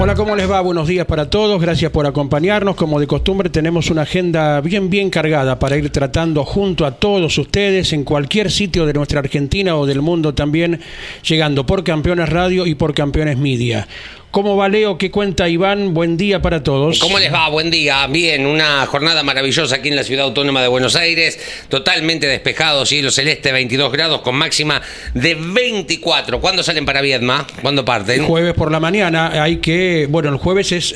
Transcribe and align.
Hola, 0.00 0.14
¿cómo 0.14 0.36
les 0.36 0.48
va? 0.48 0.60
Buenos 0.60 0.86
días 0.86 1.06
para 1.06 1.28
todos, 1.28 1.60
gracias 1.60 1.90
por 1.90 2.06
acompañarnos. 2.06 2.76
Como 2.76 3.00
de 3.00 3.08
costumbre 3.08 3.50
tenemos 3.50 3.90
una 3.90 4.02
agenda 4.02 4.60
bien 4.60 4.88
bien 4.90 5.10
cargada 5.10 5.58
para 5.58 5.76
ir 5.76 5.90
tratando 5.90 6.44
junto 6.44 6.86
a 6.86 6.92
todos 6.92 7.36
ustedes 7.36 7.92
en 7.92 8.04
cualquier 8.04 8.52
sitio 8.52 8.86
de 8.86 8.92
nuestra 8.92 9.18
Argentina 9.18 9.74
o 9.74 9.86
del 9.86 10.00
mundo 10.00 10.34
también, 10.34 10.80
llegando 11.28 11.66
por 11.66 11.82
Campeones 11.82 12.28
Radio 12.28 12.64
y 12.64 12.76
por 12.76 12.94
Campeones 12.94 13.38
Media. 13.38 13.88
¿Cómo 14.30 14.56
va 14.56 14.68
Leo? 14.68 14.98
¿Qué 14.98 15.10
cuenta 15.10 15.48
Iván? 15.48 15.94
Buen 15.94 16.18
día 16.18 16.42
para 16.42 16.62
todos. 16.62 16.98
¿Cómo 16.98 17.18
les 17.18 17.32
va? 17.32 17.48
Buen 17.48 17.70
día. 17.70 18.06
Bien, 18.08 18.44
una 18.44 18.84
jornada 18.84 19.22
maravillosa 19.22 19.76
aquí 19.76 19.88
en 19.88 19.96
la 19.96 20.04
ciudad 20.04 20.26
autónoma 20.26 20.60
de 20.60 20.68
Buenos 20.68 20.96
Aires. 20.96 21.40
Totalmente 21.70 22.26
despejado, 22.26 22.84
cielo 22.84 23.10
celeste, 23.10 23.52
22 23.52 23.90
grados 23.90 24.20
con 24.20 24.34
máxima 24.36 24.82
de 25.14 25.34
24. 25.34 26.40
¿Cuándo 26.42 26.62
salen 26.62 26.84
para 26.84 27.00
Viedma? 27.00 27.46
¿Cuándo 27.62 27.86
parten? 27.86 28.26
Jueves 28.26 28.52
por 28.52 28.70
la 28.70 28.80
mañana. 28.80 29.42
Hay 29.42 29.56
que. 29.58 30.06
Bueno, 30.10 30.28
el 30.28 30.36
jueves 30.36 30.72
es 30.72 30.94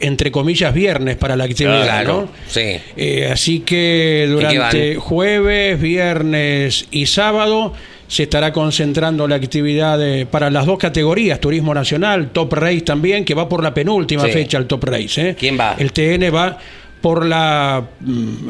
entre 0.00 0.30
comillas, 0.30 0.74
viernes 0.74 1.16
para 1.16 1.36
la 1.36 1.44
actividad, 1.44 1.84
Claro, 1.84 2.12
¿no? 2.22 2.28
sí. 2.46 2.78
Eh, 2.96 3.30
así 3.32 3.60
que 3.60 4.26
durante 4.28 4.96
jueves, 4.96 5.80
viernes 5.80 6.86
y 6.90 7.06
sábado 7.06 7.72
se 8.14 8.22
estará 8.22 8.52
concentrando 8.52 9.26
la 9.26 9.34
actividad 9.34 9.98
de- 9.98 10.24
para 10.24 10.48
las 10.48 10.66
dos 10.66 10.78
categorías, 10.78 11.40
Turismo 11.40 11.74
Nacional, 11.74 12.30
Top 12.30 12.52
Race 12.52 12.82
también, 12.82 13.24
que 13.24 13.34
va 13.34 13.48
por 13.48 13.60
la 13.60 13.74
penúltima 13.74 14.22
Sí. 14.26 14.30
fecha 14.30 14.56
el 14.56 14.66
Top 14.66 14.84
Race. 14.84 15.30
¿eh? 15.30 15.34
¿Quién 15.36 15.58
va? 15.58 15.74
El 15.76 15.90
TN 15.92 16.30
va 16.32 16.56
por 17.00 17.26
la 17.26 17.82
mm, 18.00 18.48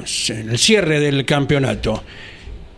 el 0.50 0.58
cierre 0.58 1.00
del 1.00 1.24
campeonato. 1.24 2.04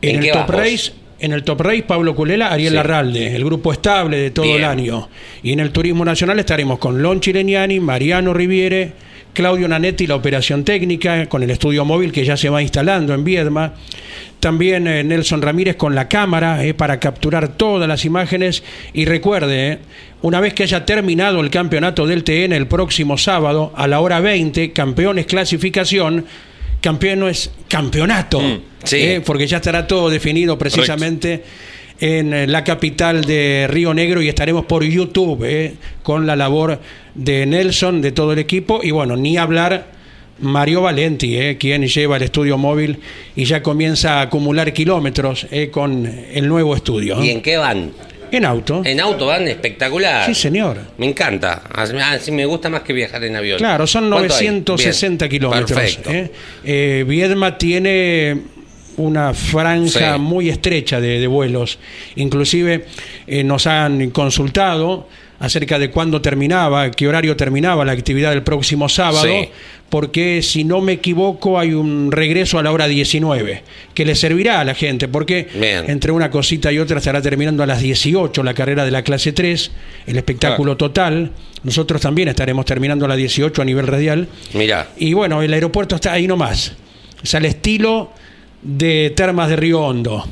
En, 0.00 0.16
¿En 0.16 0.24
el 0.26 0.30
Top? 0.30 0.48
Race, 0.50 0.92
en 1.18 1.32
el 1.32 1.42
Top 1.42 1.60
Race, 1.60 1.82
Pablo 1.82 2.14
Culela, 2.14 2.52
Ariel 2.52 2.70
Sí. 2.70 2.76
Larralde, 2.76 3.34
el 3.34 3.44
grupo 3.44 3.72
estable 3.72 4.18
de 4.18 4.30
todo 4.30 4.44
Bien. 4.44 4.58
el 4.58 4.64
año. 4.64 5.08
Y 5.42 5.52
en 5.52 5.58
el 5.58 5.72
Turismo 5.72 6.04
Nacional 6.04 6.38
estaremos 6.38 6.78
con 6.78 7.02
Lon 7.02 7.18
Chileniani, 7.20 7.80
Mariano 7.80 8.32
Riviere, 8.32 8.92
Claudio 9.36 9.68
Nanetti, 9.68 10.06
la 10.06 10.14
operación 10.14 10.64
técnica, 10.64 11.26
con 11.26 11.42
el 11.42 11.50
estudio 11.50 11.84
móvil 11.84 12.10
que 12.10 12.24
ya 12.24 12.38
se 12.38 12.48
va 12.48 12.62
instalando 12.62 13.12
en 13.12 13.22
Viedma. 13.22 13.74
También 14.40 14.86
eh, 14.86 15.04
Nelson 15.04 15.42
Ramírez 15.42 15.76
con 15.76 15.94
la 15.94 16.08
cámara 16.08 16.64
eh, 16.64 16.72
para 16.72 16.98
capturar 16.98 17.48
todas 17.48 17.86
las 17.86 18.06
imágenes. 18.06 18.62
Y 18.94 19.04
recuerde, 19.04 19.72
eh, 19.72 19.78
una 20.22 20.40
vez 20.40 20.54
que 20.54 20.62
haya 20.62 20.86
terminado 20.86 21.40
el 21.42 21.50
campeonato 21.50 22.06
del 22.06 22.24
TN 22.24 22.54
el 22.54 22.66
próximo 22.66 23.18
sábado 23.18 23.74
a 23.76 23.86
la 23.86 24.00
hora 24.00 24.20
20, 24.20 24.72
campeones 24.72 25.26
clasificación, 25.26 26.24
campeones 26.80 27.50
campeonato. 27.68 28.40
sí. 28.84 28.96
eh, 28.96 29.22
porque 29.22 29.46
ya 29.46 29.58
estará 29.58 29.86
todo 29.86 30.08
definido 30.08 30.56
precisamente 30.56 31.44
en 32.00 32.32
eh, 32.32 32.46
la 32.46 32.64
capital 32.64 33.24
de 33.24 33.66
Río 33.68 33.94
Negro 33.94 34.22
y 34.22 34.28
estaremos 34.28 34.66
por 34.66 34.84
YouTube 34.84 35.44
eh, 35.44 35.74
con 36.02 36.26
la 36.26 36.36
labor 36.36 36.78
de 37.14 37.46
Nelson, 37.46 38.02
de 38.02 38.12
todo 38.12 38.32
el 38.32 38.38
equipo 38.38 38.80
y 38.82 38.90
bueno, 38.90 39.16
ni 39.16 39.36
hablar 39.36 39.96
Mario 40.38 40.82
Valenti, 40.82 41.36
eh, 41.36 41.56
quien 41.58 41.86
lleva 41.86 42.16
el 42.16 42.24
estudio 42.24 42.58
móvil 42.58 42.98
y 43.34 43.44
ya 43.44 43.62
comienza 43.62 44.18
a 44.18 44.22
acumular 44.22 44.72
kilómetros 44.72 45.46
eh, 45.50 45.70
con 45.70 46.06
el 46.06 46.48
nuevo 46.48 46.76
estudio. 46.76 47.22
¿Y 47.22 47.30
en 47.30 47.40
qué 47.40 47.56
van? 47.56 47.92
En 48.30 48.44
auto. 48.44 48.82
En 48.84 49.00
auto 49.00 49.26
van 49.26 49.46
espectacular. 49.46 50.26
Sí, 50.26 50.34
señor. 50.34 50.78
Me 50.98 51.06
encanta. 51.06 51.62
Así 51.72 52.32
me 52.32 52.44
gusta 52.44 52.68
más 52.68 52.82
que 52.82 52.92
viajar 52.92 53.22
en 53.22 53.36
avión. 53.36 53.58
Claro, 53.58 53.86
son 53.86 54.10
¿Cuánto 54.10 54.34
hay? 54.34 54.46
960 54.48 55.26
Bien, 55.26 55.30
kilómetros. 55.30 55.72
Perfecto. 55.72 56.10
Viedma 57.06 57.56
tiene 57.56 58.55
una 58.96 59.34
franja 59.34 60.14
Sí. 60.14 60.20
muy 60.20 60.48
estrecha 60.48 61.00
de, 61.00 61.20
de 61.20 61.26
vuelos. 61.26 61.78
Inclusive 62.16 62.84
eh, 63.26 63.44
nos 63.44 63.66
han 63.66 64.10
consultado 64.10 65.08
acerca 65.38 65.78
de 65.78 65.90
cuándo 65.90 66.22
terminaba, 66.22 66.90
qué 66.90 67.06
horario 67.06 67.36
terminaba 67.36 67.84
la 67.84 67.92
actividad 67.92 68.30
del 68.30 68.42
próximo 68.42 68.88
sábado, 68.88 69.26
Sí. 69.26 69.50
porque 69.90 70.40
si 70.40 70.64
no 70.64 70.80
me 70.80 70.92
equivoco 70.92 71.58
hay 71.58 71.74
un 71.74 72.10
regreso 72.10 72.58
a 72.58 72.62
la 72.62 72.72
hora 72.72 72.86
19, 72.88 73.62
que 73.92 74.06
le 74.06 74.14
servirá 74.14 74.60
a 74.60 74.64
la 74.64 74.74
gente, 74.74 75.08
porque 75.08 75.46
Bien. 75.54 75.90
entre 75.90 76.10
una 76.10 76.30
cosita 76.30 76.72
y 76.72 76.78
otra 76.78 76.98
estará 76.98 77.20
terminando 77.20 77.62
a 77.62 77.66
las 77.66 77.82
18 77.82 78.42
la 78.42 78.54
carrera 78.54 78.86
de 78.86 78.90
la 78.90 79.02
clase 79.02 79.32
3, 79.32 79.70
el 80.06 80.16
espectáculo 80.16 80.78
total. 80.78 81.32
Nosotros 81.64 82.00
también 82.00 82.28
estaremos 82.28 82.64
terminando 82.64 83.04
a 83.04 83.08
las 83.08 83.18
18 83.18 83.60
a 83.60 83.64
nivel 83.66 83.86
radial. 83.86 84.28
Mirá. 84.54 84.88
Y 84.96 85.12
bueno, 85.12 85.42
el 85.42 85.52
aeropuerto 85.52 85.96
está 85.96 86.12
ahí 86.14 86.26
nomás. 86.26 86.72
Es 87.22 87.34
al 87.34 87.44
estilo 87.44 88.10
de 88.62 89.12
Termas 89.16 89.48
de 89.48 89.56
Río 89.56 89.80
Hondo. 89.80 90.24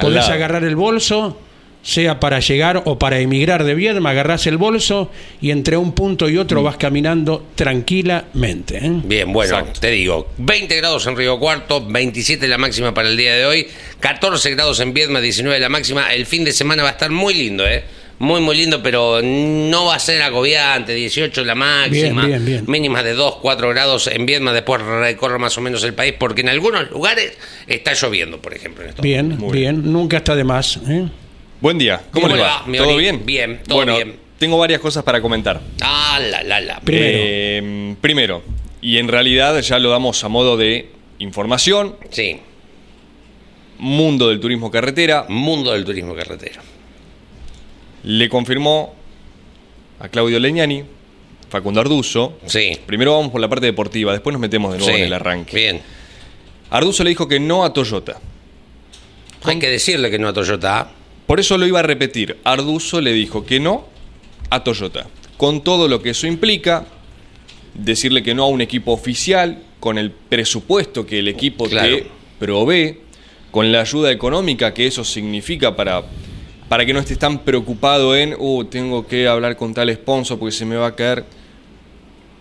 Podés 0.00 0.28
agarrar 0.28 0.64
el 0.64 0.76
bolso, 0.76 1.38
sea 1.82 2.18
para 2.18 2.40
llegar 2.40 2.82
o 2.84 2.98
para 2.98 3.20
emigrar 3.20 3.64
de 3.64 3.74
Viedma, 3.74 4.10
agarrás 4.10 4.46
el 4.46 4.58
bolso 4.58 5.10
y 5.40 5.52
entre 5.52 5.76
un 5.76 5.92
punto 5.92 6.28
y 6.28 6.36
otro 6.36 6.62
vas 6.62 6.76
caminando 6.76 7.46
tranquilamente. 7.54 8.84
¿eh? 8.84 8.90
Bien, 9.04 9.32
bueno, 9.32 9.58
Exacto. 9.58 9.80
te 9.80 9.90
digo, 9.92 10.28
20 10.38 10.76
grados 10.76 11.06
en 11.06 11.16
Río 11.16 11.38
Cuarto, 11.38 11.86
27 11.86 12.48
la 12.48 12.58
máxima 12.58 12.92
para 12.92 13.08
el 13.08 13.16
día 13.16 13.34
de 13.36 13.46
hoy, 13.46 13.68
14 14.00 14.50
grados 14.50 14.80
en 14.80 14.92
Viedma, 14.92 15.20
19 15.20 15.58
la 15.60 15.68
máxima. 15.68 16.12
El 16.12 16.26
fin 16.26 16.44
de 16.44 16.52
semana 16.52 16.82
va 16.82 16.90
a 16.90 16.92
estar 16.92 17.10
muy 17.10 17.34
lindo, 17.34 17.66
¿eh? 17.66 17.84
Muy, 18.18 18.40
muy 18.40 18.56
lindo, 18.56 18.82
pero 18.82 19.20
no 19.22 19.84
va 19.86 19.96
a 19.96 19.98
ser 19.98 20.22
agobiante, 20.22 20.94
18 20.94 21.44
la 21.44 21.54
máxima, 21.54 22.24
Bien, 22.24 22.44
bien, 22.44 22.44
bien. 22.46 22.64
mínimas 22.66 23.04
de 23.04 23.12
2, 23.12 23.36
4 23.42 23.68
grados 23.70 24.06
en 24.06 24.24
Viedma, 24.24 24.54
después 24.54 24.80
recorre 24.82 25.38
más 25.38 25.56
o 25.58 25.60
menos 25.60 25.84
el 25.84 25.92
país, 25.92 26.14
porque 26.18 26.40
en 26.40 26.48
algunos 26.48 26.90
lugares 26.90 27.36
está 27.66 27.92
lloviendo, 27.92 28.40
por 28.40 28.54
ejemplo. 28.54 28.84
En 28.84 28.88
estos 28.90 29.02
Bien, 29.02 29.36
Muy 29.36 29.58
bien, 29.58 29.92
nunca 29.92 30.16
está 30.16 30.34
de 30.34 30.44
más. 30.44 30.78
¿eh? 30.88 31.06
Buen 31.60 31.76
día, 31.76 32.00
¿cómo 32.10 32.26
¿Cómo 32.28 32.36
le 32.36 32.42
va? 32.42 32.64
¿Todo 32.76 32.96
bien? 32.96 33.20
Bien, 33.26 33.60
todo 33.66 33.76
bueno, 33.78 33.96
bien. 33.96 34.16
tengo 34.38 34.56
varias 34.56 34.80
cosas 34.80 35.04
para 35.04 35.20
comentar. 35.20 35.60
Ah, 35.82 36.18
la, 36.18 36.42
la, 36.42 36.60
la. 36.60 36.80
Primero. 36.80 37.18
Eh, 37.20 37.94
primero, 38.00 38.42
y 38.80 38.96
en 38.96 39.08
realidad 39.08 39.60
ya 39.60 39.78
lo 39.78 39.90
damos 39.90 40.24
a 40.24 40.28
modo 40.28 40.56
de 40.56 40.88
información, 41.18 41.96
Sí, 42.10 42.38
mundo 43.78 44.28
del 44.30 44.40
turismo 44.40 44.70
carretera, 44.70 45.26
mundo 45.28 45.72
del 45.72 45.84
turismo 45.84 46.14
carretero. 46.14 46.62
Le 48.06 48.28
confirmó 48.28 48.94
a 49.98 50.08
Claudio 50.08 50.38
Leñani, 50.38 50.84
Facundo 51.50 51.80
Arduzo. 51.80 52.38
Sí. 52.46 52.78
Primero 52.86 53.14
vamos 53.14 53.32
por 53.32 53.40
la 53.40 53.48
parte 53.48 53.66
deportiva, 53.66 54.12
después 54.12 54.32
nos 54.32 54.40
metemos 54.40 54.72
de 54.72 54.78
nuevo 54.78 54.92
sí. 54.94 55.00
en 55.00 55.06
el 55.08 55.12
arranque. 55.12 55.56
Bien. 55.56 55.80
Arduzo 56.70 57.02
le 57.04 57.10
dijo 57.10 57.26
que 57.28 57.40
no 57.40 57.64
a 57.64 57.72
Toyota. 57.72 58.20
Hay 59.42 59.58
que 59.58 59.68
decirle 59.68 60.10
que 60.10 60.18
no 60.18 60.28
a 60.28 60.32
Toyota. 60.32 60.90
Por 61.26 61.40
eso 61.40 61.58
lo 61.58 61.66
iba 61.66 61.80
a 61.80 61.82
repetir. 61.82 62.38
Arduzo 62.44 63.00
le 63.00 63.12
dijo 63.12 63.44
que 63.44 63.58
no 63.58 63.86
a 64.50 64.62
Toyota. 64.62 65.06
Con 65.36 65.62
todo 65.62 65.88
lo 65.88 66.00
que 66.00 66.10
eso 66.10 66.28
implica, 66.28 66.86
decirle 67.74 68.22
que 68.22 68.34
no 68.34 68.44
a 68.44 68.48
un 68.48 68.60
equipo 68.60 68.92
oficial, 68.92 69.62
con 69.80 69.98
el 69.98 70.12
presupuesto 70.12 71.04
que 71.04 71.18
el 71.18 71.28
equipo 71.28 71.68
Claro. 71.68 71.96
te 71.96 72.06
provee, 72.38 73.00
con 73.50 73.72
la 73.72 73.80
ayuda 73.80 74.12
económica 74.12 74.72
que 74.72 74.86
eso 74.86 75.02
significa 75.04 75.74
para, 75.74 76.04
para 76.68 76.84
que 76.84 76.92
no 76.92 77.00
estés 77.00 77.18
tan 77.18 77.38
preocupado 77.40 78.16
en, 78.16 78.34
uh, 78.38 78.64
tengo 78.64 79.06
que 79.06 79.28
hablar 79.28 79.56
con 79.56 79.72
tal 79.74 79.92
sponsor 79.94 80.38
porque 80.38 80.52
se 80.52 80.64
me 80.64 80.76
va 80.76 80.88
a 80.88 80.94
caer. 80.96 81.24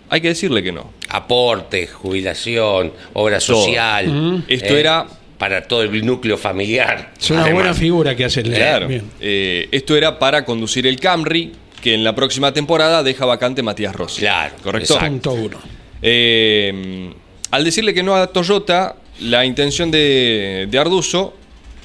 Hay 0.10 0.22
que 0.22 0.30
decirle 0.30 0.62
que 0.64 0.72
no. 0.72 0.94
aporte, 1.10 1.88
jubilación, 1.88 2.92
obra 3.14 3.40
Todo. 3.40 3.64
social. 3.64 4.44
Esto 4.48 4.76
era- 4.76 5.06
para 5.38 5.68
todo 5.68 5.84
el 5.84 6.06
núcleo 6.06 6.38
familiar. 6.38 7.12
Es 7.20 7.30
una 7.30 7.42
Además, 7.42 7.64
buena 7.64 7.74
figura 7.74 8.16
que 8.16 8.24
hace 8.24 8.40
el 8.40 8.54
Claro. 8.54 8.88
Eh, 9.20 9.68
esto 9.72 9.96
era 9.98 10.18
para 10.18 10.46
conducir 10.46 10.88
el 10.88 10.98
Camry, 11.00 11.52
que 11.82 11.94
en 11.94 12.04
la 12.06 12.16
próxima 12.16 12.54
temporada 12.54 13.04
deja 13.04 13.26
vacante 13.26 13.62
Matías 13.62 13.94
Rossi. 13.94 14.22
Claro, 14.22 14.56
¿Correcto? 14.64 14.94
exacto. 14.94 15.32
Punto 15.32 15.34
uno. 15.34 15.58
Eh, 16.02 17.12
al 17.52 17.64
decirle 17.66 17.94
que 17.94 18.02
no 18.02 18.16
a 18.16 18.28
Toyota, 18.28 18.96
la 19.22 19.44
intención 19.46 19.92
de, 19.92 20.68
de 20.70 20.80
Arduzo 20.80 21.34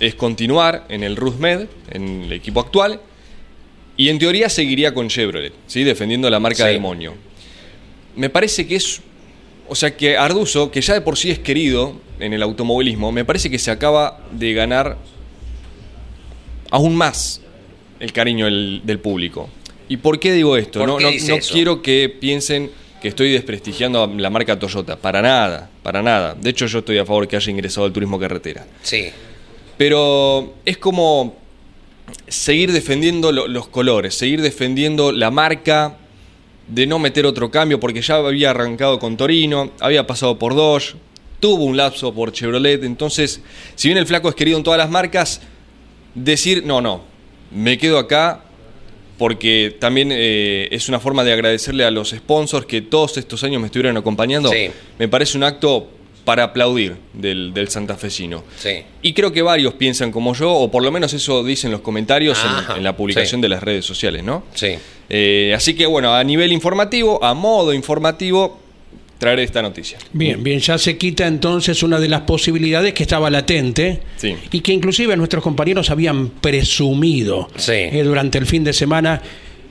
es 0.00 0.14
continuar 0.14 0.86
en 0.88 1.02
el 1.04 1.14
RusMed, 1.16 1.66
en 1.90 2.22
el 2.22 2.32
equipo 2.32 2.60
actual, 2.60 3.00
y 3.96 4.08
en 4.08 4.18
teoría 4.18 4.48
seguiría 4.48 4.94
con 4.94 5.08
Chevrolet, 5.08 5.52
¿sí? 5.66 5.84
defendiendo 5.84 6.28
la 6.30 6.40
marca 6.40 6.64
Sí. 6.64 6.70
del 6.72 6.80
Moño. 6.80 7.14
Me 8.16 8.30
parece 8.30 8.66
que 8.66 8.76
es. 8.76 9.00
O 9.68 9.74
sea, 9.76 9.96
que 9.96 10.16
Arduzo, 10.16 10.70
que 10.70 10.80
ya 10.80 10.94
de 10.94 11.00
por 11.00 11.16
sí 11.16 11.30
es 11.30 11.38
querido 11.38 12.00
en 12.18 12.32
el 12.32 12.42
automovilismo, 12.42 13.12
me 13.12 13.24
parece 13.24 13.50
que 13.50 13.58
se 13.58 13.70
acaba 13.70 14.20
de 14.32 14.52
ganar 14.52 14.96
aún 16.70 16.96
más 16.96 17.40
el 18.00 18.12
cariño 18.12 18.46
del, 18.46 18.80
del 18.84 18.98
público. 18.98 19.48
¿Y 19.88 19.98
por 19.98 20.18
qué 20.18 20.32
digo 20.32 20.56
esto? 20.56 20.80
¿Por 20.80 20.88
no 20.88 20.98
no- 21.00 21.10
no 21.10 21.38
quiero 21.52 21.82
que 21.82 22.08
piensen 22.08 22.70
que 23.02 23.08
estoy 23.08 23.32
desprestigiando 23.32 24.02
a 24.04 24.06
la 24.08 24.28
marca 24.30 24.58
Toyota. 24.58 24.96
Para 24.96 25.22
nada, 25.22 25.70
para 25.82 26.02
nada. 26.02 26.34
De 26.34 26.50
hecho, 26.50 26.66
yo 26.66 26.80
estoy 26.80 26.98
a 26.98 27.06
favor 27.06 27.26
que 27.26 27.36
haya 27.36 27.50
ingresado 27.50 27.86
al 27.86 27.92
turismo 27.92 28.18
carretera. 28.18 28.66
Sí. 28.82 29.10
Pero 29.80 30.52
es 30.66 30.76
como 30.76 31.36
seguir 32.28 32.70
defendiendo 32.70 33.32
lo- 33.32 33.48
los 33.48 33.66
colores, 33.68 34.14
seguir 34.14 34.42
defendiendo 34.42 35.10
la 35.10 35.30
marca, 35.30 35.96
de 36.68 36.86
no 36.86 36.98
meter 36.98 37.24
otro 37.24 37.50
cambio, 37.50 37.80
porque 37.80 38.02
ya 38.02 38.16
había 38.16 38.50
arrancado 38.50 38.98
con 38.98 39.16
Torino, 39.16 39.70
había 39.80 40.06
pasado 40.06 40.38
por 40.38 40.54
Dodge, 40.54 40.96
tuvo 41.40 41.64
un 41.64 41.78
lapso 41.78 42.12
por 42.12 42.30
Chevrolet, 42.30 42.84
entonces, 42.84 43.40
si 43.74 43.88
bien 43.88 43.96
el 43.96 44.06
flaco 44.06 44.28
es 44.28 44.34
querido 44.34 44.58
en 44.58 44.64
todas 44.64 44.76
las 44.76 44.90
marcas, 44.90 45.40
decir, 46.14 46.62
no, 46.66 46.82
no, 46.82 47.00
me 47.50 47.78
quedo 47.78 47.96
acá, 47.98 48.42
porque 49.16 49.74
también 49.80 50.10
eh, 50.12 50.68
es 50.72 50.90
una 50.90 51.00
forma 51.00 51.24
de 51.24 51.32
agradecerle 51.32 51.84
a 51.86 51.90
los 51.90 52.10
sponsors 52.10 52.66
que 52.66 52.82
todos 52.82 53.16
estos 53.16 53.42
años 53.44 53.62
me 53.62 53.66
estuvieron 53.68 53.96
acompañando, 53.96 54.50
Sí. 54.50 54.70
me 54.98 55.08
parece 55.08 55.38
un 55.38 55.44
acto 55.44 55.88
para 56.24 56.44
aplaudir 56.44 56.96
del, 57.12 57.52
del 57.54 57.68
santafesino. 57.68 58.44
Sí. 58.58 58.82
Y 59.02 59.12
creo 59.12 59.32
que 59.32 59.42
varios 59.42 59.74
piensan 59.74 60.12
como 60.12 60.34
yo, 60.34 60.52
o 60.52 60.70
por 60.70 60.82
lo 60.82 60.92
menos 60.92 61.12
eso 61.14 61.42
dicen 61.42 61.70
los 61.70 61.80
comentarios 61.80 62.38
en- 62.76 62.82
la 62.82 62.96
publicación 62.96 63.38
sí. 63.40 63.42
de 63.42 63.48
las 63.48 63.62
redes 63.62 63.84
sociales, 63.84 64.22
¿no? 64.22 64.44
Sí. 64.54 64.74
Eh, 65.08 65.52
así 65.56 65.74
que 65.74 65.86
bueno, 65.86 66.14
a 66.14 66.22
nivel 66.22 66.52
informativo, 66.52 67.22
a 67.24 67.34
modo 67.34 67.72
informativo, 67.72 68.60
traeré 69.18 69.42
esta 69.42 69.60
noticia. 69.60 69.98
Bien, 70.12 70.42
bien, 70.42 70.60
ya 70.60 70.78
se 70.78 70.96
quita 70.96 71.26
entonces 71.26 71.82
una 71.82 71.98
de 72.00 72.08
las 72.08 72.22
posibilidades 72.22 72.94
que 72.94 73.02
estaba 73.02 73.28
latente 73.28 74.00
Sí. 74.16 74.34
y 74.50 74.60
que 74.60 74.72
inclusive 74.72 75.16
nuestros 75.16 75.42
compañeros 75.42 75.90
habían 75.90 76.28
presumido 76.30 77.48
Sí. 77.56 77.72
eh, 77.72 78.02
durante 78.04 78.38
el 78.38 78.46
fin 78.46 78.64
de 78.64 78.72
semana, 78.72 79.20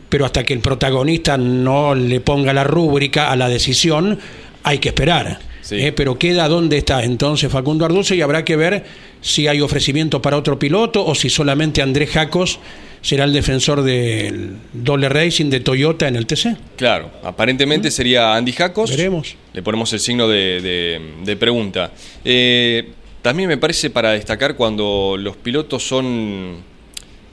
pero 0.09 0.25
hasta 0.25 0.43
que 0.43 0.53
el 0.53 0.59
protagonista 0.59 1.37
no 1.37 1.95
le 1.95 2.19
ponga 2.19 2.53
la 2.53 2.63
rúbrica 2.63 3.31
a 3.31 3.35
la 3.35 3.47
decisión, 3.49 4.19
hay 4.63 4.79
que 4.79 4.89
esperar. 4.89 5.39
Sí. 5.69 5.75
Eh, 5.79 5.91
pero 5.91 6.17
queda 6.17 6.47
dónde 6.47 6.77
está 6.77 7.03
entonces 7.03 7.51
Facundo 7.51 7.85
Arduzo 7.85 8.15
y 8.15 8.21
habrá 8.21 8.43
que 8.43 8.55
ver 8.55 8.83
si 9.21 9.47
hay 9.47 9.61
ofrecimiento 9.61 10.21
para 10.21 10.35
otro 10.37 10.57
piloto 10.57 11.05
o 11.05 11.13
si 11.13 11.29
solamente 11.29 11.81
Andrés 11.81 12.09
Jacos 12.09 12.59
será 13.01 13.23
el 13.23 13.31
defensor 13.33 13.81
del 13.83 14.55
doble 14.73 15.07
racing 15.09 15.49
de 15.49 15.59
Toyota 15.61 16.07
en 16.07 16.15
el 16.17 16.25
TC. 16.25 16.57
Claro, 16.75 17.11
aparentemente 17.23 17.91
sería 17.91 18.35
Andy 18.35 18.51
Jacos. 18.51 18.89
Veremos. 18.89 19.35
Le 19.53 19.61
ponemos 19.61 19.93
el 19.93 19.99
signo 19.99 20.27
de, 20.27 20.59
de- 20.61 21.01
de 21.23 21.37
pregunta. 21.37 21.91
Eh, 22.25 22.89
también 23.21 23.47
me 23.47 23.57
parece 23.57 23.89
para 23.89 24.11
destacar 24.11 24.55
cuando 24.55 25.15
los 25.17 25.37
pilotos 25.37 25.83
son 25.87 26.57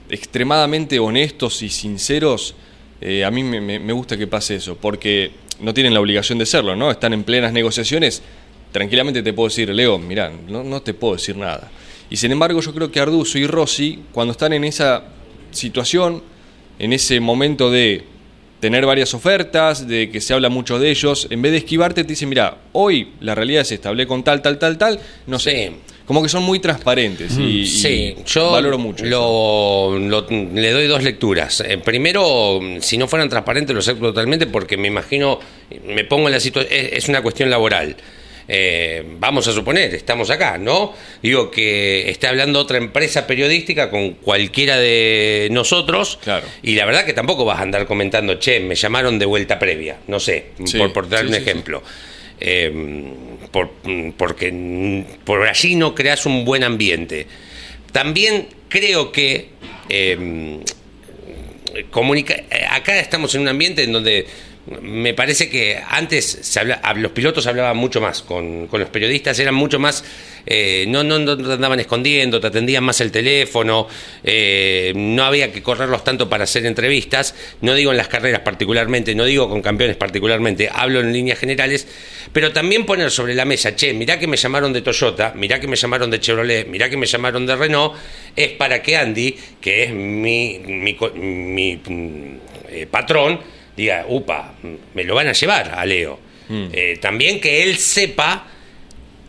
extremadamente 0.09 0.99
honestos 0.99 1.63
y 1.63 1.69
sinceros, 1.69 2.55
eh, 3.01 3.25
a 3.25 3.31
mí 3.31 3.43
me 3.43 3.93
gusta 3.93 4.17
que 4.17 4.27
pase 4.27 4.57
eso, 4.57 4.77
porque 4.77 5.31
no 5.61 5.75
tienen 5.75 5.95
la 5.95 6.01
obligación 6.01 6.39
de 6.39 6.47
serlo, 6.47 6.77
¿no? 6.77 6.91
Están 6.91 7.13
en 7.13 7.25
plenas 7.25 7.53
negociaciones. 7.53 8.23
Tranquilamente 8.73 9.23
te 9.23 9.33
puedo 9.33 9.49
decir, 9.49 9.69
Leo, 9.71 9.99
mirá, 9.99 10.31
no, 10.49 10.63
no 10.63 10.83
te 10.83 10.95
puedo 10.95 11.15
decir 11.15 11.37
nada. 11.37 11.71
Y 12.11 12.17
sin 12.17 12.33
embargo, 12.33 12.61
yo 12.61 12.75
creo 12.75 12.91
que 12.91 13.01
Arduzo 13.01 13.39
y 13.39 13.47
Rossi, 13.47 14.05
cuando 14.13 14.33
están 14.33 14.53
en 14.53 14.65
esa 14.65 15.05
situación, 15.51 16.23
en 16.79 16.93
ese 16.93 17.21
momento 17.21 17.71
de 17.71 18.05
tener 18.61 18.87
varias 18.87 19.13
ofertas, 19.15 19.87
de 19.87 20.11
que 20.11 20.21
se 20.21 20.33
habla 20.35 20.49
mucho 20.49 20.79
de 20.79 20.91
ellos, 20.91 21.27
en 21.31 21.43
vez 21.43 21.53
de 21.53 21.59
esquivarte 21.59 22.03
te 22.05 22.09
dicen, 22.09 22.29
mira, 22.29 22.57
hoy 22.73 23.11
la 23.21 23.35
realidad 23.35 23.63
es 23.63 23.73
esta, 23.73 23.91
hablé 23.91 24.07
con 24.07 24.25
tal, 24.25 24.41
tal, 24.43 24.59
tal, 24.59 24.79
tal, 24.79 25.01
no 25.27 25.39
sé. 25.39 25.71
Sí. 25.75 25.77
Como 26.07 26.23
que 26.23 26.29
son 26.29 26.45
muy 26.45 26.61
transparentes 26.61 27.37
y, 27.37 27.63
y 27.63 27.67
Sí, 27.67 28.15
yo 28.27 28.53
valoro 28.53 28.79
mucho. 28.79 29.05
lo, 29.05 29.99
lo- 29.99 30.25
le 30.31 30.71
doy 30.71 30.87
dos 30.87 31.03
lecturas. 31.03 31.61
Eh, 31.67 31.79
primero, 31.79 32.61
si 32.81 32.97
no 32.97 33.09
fueran 33.09 33.29
transparentes, 33.29 33.75
lo 33.75 33.81
acepto 33.81 34.07
totalmente 34.07 34.47
porque 34.47 34.77
me 34.77 34.87
imagino, 34.87 35.41
me 35.85 36.05
pongo 36.05 36.29
en 36.29 36.35
la 36.35 36.39
situación, 36.39 36.73
es, 36.73 36.93
es 36.93 37.09
una 37.09 37.23
cuestión 37.23 37.51
laboral. 37.51 37.97
Eh, 38.49 39.03
vamos 39.19 39.49
a 39.49 39.53
suponer, 39.53 39.95
estamos 39.95 40.31
acá, 40.31 40.57
¿no? 40.59 40.95
Digo 41.23 41.51
que 41.51 42.09
esté 42.11 42.29
hablando 42.29 42.61
otra 42.61 42.79
empresa 42.79 43.27
periodística 43.27 43.91
con 43.91 44.13
cualquiera 44.15 44.79
de 44.79 45.49
nosotros. 45.51 46.19
Claro. 46.23 46.47
Y 46.63 46.75
la 46.77 46.85
verdad 46.87 47.05
que 47.05 47.13
tampoco 47.13 47.45
vas 47.45 47.59
a 47.59 47.63
andar 47.63 47.87
comentando, 47.87 48.39
che, 48.39 48.61
me 48.61 48.75
llamaron 48.77 49.19
de 49.19 49.27
vuelta 49.27 49.59
previa, 49.59 49.99
no 50.07 50.21
sé, 50.21 50.47
Sí, 50.65 50.79
por, 50.79 50.93
por 50.93 51.09
dar 51.09 51.21
sí, 51.23 51.27
un 51.27 51.33
sí, 51.35 51.39
ejemplo. 51.41 51.83
Eh, 52.39 52.71
por- 53.51 53.71
porque 54.17 55.05
por 55.25 55.47
allí 55.47 55.75
no 55.75 55.95
creas 55.95 56.27
un 56.27 56.45
buen 56.45 56.63
ambiente. 56.65 57.27
También 57.93 58.47
creo 58.69 59.11
que 59.11 59.49
eh, 59.89 60.59
comunica 61.91 62.37
acá 62.71 62.99
estamos 62.99 63.35
en 63.35 63.43
un 63.43 63.49
ambiente 63.49 63.83
en 63.85 63.93
donde 63.93 64.27
me 64.83 65.15
parece 65.15 65.49
que 65.49 65.79
antes 65.89 66.27
se 66.43 66.59
habla- 66.61 66.81
hab- 66.83 66.97
los 66.97 67.13
pilotos 67.13 67.47
hablaban 67.47 67.77
mucho 67.77 68.01
más 68.01 68.23
con, 68.23 68.67
con 68.67 68.81
los 68.81 68.89
periodistas, 68.91 69.39
eran 69.39 69.55
mucho 69.55 69.79
más, 69.79 70.03
eh, 70.45 70.85
no, 70.89 71.05
no, 71.05 71.37
te 71.37 71.53
andaban 71.53 71.79
escondiendo, 71.79 72.41
te 72.41 72.49
atendían 72.49 72.83
más 72.83 73.01
el 73.01 73.13
teléfono, 73.13 73.87
eh, 74.25 74.93
no 74.97 75.25
había 75.25 75.53
que 75.53 75.63
correrlos 75.63 76.03
tanto 76.03 76.29
para 76.29 76.45
hacer 76.45 76.67
entrevistas, 76.67 77.35
no 77.61 77.75
digo 77.75 77.93
en 77.93 77.97
las 77.97 78.09
carreras 78.09 78.41
particularmente, 78.41 79.15
no 79.15 79.25
digo 79.25 79.49
con 79.49 79.63
campeones 79.63 79.97
particularmente, 79.97 80.69
hablo 80.73 80.99
en 81.01 81.13
líneas 81.13 81.39
generales, 81.39 81.87
pero 82.33 82.53
también 82.53 82.85
poner 82.87 83.13
sobre 83.13 83.35
la 83.35 83.45
mesa, 83.45 83.77
che, 83.77 83.95
mirá 83.95 84.19
que 84.19 84.27
me 84.27 84.37
llamaron 84.37 84.73
de 84.73 84.83
Toyota, 84.83 85.33
mirá 85.37 85.61
que 85.61 85.69
me 85.69 85.77
llamaron 85.77 86.11
de 86.11 86.19
Chevrolet, 86.19 86.67
mirá 86.67 86.91
que 86.91 86.97
me 86.97 87.07
llamaron 87.07 87.47
de 87.47 87.55
Renault, 87.55 87.95
es 88.35 88.49
para 88.49 88.83
que 88.83 88.97
Andy, 88.97 89.37
que 89.61 89.85
es 89.85 89.93
mi, 89.93 90.59
mi, 90.67 90.97
mi, 91.15 91.77
mm, 91.77 92.37
eh, 92.71 92.87
patrón, 92.91 93.55
diga, 93.77 94.05
upa, 94.09 94.55
me 94.95 95.05
lo 95.05 95.15
van 95.15 95.29
a 95.29 95.33
llevar 95.33 95.73
a 95.77 95.85
Leo. 95.85 96.19
Eh, 96.49 96.99
también 97.01 97.41
que 97.41 97.65
él 97.65 97.77
sepa 97.77 98.47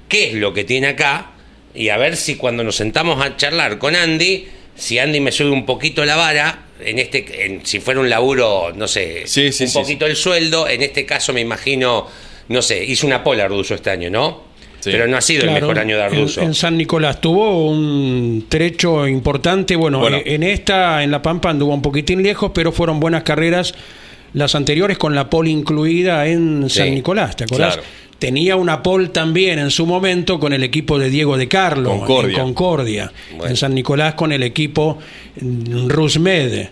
qué 0.07 0.27
es 0.29 0.33
lo 0.35 0.53
que 0.53 0.63
tiene 0.63 0.87
acá 0.87 1.31
y 1.73 1.89
a 1.89 1.97
ver 1.97 2.15
si 2.15 2.35
cuando 2.35 2.63
nos 2.63 2.75
sentamos 2.75 3.23
a 3.25 3.35
charlar 3.37 3.77
con 3.79 3.95
Andy, 3.95 4.47
si 4.75 4.99
Andy 4.99 5.19
me 5.19 5.31
sube 5.31 5.49
un 5.49 5.65
poquito 5.65 6.05
la 6.05 6.15
vara, 6.15 6.59
en 6.79 6.99
este, 6.99 7.45
en- 7.45 7.65
si 7.65 7.79
fuera 7.79 7.99
un 7.99 8.09
laburo, 8.09 8.71
no 8.75 8.87
sé, 8.87 9.23
Sí, 9.25 9.51
sí, 9.51 9.63
un 9.63 9.69
sí, 9.71 9.79
poquito 9.79 10.05
el 10.05 10.15
sueldo, 10.15 10.67
en 10.67 10.83
este 10.83 11.05
caso 11.07 11.33
me 11.33 11.41
imagino, 11.41 12.07
no 12.49 12.61
sé, 12.61 12.83
hizo 12.85 13.07
una 13.07 13.23
pola 13.23 13.45
Arduzo 13.45 13.73
este 13.73 13.89
año, 13.89 14.09
¿no? 14.11 14.45
Sí. 14.79 14.91
Pero 14.91 15.07
no 15.07 15.17
ha 15.17 15.21
sido 15.21 15.43
el 15.43 15.51
mejor 15.51 15.79
año 15.79 15.97
de 15.97 16.03
Arduzo. 16.03 16.41
En, 16.41 16.47
en 16.49 16.53
San 16.53 16.77
Nicolás 16.77 17.19
tuvo 17.19 17.67
un 17.67 18.45
trecho 18.47 19.07
importante. 19.07 19.75
Bueno, 19.75 19.99
Bueno. 19.99 20.17
eh, 20.17 20.23
en 20.35 20.43
esta, 20.43 21.01
en 21.03 21.09
La 21.09 21.19
Pampa, 21.23 21.49
anduvo 21.49 21.73
un 21.73 21.81
poquitín 21.81 22.21
lejos, 22.21 22.51
pero 22.53 22.71
fueron 22.71 22.99
buenas 22.99 23.23
carreras 23.23 23.73
las 24.33 24.55
anteriores 24.55 24.97
con 24.97 25.15
la 25.15 25.29
pole 25.29 25.49
incluida 25.49 26.27
en 26.27 26.69
Sí, 26.69 26.79
San 26.79 26.93
Nicolás. 26.93 27.35
¿Te 27.35 27.43
acordás? 27.45 27.75
claro. 27.75 27.87
Tenía 28.19 28.55
una 28.55 28.81
pole 28.81 29.09
también 29.09 29.59
en 29.59 29.69
su 29.69 29.85
momento 29.85 30.39
con 30.39 30.51
el 30.51 30.63
equipo 30.63 30.97
de 30.97 31.11
Diego 31.11 31.37
de 31.37 31.47
Carlo 31.47 31.91
Concordia. 31.91 32.37
en 32.37 32.43
Concordia. 32.43 33.11
Bueno. 33.31 33.45
En 33.45 33.55
San 33.55 33.75
Nicolás 33.75 34.15
con 34.15 34.31
el 34.31 34.41
equipo 34.41 34.97
Rusmed. 35.87 36.67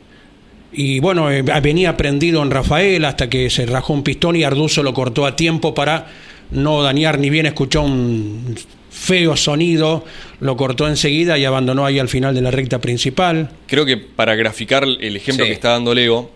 Y 0.74 1.00
bueno, 1.00 1.31
eh, 1.31 1.41
venía 1.62 1.95
prendido 1.95 2.41
en 2.43 2.51
Rafael 2.51 3.05
hasta 3.05 3.29
que 3.29 3.50
se 3.50 3.65
rajó 3.65 3.93
un 3.93 4.03
pistón 4.03 4.35
y 4.35 4.43
Arduzo 4.43 4.83
lo 4.83 4.93
cortó 4.93 5.25
a 5.25 5.35
tiempo 5.35 5.74
para 5.74 6.07
no 6.51 6.81
dañar 6.83 7.19
ni 7.19 7.29
bien 7.29 7.45
escuchó 7.45 7.81
un 7.83 8.55
feo 8.89 9.35
sonido, 9.38 10.03
lo 10.39 10.57
cortó 10.57 10.88
enseguida 10.88 11.38
y 11.38 11.45
abandonó 11.45 11.85
ahí 11.85 12.00
al 12.00 12.07
final 12.09 12.33
de 12.35 12.41
la 12.41 12.51
recta 12.51 12.79
principal. 12.79 13.50
Creo 13.67 13.85
que 13.85 13.97
para 13.97 14.35
graficar 14.35 14.83
el 14.83 15.15
ejemplo 15.15 15.45
Sí. 15.45 15.50
que 15.50 15.53
está 15.55 15.69
dando 15.71 15.93
Leo, 15.93 16.31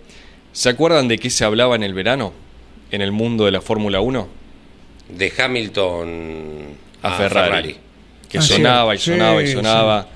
¿se 0.52 0.70
acuerdan 0.70 1.08
de 1.08 1.18
qué 1.18 1.30
se 1.30 1.46
hablaba 1.46 1.76
en 1.76 1.84
el 1.84 1.94
verano? 1.94 2.34
En 2.92 3.02
el 3.02 3.12
mundo 3.12 3.46
de 3.46 3.52
la 3.52 3.62
Fórmula 3.62 4.00
1? 4.02 4.28
De 5.10 5.32
Hamilton 5.38 6.64
A, 7.02 7.18
Ferrari. 7.18 7.76
Que 8.30 8.38
Ah, 8.38 8.42
sonaba 8.42 8.96
sí. 8.96 9.12
y 9.12 9.14
sonaba 9.14 9.44
y 9.44 9.48
Sí, 9.48 9.54
sonaba. 9.54 10.08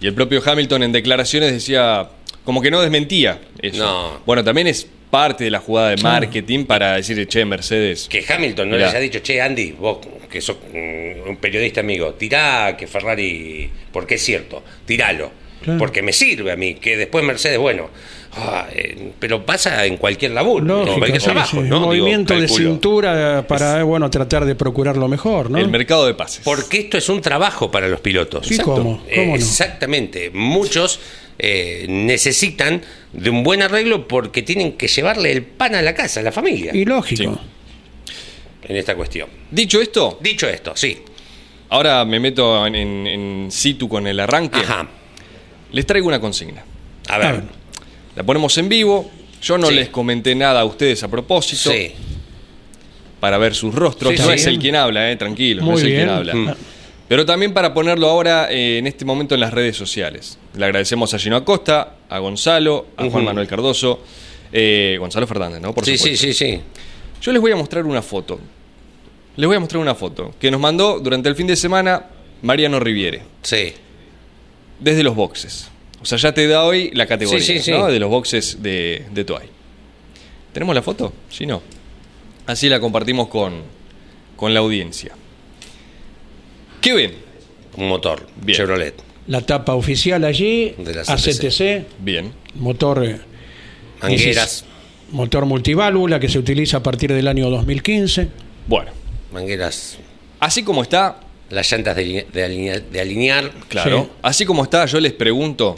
Y 0.00 0.06
el 0.06 0.14
propio 0.14 0.42
Hamilton 0.44 0.82
en 0.82 0.92
declaraciones 0.92 1.52
decía, 1.52 2.08
como 2.44 2.60
que 2.60 2.70
no 2.70 2.80
desmentía 2.80 3.40
eso. 3.60 3.84
No. 3.84 4.20
Bueno, 4.26 4.42
también 4.44 4.66
es 4.66 4.86
parte 5.10 5.44
de 5.44 5.50
la 5.50 5.60
jugada 5.60 5.90
de 5.90 6.02
marketing 6.02 6.64
para 6.64 6.94
decir, 6.96 7.26
che, 7.28 7.44
Mercedes. 7.44 8.08
Que 8.08 8.24
Hamilton 8.28 8.70
no 8.70 8.76
Mirá. 8.76 8.86
les 8.88 8.94
haya 8.96 9.02
dicho, 9.04 9.20
che, 9.20 9.40
Andy, 9.40 9.72
vos 9.72 9.98
que 10.30 10.40
sos 10.40 10.56
mm, 10.72 11.28
un 11.28 11.36
periodista 11.36 11.80
amigo, 11.80 12.14
tirá 12.14 12.74
que 12.76 12.86
Ferrari, 12.86 13.70
porque 13.92 14.14
es 14.14 14.22
cierto, 14.24 14.62
tiralo. 14.86 15.30
Claro. 15.62 15.78
porque 15.78 16.02
me 16.02 16.12
sirve 16.12 16.50
a 16.50 16.56
mí. 16.56 16.74
Que 16.74 16.96
después 16.96 17.24
Mercedes, 17.24 17.56
bueno, 17.58 17.88
ah, 18.34 18.66
eh, 18.72 19.12
pero 19.18 19.44
pasa 19.44 19.84
en 19.86 19.96
cualquier 19.96 20.32
laburo, 20.32 20.64
Lógico, 20.64 20.92
en 20.92 20.98
cualquier 20.98 21.20
sí, 21.20 21.24
trabajo, 21.26 21.50
sí. 21.62 21.68
¿no? 21.68 21.76
Digo, 21.76 21.86
Movimiento 21.86 22.38
de 22.38 22.48
cintura 22.48 23.44
para 23.46 23.82
bueno 23.84 24.10
tratar 24.10 24.44
de 24.44 24.54
procurar 24.54 24.96
lo 24.96 25.08
mejor, 25.08 25.50
¿no? 25.50 25.58
El 25.58 25.68
mercado 25.68 26.06
de 26.06 26.14
pases. 26.14 26.42
Porque 26.44 26.78
esto 26.80 26.98
es 26.98 27.08
un 27.08 27.20
trabajo 27.20 27.70
para 27.70 27.88
los 27.88 28.00
pilotos. 28.00 28.46
Sí, 28.46 28.58
¿cómo? 28.58 29.02
Eh, 29.08 29.14
¿Cómo 29.16 29.26
no? 29.28 29.34
Exactamente. 29.36 30.30
Muchos 30.32 31.00
eh, 31.38 31.86
necesitan 31.88 32.82
de 33.12 33.30
un 33.30 33.42
buen 33.42 33.62
arreglo 33.62 34.06
porque 34.08 34.42
tienen 34.42 34.72
que 34.72 34.88
llevarle 34.88 35.32
el 35.32 35.42
pan 35.42 35.74
a 35.74 35.82
la 35.82 35.94
casa, 35.94 36.20
a 36.20 36.22
la 36.22 36.32
familia, 36.32 36.74
Y 36.74 36.84
lógico. 36.84 37.38
en 38.68 38.76
esta 38.76 38.94
cuestión. 38.94 39.28
Dicho 39.50 39.80
esto, 39.80 40.18
Dicho 40.20 40.48
esto, 40.48 40.72
sí. 40.74 40.98
ahora 41.70 42.04
me 42.04 42.20
meto 42.20 42.66
en, 42.66 42.74
en- 42.74 43.06
en 43.06 43.50
situ 43.50 43.88
con 43.88 44.06
el 44.06 44.18
arranque. 44.20 44.60
Ajá. 44.60 44.88
Les 45.72 45.84
traigo 45.86 46.06
una 46.08 46.20
consigna. 46.20 46.62
A 47.08 47.18
ver. 47.18 47.26
A 47.26 47.32
ver. 47.32 47.42
La 48.16 48.22
ponemos 48.22 48.56
en 48.58 48.68
vivo. 48.68 49.10
Yo 49.42 49.58
no 49.58 49.66
Sí. 49.68 49.74
les 49.74 49.88
comenté 49.88 50.34
nada 50.34 50.60
a 50.60 50.64
ustedes 50.64 51.02
a 51.02 51.08
propósito 51.08 51.70
Sí. 51.72 51.92
para 53.20 53.38
ver 53.38 53.54
sus 53.54 53.74
rostros. 53.74 54.12
Sí, 54.14 54.18
no 54.22 54.30
es 54.32 54.46
el 54.46 54.58
quien 54.58 54.76
habla, 54.76 55.10
eh, 55.10 55.16
tranquilo, 55.16 55.62
no 55.62 55.72
Muy 55.72 55.76
es 55.78 55.82
el 55.82 55.88
bien. 55.88 56.00
quien 56.02 56.10
habla. 56.10 56.34
Mm. 56.34 56.54
Pero 57.08 57.26
también 57.26 57.52
para 57.52 57.74
ponerlo 57.74 58.08
ahora 58.08 58.48
eh, 58.50 58.78
en 58.78 58.86
este 58.86 59.04
momento 59.04 59.34
en 59.34 59.40
las 59.40 59.52
redes 59.52 59.76
sociales. 59.76 60.38
Le 60.56 60.64
agradecemos 60.64 61.12
a 61.14 61.18
Gino 61.18 61.36
Acosta, 61.36 61.96
a 62.08 62.18
Gonzalo, 62.20 62.86
a 62.96 63.04
Juan. 63.10 63.24
Manuel 63.24 63.46
Cardoso, 63.48 64.00
eh, 64.52 64.96
Gonzalo 64.98 65.26
Fernández, 65.26 65.60
¿no? 65.60 65.74
Por 65.74 65.84
sí, 65.84 65.98
sí, 65.98 66.16
sí, 66.16 66.32
sí. 66.32 66.60
Yo 67.20 67.32
les 67.32 67.40
voy 67.40 67.52
a 67.52 67.56
mostrar 67.56 67.84
una 67.84 68.02
foto. 68.02 68.38
Les 69.36 69.46
voy 69.46 69.56
a 69.56 69.60
mostrar 69.60 69.80
una 69.80 69.94
foto 69.94 70.34
que 70.38 70.50
nos 70.50 70.60
mandó 70.60 71.00
durante 71.00 71.28
el 71.28 71.34
fin 71.34 71.46
de 71.46 71.56
semana 71.56 72.06
Mariano 72.42 72.78
Riviere, 72.80 73.22
Sí. 73.42 73.72
desde 74.78 75.02
los 75.02 75.14
boxes. 75.14 75.68
O 76.02 76.04
sea, 76.04 76.18
ya 76.18 76.34
te 76.34 76.46
da 76.48 76.64
hoy 76.64 76.90
la 76.94 77.06
categoría, 77.06 77.40
Sí, 77.44 77.54
sí, 77.58 77.62
sí. 77.64 77.70
¿no? 77.70 77.86
De 77.86 77.98
los 78.00 78.10
boxes 78.10 78.62
de, 78.62 79.04
de. 79.12 79.24
¿Tenemos 80.52 80.74
la 80.74 80.82
foto? 80.82 81.12
Si 81.30 81.46
no. 81.46 81.62
Así 82.46 82.68
la 82.68 82.80
compartimos 82.80 83.28
con, 83.28 83.62
con 84.36 84.52
la 84.52 84.60
audiencia. 84.60 85.12
¿Qué 86.80 86.92
ven? 86.92 87.12
Un 87.76 87.88
motor. 87.88 88.26
Bien. 88.42 88.56
Chevrolet. 88.56 88.94
La 89.28 89.40
tapa 89.42 89.74
oficial 89.74 90.24
allí, 90.24 90.74
De 90.78 90.94
la 90.94 91.02
ACTC, 91.02 91.86
Bien. 92.00 92.32
motor 92.56 93.04
eh, 93.06 93.20
Mangueras. 94.02 94.64
motor 95.12 95.46
multiválvula 95.46 96.18
que 96.18 96.28
se 96.28 96.38
utiliza 96.40 96.78
a 96.78 96.82
partir 96.82 97.12
del 97.12 97.28
año 97.28 97.48
2015. 97.48 98.28
Bueno, 98.66 98.90
Mangueras. 99.32 99.98
así 100.40 100.64
como 100.64 100.82
está, 100.82 101.20
Las 101.50 101.70
llantas 101.70 101.94
de, 101.94 102.04
line- 102.04 102.26
de 102.32 102.42
alinear, 102.44 102.82
de 102.82 103.00
alinear. 103.00 103.50
claro, 103.68 104.02
Sí. 104.04 104.08
así 104.22 104.44
como 104.44 104.64
está, 104.64 104.84
yo 104.86 104.98
les 104.98 105.12
pregunto 105.12 105.76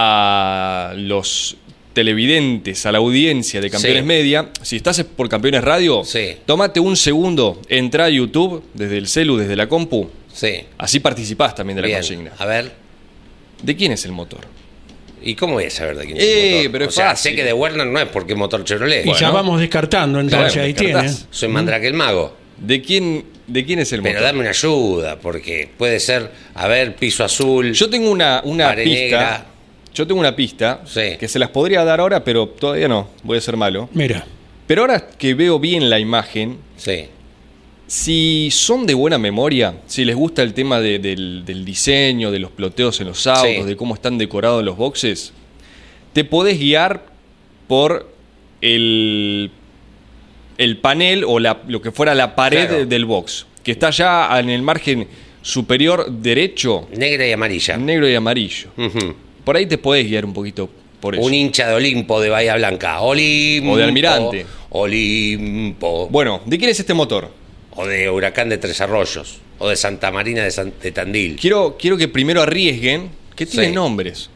a 0.00 0.92
los 0.96 1.56
televidentes, 1.92 2.86
a 2.86 2.92
la 2.92 2.98
audiencia 2.98 3.60
de 3.60 3.68
Campeones 3.70 4.02
Sí. 4.02 4.06
Media, 4.06 4.48
si 4.62 4.76
estás 4.76 5.02
por 5.02 5.28
Campeones 5.28 5.64
Radio, 5.64 6.04
Sí. 6.04 6.36
tómate 6.46 6.78
un 6.78 6.96
segundo, 6.96 7.60
entra 7.68 8.04
a 8.04 8.08
YouTube 8.08 8.62
desde 8.74 8.98
el 8.98 9.08
celu, 9.08 9.36
desde 9.36 9.56
la 9.56 9.68
compu, 9.68 10.08
Sí. 10.32 10.60
así 10.78 11.00
participás 11.00 11.54
también 11.56 11.76
de 11.76 11.82
la 11.82 11.88
Bien. 11.88 11.98
consigna. 11.98 12.32
A 12.38 12.46
ver. 12.46 12.72
¿De 13.62 13.74
quién 13.74 13.90
es 13.90 14.04
el 14.04 14.12
motor? 14.12 14.40
¿Y 15.20 15.34
cómo 15.34 15.54
voy 15.54 15.64
a 15.64 15.70
saber 15.70 15.96
de 15.96 16.04
quién 16.04 16.16
es 16.18 16.22
Eh, 16.22 16.48
el 16.50 16.56
motor? 16.58 16.72
pero 16.72 16.84
es 16.84 16.88
o 16.90 16.92
sea, 16.92 17.10
fácil. 17.10 17.30
sé 17.32 17.36
que 17.36 17.42
de 17.44 17.52
Werner 17.52 17.86
no 17.88 17.98
es 17.98 18.06
porque 18.06 18.34
es 18.34 18.38
motor 18.38 18.62
Chevrolet. 18.64 19.04
Y 19.04 19.12
ya 19.14 19.30
vamos 19.30 19.58
descartando, 19.60 20.20
entonces 20.20 20.52
Claro, 20.52 20.66
ahí 20.66 20.72
descartás. 20.74 21.16
tiene. 21.16 21.26
Soy 21.32 21.48
Mandrake 21.48 21.88
el 21.88 21.94
mago. 21.94 22.36
¿De 22.58 22.80
quién, 22.80 23.24
de 23.48 23.64
quién 23.64 23.80
es 23.80 23.92
el 23.92 24.02
Pero 24.02 24.14
motor? 24.14 24.26
dame 24.28 24.40
una 24.40 24.50
ayuda, 24.50 25.18
porque 25.18 25.68
puede 25.76 25.98
ser, 25.98 26.30
a 26.54 26.68
ver, 26.68 26.94
piso 26.94 27.24
azul. 27.24 27.72
Yo 27.72 27.90
tengo 27.90 28.08
una, 28.10 28.40
una 28.44 28.66
Pared 28.66 28.84
pista. 28.84 29.00
negra. 29.02 29.46
Yo 29.98 30.06
tengo 30.06 30.20
una 30.20 30.36
pista 30.36 30.82
Sí. 30.86 31.16
que 31.18 31.26
se 31.26 31.40
las 31.40 31.48
podría 31.50 31.82
dar 31.84 31.98
ahora, 31.98 32.22
pero 32.22 32.46
todavía 32.46 32.86
no. 32.86 33.08
Voy 33.24 33.36
a 33.38 33.40
ser 33.40 33.56
malo. 33.56 33.88
Mira, 33.94 34.24
Pero 34.68 34.82
ahora 34.82 35.08
que 35.08 35.34
veo 35.34 35.58
bien 35.58 35.90
la 35.90 35.98
imagen, 35.98 36.58
Sí. 36.76 37.06
si 37.88 38.48
son 38.52 38.86
de 38.86 38.94
buena 38.94 39.18
memoria, 39.18 39.74
si 39.88 40.04
les 40.04 40.14
gusta 40.14 40.44
el 40.44 40.54
tema 40.54 40.78
de- 40.78 41.00
del, 41.00 41.44
del 41.44 41.64
diseño, 41.64 42.30
de 42.30 42.38
los 42.38 42.52
ploteos 42.52 43.00
en 43.00 43.08
los 43.08 43.26
autos, 43.26 43.50
Sí. 43.56 43.62
de 43.64 43.76
cómo 43.76 43.94
están 43.94 44.18
decorados 44.18 44.62
los 44.62 44.76
boxes, 44.76 45.32
te 46.12 46.22
podés 46.22 46.60
guiar 46.60 47.06
por 47.66 48.08
el, 48.60 49.50
el 50.58 50.76
panel 50.76 51.24
o 51.26 51.40
la- 51.40 51.62
lo 51.66 51.82
que 51.82 51.90
fuera 51.90 52.14
la 52.14 52.36
pared 52.36 52.68
Claro. 52.68 52.86
del 52.86 53.04
box, 53.04 53.46
que 53.64 53.72
está 53.72 53.90
ya 53.90 54.38
en 54.38 54.48
el 54.50 54.62
margen 54.62 55.08
superior 55.42 56.08
derecho, 56.08 56.86
Negra 56.96 57.26
y 57.26 57.32
amarilla. 57.32 57.76
negro 57.78 58.08
y 58.08 58.14
amarillo. 58.14 58.68
Ujú. 58.76 59.14
Por 59.48 59.56
ahí 59.56 59.64
te 59.64 59.78
podés 59.78 60.06
guiar 60.06 60.26
un 60.26 60.34
poquito 60.34 60.68
por 61.00 61.14
eso. 61.14 61.24
Un 61.24 61.32
hincha 61.32 61.66
de 61.68 61.74
Olimpo 61.74 62.20
de 62.20 62.28
Bahía 62.28 62.54
Blanca. 62.56 63.00
Olimpo. 63.00 63.70
O 63.72 63.76
de 63.78 63.84
Almirante. 63.84 64.44
Olimpo. 64.68 66.06
Bueno, 66.10 66.42
¿de 66.44 66.58
quién 66.58 66.68
es 66.70 66.78
este 66.80 66.92
motor? 66.92 67.30
O 67.74 67.86
de 67.86 68.10
Huracán 68.10 68.50
de 68.50 68.58
Tres 68.58 68.78
Arroyos. 68.82 69.38
O 69.58 69.66
de 69.70 69.76
Santa 69.76 70.10
Marina 70.10 70.44
de, 70.44 70.50
San- 70.50 70.74
de 70.82 70.92
Tandil. 70.92 71.36
Quiero, 71.40 71.78
quiero 71.80 71.96
que 71.96 72.08
primero 72.08 72.42
arriesguen, 72.42 73.08
que 73.34 73.46
tienen 73.46 73.70
Sí. 73.70 73.74
nombres. 73.74 74.28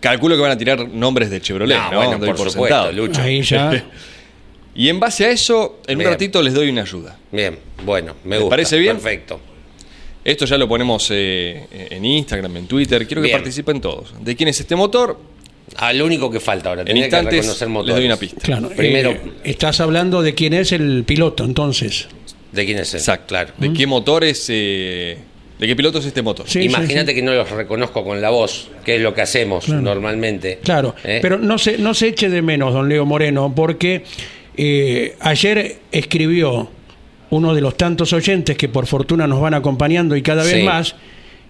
Calculo 0.00 0.34
que 0.34 0.42
van 0.42 0.50
a 0.50 0.58
tirar 0.58 0.88
nombres 0.88 1.30
de 1.30 1.40
Chevrolet, 1.40 1.76
¿no? 1.78 1.90
No, 1.92 1.96
bueno, 1.98 2.18
Doy 2.18 2.28
por 2.30 2.38
supuesto, 2.38 2.60
sentado. 2.62 2.90
Lucho. 2.92 3.22
ahí 3.22 3.40
ya. 3.42 3.84
Y 4.74 4.88
en 4.88 4.98
base 4.98 5.26
a 5.26 5.30
eso, 5.30 5.78
en 5.86 5.98
Bien. 5.98 6.08
un 6.08 6.14
ratito 6.14 6.42
les 6.42 6.52
doy 6.54 6.68
una 6.70 6.82
ayuda. 6.82 7.16
Bien, 7.30 7.56
bueno, 7.84 8.16
me 8.24 8.30
¿Les 8.30 8.40
gusta. 8.40 8.50
parece 8.50 8.78
bien? 8.80 8.96
Perfecto. 8.96 9.38
Esto 10.24 10.46
ya 10.46 10.56
lo 10.56 10.66
ponemos 10.66 11.08
eh, 11.10 11.66
en 11.90 12.04
Instagram, 12.04 12.56
en 12.56 12.66
Twitter. 12.66 13.06
Quiero 13.06 13.20
que 13.22 13.28
Bien. 13.28 13.38
participen 13.38 13.80
todos. 13.80 14.14
¿De 14.20 14.34
quién 14.34 14.48
es 14.48 14.58
este 14.58 14.74
motor? 14.74 15.18
Ah, 15.76 15.92
lo 15.92 16.06
único 16.06 16.30
que 16.30 16.40
falta 16.40 16.70
ahora. 16.70 16.82
En 16.82 16.86
tener 16.86 17.02
que 17.02 17.06
instantes 17.06 17.34
reconocer 17.40 17.68
les 17.68 17.72
motores. 17.72 17.96
doy 17.96 18.04
una 18.06 18.16
pista. 18.16 18.40
Claro. 18.42 18.68
Primero- 18.70 19.10
eh, 19.10 19.20
estás 19.44 19.80
hablando 19.80 20.22
de 20.22 20.34
quién 20.34 20.54
es 20.54 20.72
el 20.72 21.04
piloto, 21.04 21.44
entonces. 21.44 22.08
¿De 22.52 22.64
quién 22.64 22.78
es 22.78 22.94
él? 22.94 23.00
Exacto. 23.00 23.26
Claro. 23.28 23.52
¿De 23.58 23.72
qué 23.72 23.86
motor 23.86 24.24
es? 24.24 24.46
eh, 24.48 25.18
¿De 25.58 25.66
qué 25.66 25.76
piloto 25.76 25.98
es 25.98 26.06
este 26.06 26.22
motor? 26.22 26.48
Sí, 26.48 26.62
Imagínate 26.62 27.06
sí, 27.06 27.06
sí. 27.12 27.14
que 27.16 27.22
no 27.22 27.32
los 27.34 27.50
reconozco 27.50 28.02
con 28.04 28.20
la 28.20 28.30
voz, 28.30 28.68
que 28.84 28.96
es 28.96 29.00
lo 29.02 29.14
que 29.14 29.22
hacemos 29.22 29.68
normalmente. 29.68 30.58
Claro, 30.62 30.94
¿Eh? 31.04 31.18
pero 31.22 31.38
no 31.38 31.58
se, 31.58 31.78
no 31.78 31.94
se 31.94 32.08
eche 32.08 32.28
de 32.28 32.42
menos, 32.42 32.72
don 32.74 32.88
Leo 32.88 33.04
Moreno, 33.06 33.52
porque 33.54 34.02
eh, 34.56 35.16
ayer 35.20 35.78
escribió 35.92 36.68
uno 37.34 37.54
de 37.54 37.60
los 37.60 37.76
tantos 37.76 38.12
oyentes 38.12 38.56
que 38.56 38.68
por 38.68 38.86
fortuna 38.86 39.26
nos 39.26 39.40
van 39.40 39.54
acompañando 39.54 40.16
y 40.16 40.22
cada 40.22 40.42
vez 40.44 40.54
Sí. 40.56 40.62
más, 40.62 40.94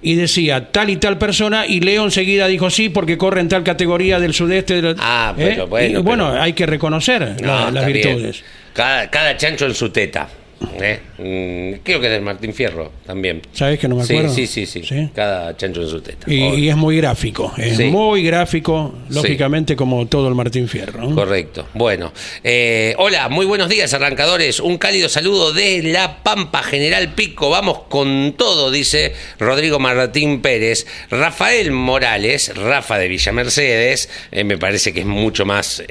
y 0.03 0.15
decía 0.17 0.71
tal 0.71 0.91
y 0.91 0.97
tal 0.97 1.17
persona, 1.19 1.67
y 1.67 1.81
Leo 1.81 2.05
enseguida 2.05 2.47
dijo 2.47 2.69
sí, 2.71 2.89
porque 2.91 3.17
corre 3.17 3.41
en 3.41 3.49
tal 3.49 3.63
categoría 3.65 4.21
del 4.21 4.35
sudeste. 4.35 4.81
de 4.81 4.95
la- 4.95 4.97
Ah, 4.99 5.35
pero 5.37 5.65
¿Eh? 5.65 5.67
bueno, 5.67 5.99
Y 6.01 6.03
bueno, 6.03 6.29
pero- 6.31 6.43
hay 6.43 6.53
que 6.53 6.67
reconocer 6.67 7.37
No, 7.41 7.47
la- 7.47 7.71
las 7.71 7.87
virtudes. 7.87 8.43
Cada, 8.73 9.09
cada 9.11 9.37
chancho 9.37 9.67
en 9.67 9.75
su 9.75 9.91
teta. 9.91 10.29
¿Eh? 10.81 11.01
Mm, 11.19 11.83
creo 11.83 12.01
que 12.01 12.07
es 12.07 12.13
del 12.13 12.23
Martín 12.23 12.53
Fierro 12.55 12.93
también. 13.07 13.43
¿Sabés 13.53 13.79
que 13.79 13.89
no 13.89 13.97
me 13.97 14.03
acuerdo? 14.03 14.33
Sí, 14.33 14.47
sí, 14.47 14.67
sí, 14.67 14.83
¿Sí? 14.85 15.11
Cada 15.15 15.57
chancho 15.57 15.83
en 15.83 15.89
su 15.89 16.01
teta. 16.01 16.31
Y, 16.31 16.69
es 16.69 16.77
muy 16.77 16.97
gráfico, 16.97 17.53
es 17.57 17.77
Sí. 17.77 17.85
muy 17.85 18.23
gráfico, 18.23 18.95
lógicamente 19.11 19.77
como 19.77 20.07
todo 20.07 20.29
el 20.29 20.35
Martín 20.35 20.69
Fierro. 20.69 21.15
Correcto. 21.15 21.69
Bueno, 21.75 22.13
eh, 22.43 22.95
hola, 22.99 23.29
muy 23.29 23.47
buenos 23.47 23.69
días, 23.69 23.93
arrancadores. 23.95 24.61
Un 24.61 24.79
cálido 24.79 25.09
saludo 25.09 25.53
de 25.53 25.83
La 25.83 26.23
Pampa, 26.23 26.63
General 26.63 27.13
Pico. 27.15 27.51
Vamos 27.51 27.81
con 27.89 28.35
todo, 28.37 28.71
dice 28.71 29.15
Rodrigo 29.39 29.79
Martín 29.79 30.43
Pérez. 30.43 30.87
Rafael 31.11 31.71
Morales, 31.71 32.53
Rafa 32.57 32.99
de 32.99 33.09
Villa 33.09 33.33
Mercedes, 33.33 34.09
eh, 34.33 34.45
me 34.45 34.59
parece 34.59 34.93
que 34.93 35.01
es 35.01 35.07
mucho 35.07 35.45
más. 35.45 35.83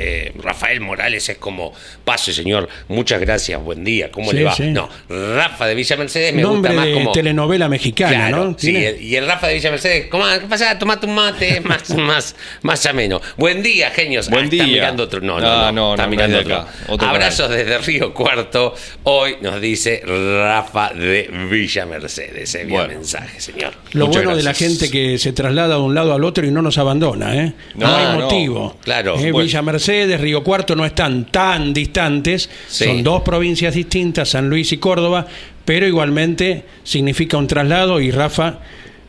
Rafael 0.42 0.82
Morales 0.82 1.30
es 1.30 1.38
como, 1.38 1.74
pase, 2.04 2.34
señor, 2.34 2.68
muchas 2.88 3.22
gracias, 3.22 3.62
buen 3.64 3.84
día, 3.84 4.12
¿cómo 4.12 4.32
le 4.32 4.44
va? 4.44 4.54
Sí. 4.64 4.72
No, 4.72 4.90
Rafa 5.10 5.66
de 5.68 5.76
Villa 5.76 5.96
Mercedes 5.98 6.34
me 6.34 6.42
Nombre 6.42 6.72
gusta 6.72 6.82
más 6.82 6.86
de 6.86 6.94
como. 6.94 7.12
telenovela 7.12 7.70
mexicana, 7.70 8.28
Claro, 8.30 8.46
¿no? 8.52 8.56
sí, 8.58 8.76
el- 8.76 9.02
y 9.02 9.16
el 9.16 9.28
Rafa 9.28 9.48
de 9.48 9.54
Villa 9.56 9.72
Mercedes, 9.72 10.08
¿cómo, 10.10 10.26
¿qué 10.40 10.48
pasa? 10.48 10.78
Tomate 10.80 11.06
un 11.06 11.16
mate, 11.16 11.62
más, 11.66 11.90
más, 11.96 12.36
más 12.62 12.86
ameno. 12.86 13.22
Buen 13.38 13.62
día, 13.64 13.92
genios. 13.92 14.30
Buen 14.30 14.46
Ah, 14.46 14.50
está 14.52 14.64
día. 14.66 14.74
mirando 14.76 15.04
otro. 15.04 15.22
No, 15.22 15.40
no, 15.40 15.48
Ah, 15.48 15.72
no, 15.72 15.72
no, 15.72 15.92
está 15.94 16.04
no, 16.06 16.10
mirando 16.10 16.40
otro. 16.40 16.56
acá, 16.58 16.72
otro 16.88 17.08
Abrazos 17.08 17.50
desde 17.50 17.78
Río 17.80 18.14
Cuarto. 18.14 18.74
Hoy 19.04 19.36
nos 19.42 19.60
dice 19.62 20.02
Rafa 20.06 20.94
de 20.94 21.30
Villa 21.50 21.86
Mercedes. 21.86 22.54
Envía 22.56 22.80
Bueno. 22.80 22.94
mensaje, 22.96 23.40
señor. 23.40 23.74
Lo 23.94 24.08
Muchas 24.08 24.24
bueno 24.24 24.38
de 24.38 24.44
la 24.44 24.54
gente 24.54 24.90
que 24.90 25.18
se 25.18 25.34
traslada 25.34 25.76
de 25.76 25.82
un 25.82 25.94
lado 25.96 26.14
al 26.14 26.24
otro 26.24 26.46
y 26.46 26.52
no 26.52 26.62
nos 26.62 26.78
abandona, 26.78 27.36
¿eh? 27.36 27.54
No, 27.76 27.88
No, 27.88 27.96
hay 27.96 28.06
no, 28.06 28.22
motivo. 28.24 28.78
claro. 28.84 29.16
Eh, 29.18 29.32
Bueno. 29.32 29.40
Villa 29.46 29.62
Mercedes, 29.62 30.20
Río 30.22 30.44
Cuarto 30.44 30.76
no 30.76 30.86
están 30.86 31.26
tan 31.26 31.74
distantes, 31.74 32.50
Sí. 32.68 32.86
son 32.86 33.04
dos 33.04 33.22
provincias 33.24 33.74
distintas, 33.74 34.30
San 34.30 34.43
Luis 34.50 34.72
y 34.72 34.78
Córdoba, 34.78 35.28
pero 35.66 35.88
igualmente 35.88 36.66
significa 36.84 37.38
un 37.38 37.48
traslado 37.48 38.00
y 38.02 38.12
Rafa 38.12 38.60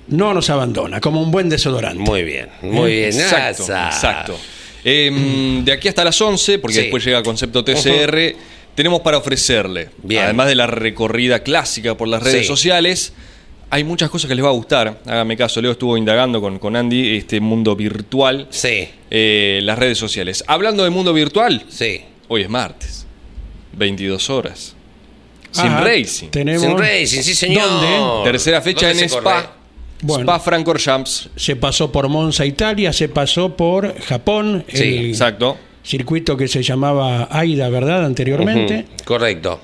no 0.09 0.35
nos 0.35 0.51
abandona, 0.51 1.01
como 1.01 1.21
un 1.23 1.31
buen 1.31 1.49
desodorante. 1.49 1.99
Muy 2.03 2.25
bien, 2.25 2.49
muy 2.63 2.93
bien. 2.93 3.07
Exacto, 3.07 3.63
Asa. 3.65 3.87
exacto. 3.89 4.39
Eh, 4.85 5.63
de 5.65 5.73
aquí 5.73 5.89
hasta 5.89 6.05
las 6.05 6.21
11, 6.21 6.59
porque 6.59 6.75
Sí. 6.77 6.81
después 6.83 7.05
llega 7.05 7.23
Concepto 7.23 7.65
TCR, 7.65 8.37
tenemos 8.75 9.01
para 9.01 9.17
ofrecerle, 9.19 9.89
Bien. 10.03 10.25
además 10.25 10.47
de 10.49 10.55
la 10.57 10.67
recorrida 10.67 11.43
clásica 11.43 11.97
por 11.97 12.07
las 12.09 12.23
redes 12.23 12.43
Sí. 12.43 12.47
sociales, 12.47 13.15
hay 13.71 13.83
muchas 13.83 14.11
cosas 14.11 14.29
que 14.29 14.35
les 14.35 14.45
va 14.45 14.51
a 14.51 14.53
gustar. 14.53 15.01
Hágame 15.07 15.37
caso, 15.39 15.61
Leo 15.63 15.73
estuvo 15.73 15.97
indagando 15.97 16.41
con, 16.43 16.59
con 16.59 16.77
Andy 16.77 17.17
este 17.17 17.41
mundo 17.41 17.75
virtual, 17.75 18.47
Sí, 18.51 18.89
eh, 19.11 19.61
las 19.63 19.79
redes 19.79 19.97
sociales. 19.97 20.45
Hablando 20.47 20.85
de 20.85 20.91
mundo 20.91 21.15
virtual, 21.15 21.65
sí. 21.71 22.03
hoy 22.29 22.43
es 22.43 22.51
martes, 22.51 23.07
22 23.73 24.29
horas. 24.29 24.77
Sin 25.55 25.67
Ajá, 25.67 25.81
racing. 25.85 26.29
Tenemos, 26.29 26.63
Sin 26.63 26.77
Racing, 26.79 27.23
sí 27.23 27.35
señor. 27.35 27.65
¿Dónde? 27.69 28.31
Tercera 28.31 28.61
fecha 28.61 28.91
en 28.91 28.97
¿Dónde 28.97 29.09
se 29.09 29.17
Spa. 29.17 29.23
corre? 29.43 29.49
Bueno. 30.03 30.23
Spa 30.25 30.41
Francorchamps. 30.41 31.31
Se 31.37 31.57
pasó 31.57 31.93
por 31.93 32.09
Monza, 32.09 32.45
Italia, 32.45 32.93
se 32.93 33.09
pasó 33.09 33.57
por 33.57 33.99
Japón, 34.03 34.65
Sí, 34.69 34.83
el 34.99 35.07
Exacto. 35.11 35.57
circuito 35.85 36.37
que 36.37 36.49
se 36.49 36.63
llamaba 36.63 37.29
AIDA, 37.31 37.69
¿verdad? 37.69 38.05
Anteriormente. 38.05 38.85
Correcto. 39.05 39.61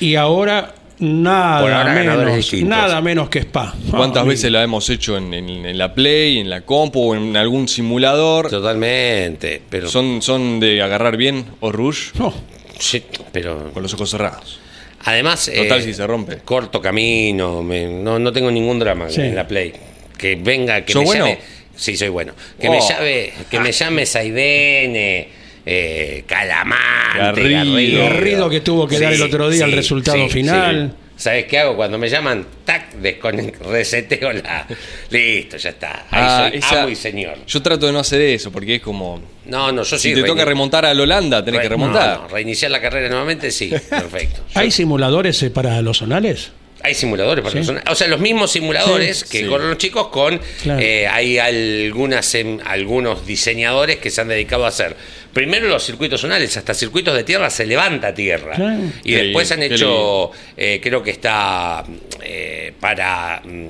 Y 0.00 0.16
ahora 0.16 0.74
nada 0.98 1.94
menos, 1.94 2.52
nada 2.64 3.00
menos 3.00 3.28
que 3.28 3.40
Spa. 3.40 3.74
¿Cuántas 3.90 4.22
Ah, 4.24 4.26
veces 4.28 4.52
la 4.52 4.62
hemos 4.62 4.88
hecho 4.90 5.16
en, 5.16 5.32
en- 5.34 5.64
en 5.66 5.78
la 5.78 5.94
Play, 5.94 6.38
en 6.38 6.50
la 6.50 6.60
compu 6.60 7.10
o 7.10 7.14
en 7.16 7.36
algún 7.36 7.66
simulador? 7.68 8.50
Totalmente. 8.50 9.62
Pero, 9.68 9.88
Son, 9.88 10.20
son 10.22 10.60
de 10.60 10.82
agarrar 10.82 11.16
bien 11.16 11.44
o 11.60 11.72
rush 11.72 12.10
no, 12.18 12.32
sí, 12.78 13.02
pero 13.32 13.70
con 13.72 13.82
los 13.82 13.94
ojos 13.94 14.10
cerrados. 14.10 14.60
Además. 15.04 15.50
Total, 15.54 15.80
eh, 15.80 15.82
si 15.82 15.94
se 15.94 16.06
rompe. 16.06 16.38
Corto 16.44 16.80
camino. 16.80 17.62
me- 17.62 17.86
no, 17.86 18.18
no 18.18 18.32
tengo 18.32 18.50
ningún 18.50 18.78
drama 18.78 19.08
Sí. 19.10 19.20
en 19.20 19.34
la 19.34 19.46
Play. 19.46 19.72
Que 20.16 20.36
venga, 20.36 20.84
que 20.84 20.92
¿Sos 20.92 21.02
me 21.02 21.06
bueno? 21.06 21.26
llame. 21.26 21.38
Sí, 21.74 21.96
soy 21.96 22.08
bueno. 22.10 22.34
Que 22.60 22.68
Oh. 22.68 22.72
me 22.72 22.80
llame, 22.80 23.32
que 23.50 23.58
me 23.60 23.72
llame 23.72 24.06
Saidene, 24.06 25.28
eh, 25.64 26.24
Calamante, 26.26 27.18
Garrido. 27.18 28.02
Garrido 28.04 28.50
que 28.50 28.60
tuvo 28.60 28.86
que 28.86 28.98
dar 28.98 29.12
el 29.12 29.22
otro 29.22 29.48
día 29.50 29.64
el 29.64 29.72
resultado 29.72 30.28
final. 30.28 30.94
¿Sabes 31.22 31.44
qué 31.44 31.60
hago? 31.60 31.76
Cuando 31.76 31.98
me 31.98 32.08
llaman, 32.08 32.44
tac, 32.64 32.94
desconec- 33.00 33.58
reseteo 33.70 34.32
la. 34.32 34.66
Listo, 35.10 35.56
ya 35.56 35.70
está. 35.70 36.06
Ahí 36.10 36.24
Ah, 36.26 36.48
soy 36.50 36.58
esa- 36.58 36.80
amo 36.82 36.88
y 36.88 36.96
señor. 36.96 37.38
Yo 37.46 37.62
trato 37.62 37.86
de 37.86 37.92
no 37.92 38.00
hacer 38.00 38.20
eso 38.22 38.50
porque 38.50 38.74
es 38.76 38.82
como. 38.82 39.22
No, 39.46 39.70
no, 39.70 39.84
yo 39.84 39.96
sí. 39.98 40.08
Si 40.08 40.14
te 40.14 40.24
toca 40.24 40.44
remontar 40.44 40.84
a 40.84 40.92
la 40.92 41.00
Holanda, 41.02 41.44
tenés 41.44 41.58
re- 41.58 41.62
que 41.64 41.68
remontar. 41.68 42.16
no, 42.16 42.22
no, 42.22 42.28
reiniciar 42.28 42.72
la 42.72 42.80
carrera 42.80 43.08
nuevamente, 43.08 43.52
sí, 43.52 43.68
perfecto. 43.88 44.40
Yo- 44.52 44.60
¿Hay 44.60 44.72
simuladores 44.72 45.40
eh, 45.44 45.50
para 45.50 45.80
los 45.80 45.98
zonales? 45.98 46.50
Hay 46.84 46.94
simuladores 46.96 47.42
para 47.44 47.52
Sí. 47.52 47.58
personas. 47.58 47.84
O 47.88 47.94
sea, 47.94 48.08
los 48.08 48.18
mismos 48.18 48.50
simuladores 48.50 49.20
Sí, 49.20 49.24
que 49.30 49.38
sí. 49.44 49.46
corren 49.46 49.68
los 49.68 49.78
chicos 49.78 50.08
con. 50.08 50.40
Claro. 50.64 50.80
eh, 50.80 51.06
hay 51.06 51.38
algunas 51.38 52.34
em, 52.34 52.58
algunos 52.64 53.24
diseñadores 53.24 53.98
que 53.98 54.10
se 54.10 54.20
han 54.20 54.26
dedicado 54.26 54.64
a 54.64 54.68
hacer. 54.68 54.96
Primero 55.32 55.66
los 55.68 55.82
circuitos 55.84 56.20
zonales, 56.20 56.56
hasta 56.56 56.74
circuitos 56.74 57.14
de 57.14 57.24
tierra 57.24 57.48
se 57.48 57.64
levanta 57.66 58.12
tierra. 58.14 58.54
Claro. 58.54 58.82
Y 59.02 59.12
Qué 59.14 59.22
después 59.22 59.50
han 59.52 59.62
hecho. 59.62 60.30
eh, 60.56 60.78
creo 60.82 61.02
que 61.02 61.10
está 61.10 61.84
eh, 62.22 62.72
para 62.78 63.40
mm, 63.44 63.68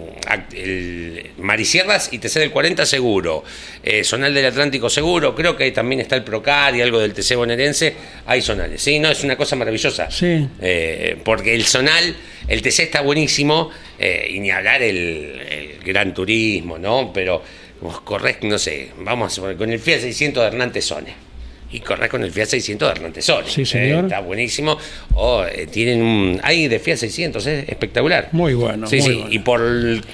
el 0.54 1.26
Marisierras 1.38 2.12
y 2.12 2.18
TC 2.18 2.40
del 2.40 2.50
40 2.50 2.84
seguro. 2.86 3.44
Eh, 3.82 4.02
zonal 4.04 4.34
del 4.34 4.46
Atlántico 4.46 4.90
seguro. 4.90 5.34
Creo 5.34 5.56
que 5.56 5.64
ahí 5.64 5.72
también 5.72 6.00
está 6.00 6.16
el 6.16 6.24
Procar 6.24 6.74
y 6.74 6.80
algo 6.82 6.98
del 6.98 7.12
TC 7.14 7.36
bonaerense. 7.36 7.94
Hay 8.26 8.42
zonales. 8.42 8.82
Sí, 8.82 8.98
no, 8.98 9.10
es 9.10 9.22
una 9.22 9.36
cosa 9.36 9.56
maravillosa. 9.56 10.10
Sí. 10.10 10.46
Eh, 10.60 11.16
porque 11.24 11.54
el 11.54 11.64
zonal, 11.64 12.14
el 12.48 12.62
TC 12.62 12.80
está 12.80 13.00
buenísimo, 13.02 13.70
eh, 13.98 14.28
y 14.30 14.40
ni 14.40 14.50
hablar 14.50 14.82
el, 14.82 15.40
el 15.48 15.78
gran 15.84 16.12
turismo, 16.12 16.78
¿no? 16.78 17.12
Pero 17.12 17.42
vos 17.80 18.00
corres, 18.00 18.38
no 18.42 18.58
sé, 18.58 18.90
vamos 18.98 19.32
a 19.32 19.34
suponer, 19.34 19.56
con 19.56 19.70
el 19.70 19.78
Fiat 19.78 20.00
600 20.00 20.42
de 20.42 20.48
Hernán 20.48 20.72
Tesone. 20.72 21.31
Y 21.72 21.80
corres 21.80 22.10
con 22.10 22.22
el 22.22 22.30
Fiat 22.30 22.46
600 22.48 22.88
de 22.88 22.92
Hernán 22.94 23.12
Tesone. 23.12 23.48
Sí, 23.48 23.62
eh, 23.62 23.66
señor. 23.66 24.04
está 24.04 24.20
buenísimo. 24.20 24.76
O 25.14 25.44
eh, 25.44 25.66
tienen 25.66 26.02
un. 26.02 26.40
Hay 26.42 26.68
de 26.68 26.78
Fiat 26.78 26.98
600, 26.98 27.46
es 27.46 27.68
espectacular. 27.68 28.28
Muy 28.32 28.54
bueno, 28.54 28.86
Sí, 28.86 28.96
muy 28.96 29.06
sí. 29.08 29.14
bueno. 29.14 29.32
Y 29.32 29.38
por 29.38 29.60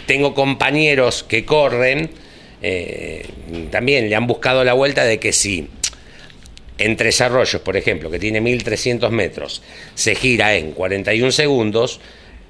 tengo 0.07 0.35
compañeros 0.35 1.25
que 1.25 1.45
corren, 1.45 2.11
eh, 2.63 3.27
también 3.71 4.09
le 4.09 4.15
han 4.15 4.27
buscado 4.27 4.63
la 4.65 4.73
vuelta 4.75 5.05
de 5.05 5.19
que 5.19 5.33
si 5.33 5.69
en 6.79 6.97
Tres 6.97 7.21
Arroyos, 7.21 7.61
por 7.63 7.77
ejemplo, 7.77 8.09
que 8.09 8.21
tiene 8.21 8.41
1300 8.41 9.11
metros, 9.11 9.63
se 9.97 10.15
gira 10.15 10.55
en 10.55 10.71
41 10.73 11.33
segundos, 11.33 12.01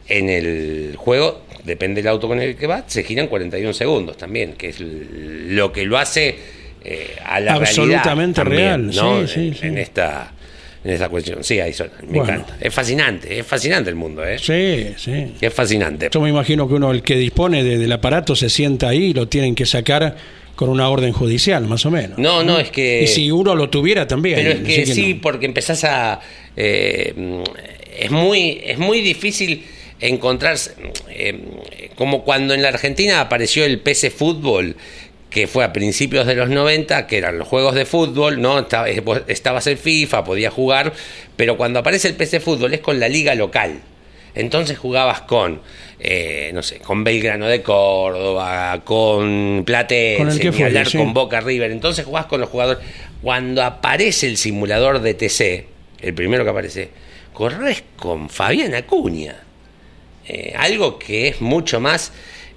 en 0.07 0.29
el 0.29 0.95
juego, 0.99 1.43
depende 1.65 2.03
del 2.03 2.09
auto 2.09 2.29
con 2.29 2.41
el 2.41 2.57
que 2.57 2.67
va, 2.67 2.85
se 2.87 3.05
gira 3.05 3.23
en 3.23 3.29
41 3.29 3.73
segundos 3.73 4.19
también, 4.19 4.53
que 4.53 4.69
es 4.69 4.81
lo 4.81 5.73
que 5.73 5.85
lo 5.87 5.97
hace 5.97 6.58
eh, 6.85 7.17
a 7.25 7.41
la 7.41 7.55
Absolutamente 7.55 8.43
realidad 8.45 8.69
real, 8.77 8.91
también, 8.95 9.21
¿no? 9.23 9.27
sí, 9.29 9.53
sí, 9.59 9.67
en, 9.67 9.79
esta 9.79 10.33
en 10.85 10.91
esta 10.93 11.09
cuestión. 11.09 11.43
Sí, 11.45 11.59
ahí 11.61 11.73
son, 11.73 11.91
me 12.09 12.19
Bueno. 12.19 12.35
encanta. 12.35 12.57
Es 12.61 12.73
fascinante, 12.73 13.39
es 13.41 13.47
fascinante 13.47 13.91
el 13.91 13.97
mundo, 13.97 14.25
¿eh? 14.25 14.39
Sí, 14.39 14.95
sí. 14.97 15.35
Es 15.41 15.53
fascinante. 15.53 16.09
Yo 16.13 16.21
me 16.21 16.31
imagino 16.31 16.69
que 16.69 16.75
uno, 16.75 16.91
el 16.93 17.03
que 17.03 17.17
dispone 17.17 17.65
de- 17.65 17.79
del 17.79 17.93
aparato, 17.93 18.35
se 18.37 18.49
sienta 18.49 18.89
ahí 18.89 19.07
y 19.07 19.13
lo 19.15 19.29
tienen 19.29 19.55
que 19.55 19.67
sacar 19.67 20.17
con 20.55 20.69
una 20.71 20.89
orden 20.89 21.13
judicial, 21.13 21.67
más 21.67 21.85
o 21.87 21.91
menos. 21.91 22.19
No, 22.19 22.43
no, 22.43 22.59
es 22.59 22.71
que... 22.71 23.03
Y 23.03 23.07
si 23.09 23.31
uno 23.31 23.55
lo 23.55 23.71
tuviera 23.71 24.07
también. 24.09 24.37
Pero 24.37 24.51
es 24.51 24.61
que 24.61 24.87
sí, 24.87 25.15
no. 25.15 25.21
porque 25.21 25.47
empezás 25.47 25.85
a. 25.85 26.21
eh, 26.57 27.15
es, 27.97 28.11
muy, 28.11 28.61
es 28.65 28.79
muy 28.79 29.01
difícil 29.01 29.65
encontrar. 30.01 30.57
eh, 31.11 31.39
como 31.97 32.23
cuando 32.25 32.55
en 32.55 32.63
la 32.63 32.69
Argentina 32.69 33.21
apareció 33.21 33.65
el 33.65 33.81
PC 33.81 34.11
Fútbol, 34.11 34.77
que 35.39 35.47
fue 35.47 35.63
a 35.63 35.73
principios 35.73 36.27
de 36.27 36.35
los 36.35 36.49
90, 36.49 37.07
que 37.07 37.17
eran 37.17 37.39
los 37.39 37.47
juegos 37.47 37.77
de 37.77 37.85
fútbol, 37.87 38.41
¿no? 38.43 38.59
Estaba- 38.59 38.91
eh, 38.91 39.01
Estabas 39.29 39.69
en 39.69 39.79
FIFA, 39.79 40.25
podías 40.25 40.53
jugar, 40.53 40.93
pero 41.37 41.57
cuando 41.57 41.79
aparece 41.79 42.09
el 42.09 42.15
PC 42.15 42.41
Fútbol 42.41 42.75
es 42.75 42.81
con 42.81 42.99
la 42.99 43.09
liga 43.09 43.37
local. 43.37 43.81
Entonces 44.35 44.77
jugabas 44.79 45.21
con, 45.23 45.61
eh, 46.01 46.51
no 46.55 46.65
sé, 46.65 46.81
con 46.81 47.05
Belgrano 47.05 47.47
de 47.47 47.63
Córdoba, 47.63 48.81
con 48.85 49.63
Platense, 49.65 50.51
Con 50.51 50.63
hablar 50.65 50.89
sí. 50.89 50.99
con 50.99 51.15
Boca 51.15 51.41
River. 51.41 51.71
Entonces 51.71 52.05
jugás 52.05 52.27
con 52.27 52.41
los 52.41 52.51
jugadores. 52.51 52.83
Cuando 53.23 53.63
aparece 53.63 54.27
el 54.27 54.39
simulador 54.39 55.01
de 55.01 55.15
TC, 55.15 55.67
el 56.01 56.15
primero 56.15 56.43
que 56.43 56.51
aparece, 56.51 56.89
corres 57.33 57.85
con 57.97 58.29
Fabián 58.29 58.75
Acuña. 58.75 59.37
Eh, 60.27 60.53
algo 60.57 60.99
que 60.99 61.29
es 61.29 61.41
mucho 61.41 61.79
más 61.79 62.13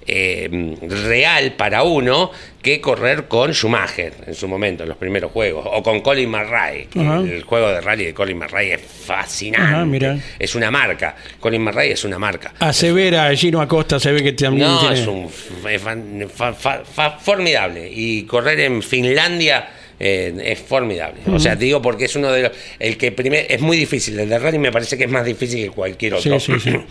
eh, 0.06 0.76
real 0.88 1.52
para 1.54 1.82
uno 1.82 2.30
que 2.62 2.80
correr 2.80 3.26
con 3.28 3.52
Schumacher 3.52 4.12
en 4.26 4.34
su 4.34 4.46
momento, 4.46 4.84
en 4.84 4.88
los 4.88 4.98
primeros 4.98 5.32
juegos, 5.32 5.66
o 5.70 5.82
con 5.82 6.00
Colin 6.00 6.30
McRae. 6.30 6.88
Ajá. 6.96 7.18
El 7.20 7.42
juego 7.42 7.68
de 7.70 7.80
rally 7.80 8.04
de 8.06 8.14
Colin 8.14 8.38
McRae 8.38 8.74
es 8.74 8.80
fascinante. 8.82 9.84
Mira. 9.86 10.18
Es 10.38 10.54
una 10.54 10.70
marca. 10.70 11.16
Colin 11.40 11.62
McRae 11.62 11.92
es 11.92 12.04
una 12.04 12.18
marca. 12.18 12.54
Asevera 12.60 13.34
Gino 13.36 13.60
Acosta, 13.60 13.98
se 13.98 14.12
ve 14.12 14.22
que 14.22 14.32
también 14.32 14.68
No, 14.68 14.78
tiene... 14.80 15.00
es 15.00 15.06
un 15.06 15.28
es 15.68 15.82
fan- 15.82 16.28
fa- 16.32 16.52
fa- 16.54 16.84
fa- 16.84 17.18
formidable. 17.18 17.90
Y 17.92 18.22
correr 18.24 18.60
en 18.60 18.80
Finlandia 18.82 19.68
eh, 19.98 20.32
es 20.44 20.58
formidable. 20.60 21.20
O 21.32 21.38
sea, 21.40 21.56
te 21.58 21.64
digo 21.64 21.82
porque 21.82 22.04
es 22.04 22.14
uno 22.16 22.30
de 22.30 22.42
los. 22.42 22.52
El 22.78 22.96
que 22.96 23.10
primer, 23.12 23.46
es 23.48 23.60
muy 23.60 23.76
difícil. 23.76 24.18
El 24.18 24.28
de 24.28 24.38
rally 24.38 24.58
me 24.58 24.70
parece 24.72 24.96
que 24.96 25.04
es 25.04 25.10
más 25.10 25.24
difícil 25.24 25.64
que 25.64 25.70
cualquier 25.70 26.14
otro. 26.14 26.38
Sí, 26.40 26.52
sí, 26.58 26.60
sí. 26.70 26.76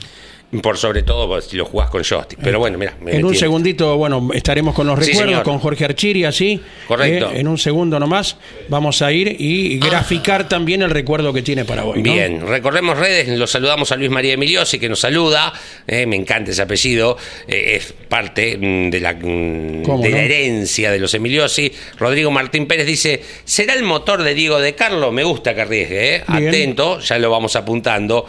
Por 0.62 0.78
sobre 0.78 1.04
todo 1.04 1.40
si 1.40 1.56
lo 1.56 1.66
jugás 1.66 1.90
con 1.90 2.04
joystick. 2.04 2.40
Pero 2.42 2.60
bueno, 2.60 2.78
mira. 2.78 2.96
En 3.06 3.24
un 3.24 3.36
segundito, 3.36 3.96
bueno, 3.96 4.30
estaremos 4.34 4.76
con 4.76 4.86
los 4.86 5.00
recuerdos, 5.00 5.44
con 5.44 5.60
Jorge 5.60 5.86
Archiri, 5.86 6.26
así. 6.26 6.60
Correcto. 6.88 7.32
Eh, 7.32 7.40
en 7.40 7.48
un 7.48 7.58
segundo 7.58 7.98
nomás 8.00 8.36
vamos 8.68 9.02
a 9.02 9.12
ir 9.14 9.34
y 9.40 9.80
graficar 9.80 10.50
también 10.50 10.82
el 10.82 10.90
recuerdo 10.90 11.32
que 11.32 11.42
tiene 11.42 11.64
para 11.64 11.86
hoy. 11.86 12.04
¿no? 12.04 12.14
Bien, 12.14 12.46
recorremos 12.46 12.98
redes, 12.98 13.30
los 13.30 13.50
saludamos 13.50 13.92
a 13.94 13.96
Luis 13.96 14.10
María 14.10 14.34
Emiliosi 14.34 14.78
que 14.78 14.90
nos 14.90 15.00
saluda, 15.00 15.54
eh, 15.88 16.06
me 16.06 16.18
encanta 16.18 16.52
ese 16.52 16.62
apellido, 16.62 17.18
eh, 17.48 17.78
es 17.78 17.94
parte 18.10 18.58
mm, 18.58 18.90
de, 18.90 19.00
la, 19.00 19.14
mm, 19.14 19.84
¿Cómo 19.84 20.04
de 20.04 20.10
no? 20.10 20.18
la 20.18 20.24
herencia 20.24 20.92
de 20.92 21.00
los 21.00 21.14
Emiliosi. 21.14 21.72
Rodrigo 21.98 22.30
Martín 22.30 22.68
Pérez 22.68 22.88
dice, 22.88 23.24
¿será 23.46 23.74
el 23.74 23.84
motor 23.84 24.22
de 24.22 24.34
Diego 24.34 24.60
de 24.60 24.76
Carlo? 24.76 25.12
Me 25.14 25.24
gusta 25.24 25.56
que 25.56 25.62
arriesgue, 25.62 26.16
eh. 26.16 26.24
Atento, 26.28 27.00
ya 27.00 27.18
lo 27.20 27.30
vamos 27.30 27.56
apuntando. 27.56 28.26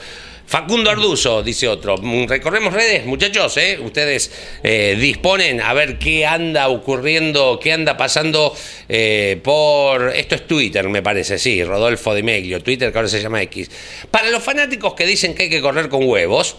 Facundo 0.47 0.91
Arduzo, 0.91 1.43
dice 1.43 1.69
otro. 1.69 1.97
Mm, 1.97 2.27
Recorremos 2.27 2.73
redes, 2.73 3.07
muchachos, 3.07 3.57
¿eh? 3.57 3.79
Ustedes 3.83 4.31
eh, 4.63 4.97
disponen 5.01 5.61
a 5.61 5.73
ver 5.73 5.99
qué 5.99 6.27
anda 6.27 6.69
ocurriendo, 6.69 7.59
qué 7.63 7.73
anda 7.73 7.97
pasando 7.97 8.55
eh, 8.89 9.41
por... 9.43 10.11
Esto 10.15 10.35
es 10.35 10.47
Twitter, 10.47 10.89
me 10.89 11.03
parece, 11.03 11.39
sí, 11.39 11.65
Rodolfo 11.65 12.15
de 12.15 12.23
Meglio, 12.23 12.63
Twitter 12.63 12.93
que 12.93 12.99
ahora 12.99 13.09
se 13.09 13.23
llama 13.23 13.41
X. 13.43 13.71
Para 14.11 14.31
los 14.31 14.43
fanáticos 14.43 14.95
que 14.95 15.07
dicen 15.07 15.35
que 15.35 15.45
hay 15.45 15.51
que 15.51 15.61
correr 15.61 15.89
con 15.89 16.05
huevos, 16.05 16.57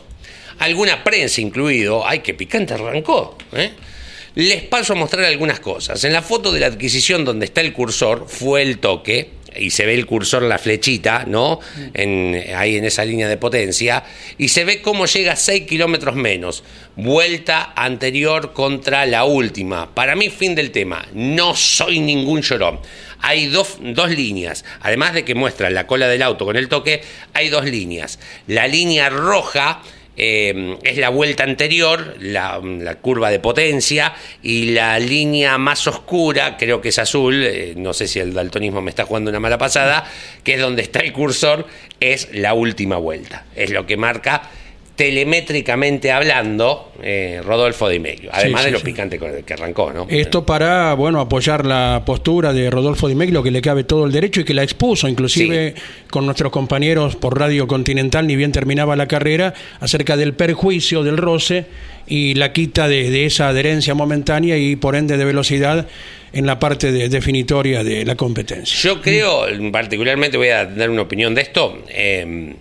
alguna 0.60 1.04
prensa 1.04 1.42
incluido, 1.42 2.08
ay, 2.08 2.20
que 2.20 2.34
picante 2.34 2.74
arrancó, 2.74 3.38
¿eh? 3.54 3.72
Les 4.36 4.64
paso 4.64 4.94
a 4.94 4.96
mostrar 4.96 5.26
algunas 5.26 5.60
cosas. 5.60 6.04
En 6.04 6.12
la 6.12 6.24
foto 6.24 6.52
de 6.52 6.60
la 6.60 6.66
adquisición 6.66 7.24
donde 7.24 7.46
está 7.46 7.62
el 7.62 7.72
cursor, 7.72 8.26
fue 8.28 8.64
el 8.64 8.80
toque, 8.80 9.30
y 9.58 9.70
se 9.70 9.86
ve 9.86 9.94
el 9.94 10.06
cursor, 10.06 10.44
la 10.44 10.58
flechita, 10.58 11.26
¿no? 11.28 11.60
Ahí 12.56 12.78
en 12.78 12.86
esa 12.86 13.06
línea 13.06 13.28
de 13.28 13.38
potencia, 13.38 14.04
y 14.38 14.50
se 14.50 14.66
ve 14.66 14.82
cómo 14.82 15.06
llega 15.06 15.34
a 15.34 15.36
6 15.36 15.66
kilómetros 15.68 16.16
menos. 16.16 16.64
Vuelta 16.96 17.74
anterior 17.76 18.54
contra 18.54 19.06
la 19.06 19.24
última. 19.24 19.94
Para 19.94 20.16
mí, 20.16 20.30
fin 20.30 20.56
del 20.56 20.72
tema. 20.72 21.06
No 21.14 21.56
soy 21.56 22.00
ningún 22.00 22.42
llorón. 22.42 22.80
Hay 23.20 23.48
dos, 23.48 23.78
dos 23.82 24.12
líneas. 24.12 24.66
Además 24.82 25.14
de 25.14 25.24
que 25.24 25.34
muestra 25.34 25.70
la 25.70 25.88
cola 25.88 26.08
del 26.08 26.22
auto 26.22 26.46
con 26.46 26.58
el 26.58 26.68
toque, 26.68 27.02
hay 27.34 27.50
dos 27.50 27.66
líneas. 27.66 28.20
La 28.48 28.68
línea 28.68 29.10
roja 29.10 29.82
eh, 30.18 30.78
es 30.84 30.98
la 30.98 31.10
vuelta 31.10 31.44
anterior, 31.44 32.16
la, 32.20 32.60
la 32.64 32.96
curva 32.96 33.30
de 33.30 33.40
potencia, 33.40 34.14
y 34.42 34.72
la 34.72 35.00
línea 35.00 35.58
más 35.58 35.88
oscura, 35.88 36.58
creo 36.58 36.82
que 36.82 36.90
es 36.90 37.00
azul, 37.00 37.44
eh, 37.44 37.74
no 37.76 37.94
sé 37.94 38.08
si 38.08 38.20
el 38.20 38.34
daltonismo 38.34 38.82
me 38.82 38.90
está 38.90 39.06
jugando 39.06 39.30
una 39.30 39.40
mala 39.40 39.58
pasada, 39.58 40.06
que 40.44 40.56
es 40.56 40.60
donde 40.60 40.82
está 40.82 41.00
el 41.00 41.14
cursor, 41.14 41.68
es 42.00 42.30
la 42.34 42.54
última 42.54 42.98
vuelta. 42.98 43.46
Es 43.56 43.70
lo 43.70 43.86
que 43.86 43.98
marca 43.98 44.50
telemétricamente 44.96 46.12
hablando 46.12 46.92
eh, 47.02 47.42
Rodolfo 47.44 47.90
Di 47.90 48.00
Meglio, 48.00 48.30
además 48.32 48.62
Sí, 48.62 48.66
sí, 48.66 48.68
de 48.68 48.72
lo 48.72 48.80
sí. 48.80 48.86
picante 48.86 49.18
con 49.20 49.32
el 49.36 49.44
que 49.44 49.54
arrancó, 49.54 49.92
¿no? 49.92 50.06
Esto 50.10 50.46
para, 50.46 50.94
bueno, 50.94 51.20
apoyar 51.20 51.66
la 51.66 52.04
postura 52.06 52.54
de 52.54 52.70
Rodolfo 52.70 53.08
Di 53.08 53.16
Meglio, 53.16 53.42
que 53.44 53.52
le 53.52 53.62
cabe 53.62 53.84
todo 53.84 54.06
el 54.06 54.12
derecho 54.12 54.42
y 54.42 54.44
que 54.44 54.54
la 54.54 54.64
expuso, 54.64 55.08
inclusive 55.08 55.76
con 56.10 56.26
nuestros 56.26 56.52
compañeros 56.52 57.16
por 57.16 57.38
Radio 57.40 57.68
Continental, 57.68 58.28
ni 58.28 58.36
bien 58.36 58.52
terminaba 58.52 58.96
la 58.96 59.08
carrera, 59.08 59.54
acerca 59.80 60.16
del 60.18 60.34
perjuicio 60.34 61.04
del 61.04 61.18
roce 61.18 61.66
y 62.08 62.36
la 62.36 62.52
quita 62.54 62.88
de, 62.88 63.10
de 63.10 63.26
esa 63.26 63.48
adherencia 63.50 63.94
momentánea 63.96 64.58
y 64.58 64.76
por 64.76 64.96
ende 64.96 65.18
de 65.18 65.26
velocidad 65.26 65.88
en 66.34 66.46
la 66.46 66.60
parte 66.60 66.92
de- 66.92 67.10
definitoria 67.10 67.84
de 67.84 68.06
la 68.06 68.16
competencia. 68.16 68.78
Yo 68.82 69.02
creo, 69.02 69.46
particularmente 69.72 70.38
voy 70.38 70.50
a 70.50 70.66
dar 70.66 70.90
una 70.90 71.04
opinión 71.04 71.34
de 71.36 71.42
esto. 71.42 71.84
eh, 71.90 72.54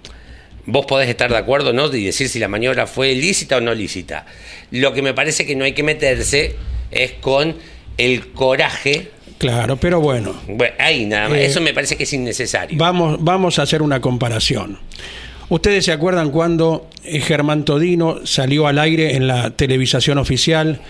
vos 0.66 0.86
podés 0.86 1.08
estar 1.08 1.30
de 1.30 1.36
acuerdo, 1.36 1.72
¿no? 1.72 1.92
Y 1.94 2.04
decir 2.04 2.28
si 2.28 2.38
la 2.38 2.48
maniobra 2.48 2.86
fue 2.86 3.14
lícita 3.14 3.56
o 3.56 3.60
no 3.60 3.74
lícita. 3.74 4.26
Lo 4.70 4.92
que 4.92 5.02
me 5.02 5.14
parece 5.14 5.46
que 5.46 5.56
no 5.56 5.64
hay 5.64 5.72
que 5.72 5.82
meterse 5.82 6.54
es 6.90 7.12
con 7.12 7.56
el 7.98 8.28
coraje. 8.32 9.10
Claro, 9.38 9.76
pero 9.76 10.00
bueno, 10.00 10.40
Bueno, 10.46 10.74
ahí 10.78 11.04
nada 11.04 11.28
más. 11.28 11.38
Eh, 11.38 11.46
Eso 11.46 11.60
me 11.60 11.74
parece 11.74 11.96
que 11.96 12.04
es 12.04 12.12
innecesario. 12.12 12.78
Vamos, 12.78 13.16
vamos 13.20 13.58
a 13.58 13.62
hacer 13.62 13.82
una 13.82 14.00
comparación. 14.00 14.78
¿Ustedes 15.48 15.84
se 15.84 15.92
acuerdan 15.92 16.30
cuando 16.30 16.88
eh, 17.04 17.20
Germán 17.20 17.64
Todino 17.64 18.24
salió 18.24 18.66
al 18.66 18.78
aire 18.78 19.16
en 19.16 19.26
la 19.26 19.50
televisación 19.50 20.18
oficial? 20.18 20.80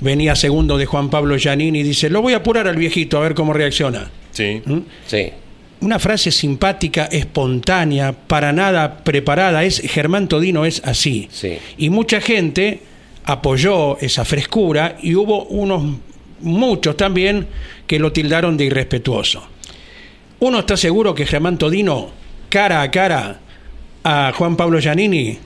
Venía 0.00 0.34
segundo 0.36 0.76
de 0.76 0.86
Juan 0.86 1.08
Pablo 1.08 1.36
Giannini 1.36 1.80
y 1.80 1.82
dice, 1.82 2.10
lo 2.10 2.20
voy 2.20 2.34
a 2.34 2.38
apurar 2.38 2.68
al 2.68 2.76
viejito 2.76 3.16
a 3.18 3.22
ver 3.22 3.34
cómo 3.34 3.52
reacciona. 3.52 4.10
Sí. 4.32 4.60
¿Mm? 4.66 4.78
Sí. 5.06 5.30
Una 5.84 5.98
frase 5.98 6.30
simpática, 6.30 7.04
espontánea, 7.12 8.12
para 8.14 8.54
nada 8.54 9.04
preparada. 9.04 9.64
Es 9.64 9.80
Germán 9.80 10.28
Todino 10.28 10.64
es 10.64 10.80
así. 10.82 11.28
Sí. 11.30 11.58
Y 11.76 11.90
mucha 11.90 12.22
gente 12.22 12.80
apoyó 13.26 13.98
esa 13.98 14.24
frescura 14.24 14.96
y 15.02 15.14
hubo 15.14 15.44
unos 15.44 15.98
muchos 16.40 16.96
también 16.96 17.46
que 17.86 17.98
lo 17.98 18.12
tildaron 18.12 18.56
de 18.56 18.64
irrespetuoso. 18.64 19.46
Uno 20.40 20.60
está 20.60 20.78
seguro 20.78 21.14
que 21.14 21.26
Germán 21.26 21.58
Todino, 21.58 22.10
cara 22.48 22.80
a 22.80 22.90
cara 22.90 23.40
a 24.04 24.32
Juan 24.34 24.56
Pablo 24.56 24.80
Giannini, 24.80 25.36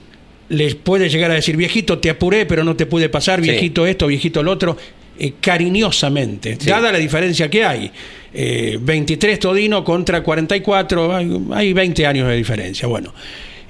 les 0.47 0.73
puede 0.75 1.09
llegar 1.09 1.31
a 1.31 1.33
decir, 1.33 1.57
viejito, 1.57 1.99
te 1.99 2.09
apuré, 2.09 2.45
pero 2.45 2.63
no 2.63 2.77
te 2.77 2.85
pude 2.85 3.09
pasar, 3.09 3.41
Sí. 3.43 3.49
viejito 3.49 3.85
esto, 3.85 4.07
viejito 4.07 4.41
lo 4.41 4.51
otro, 4.53 4.77
eh, 5.19 5.33
cariñosamente, 5.41 6.55
Sí. 6.57 6.69
dada 6.69 6.93
la 6.93 6.97
diferencia 6.97 7.49
que 7.49 7.65
hay. 7.65 7.91
Eh, 8.33 8.77
23 8.81 9.39
Todino 9.39 9.83
contra 9.83 10.21
44, 10.23 11.15
hay, 11.15 11.41
hay 11.51 11.73
20 11.73 12.05
años 12.05 12.27
de 12.27 12.35
diferencia. 12.35 12.87
Bueno, 12.87 13.13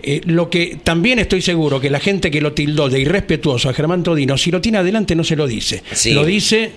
eh, 0.04 0.22
lo 0.26 0.50
que 0.50 0.78
también 0.84 1.20
estoy 1.20 1.42
seguro 1.42 1.80
que 1.80 1.90
la 1.90 2.00
gente 2.00 2.30
que 2.32 2.42
lo 2.42 2.54
tildó 2.54 2.90
de 2.90 3.00
irrespetuoso 3.00 3.70
a 3.70 3.74
Germán 3.74 4.04
Todino, 4.04 4.38
si 4.38 4.52
lo 4.52 4.60
tiene 4.62 4.78
adelante 4.80 5.16
no 5.16 5.24
se 5.24 5.36
lo 5.36 5.48
dice, 5.48 5.84
Sí. 5.92 6.12
lo 6.14 6.26
dice 6.26 6.72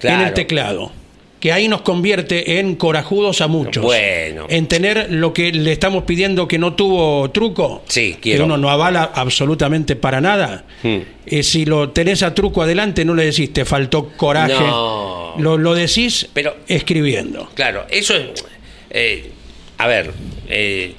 Claro. 0.00 0.22
en 0.22 0.28
el 0.28 0.34
teclado. 0.34 0.92
Que 1.40 1.52
ahí 1.52 1.68
nos 1.68 1.82
convierte 1.82 2.58
en 2.58 2.74
corajudos 2.74 3.40
a 3.40 3.46
muchos. 3.46 3.84
Bueno. 3.84 4.46
En 4.48 4.66
tener 4.66 5.06
lo 5.12 5.32
que 5.32 5.52
le 5.52 5.70
estamos 5.70 6.02
pidiendo 6.02 6.48
que 6.48 6.58
no 6.58 6.74
tuvo 6.74 7.30
truco. 7.30 7.84
Sí, 7.86 8.14
Que 8.14 8.20
quiero. 8.20 8.46
uno 8.46 8.56
no 8.56 8.70
avala 8.70 9.12
absolutamente 9.14 9.94
para 9.94 10.20
nada. 10.20 10.64
Hmm. 10.82 10.96
Eh, 11.26 11.44
si 11.44 11.64
lo 11.64 11.90
tenés 11.90 12.24
a 12.24 12.34
truco 12.34 12.62
adelante, 12.62 13.04
no 13.04 13.14
le 13.14 13.26
decís 13.26 13.52
te 13.52 13.64
faltó 13.64 14.08
coraje. 14.16 14.52
No. 14.54 15.17
Lo, 15.38 15.58
lo 15.58 15.74
decís 15.74 16.28
Pero- 16.32 16.56
escribiendo. 16.68 17.50
Claro, 17.54 17.86
eso 17.90 18.14
es. 18.16 18.44
eh, 18.90 19.30
a 19.78 19.86
ver, 19.86 20.12
eh, 20.48 20.94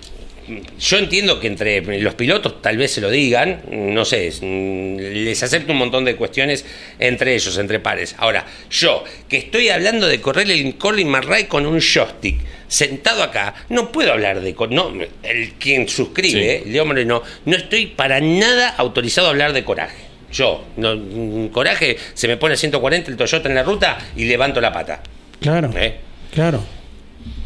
yo 0.80 0.98
entiendo 0.98 1.40
que 1.40 1.46
entre 1.48 1.82
los 2.02 2.16
pilotos 2.16 2.60
tal 2.62 2.76
vez 2.78 2.92
se 2.92 3.02
lo 3.02 3.10
digan, 3.12 3.62
no 3.72 4.04
sé, 4.04 4.28
es, 4.28 4.42
les 4.42 5.44
acepto 5.44 5.74
un 5.74 5.78
montón 5.78 6.06
de 6.06 6.16
cuestiones 6.16 6.66
entre 6.98 7.36
ellos, 7.36 7.56
entre 7.60 7.80
pares. 7.80 8.16
Ahora, 8.18 8.46
yo, 8.72 9.04
que 9.28 9.38
estoy 9.38 9.70
hablando 9.70 10.08
de 10.08 10.20
correr 10.22 10.50
el 10.50 10.76
Colin 10.78 11.08
McRae 11.10 11.48
con 11.48 11.68
un 11.68 11.80
joystick, 11.80 12.40
sentado 12.68 13.22
acá, 13.22 13.54
no 13.70 13.92
puedo 13.92 14.12
hablar 14.12 14.42
de. 14.42 14.56
No, 14.72 14.92
el 15.24 15.52
quien 15.60 15.88
suscribe, 15.88 16.62
Sí. 16.64 16.72
Leo 16.72 16.86
Moreno, 16.86 17.22
no 17.46 17.56
estoy 17.56 17.86
para 17.88 18.20
nada 18.20 18.70
autorizado 18.70 19.28
a 19.28 19.30
hablar 19.32 19.54
de 19.54 19.64
coraje. 19.64 20.09
Yo, 20.32 20.64
no, 20.78 20.96
mm, 20.96 21.48
coraje, 21.50 21.98
se 22.14 22.28
me 22.28 22.38
pone 22.38 22.56
140 22.56 23.10
el 23.12 23.18
Toyota 23.18 23.50
en 23.50 23.56
la 23.56 23.64
ruta 23.64 23.98
y 24.16 24.26
levanto 24.26 24.62
la 24.62 24.72
pata. 24.72 25.02
Claro. 25.40 25.72
¿Eh? 25.76 25.96
Claro. 26.34 26.64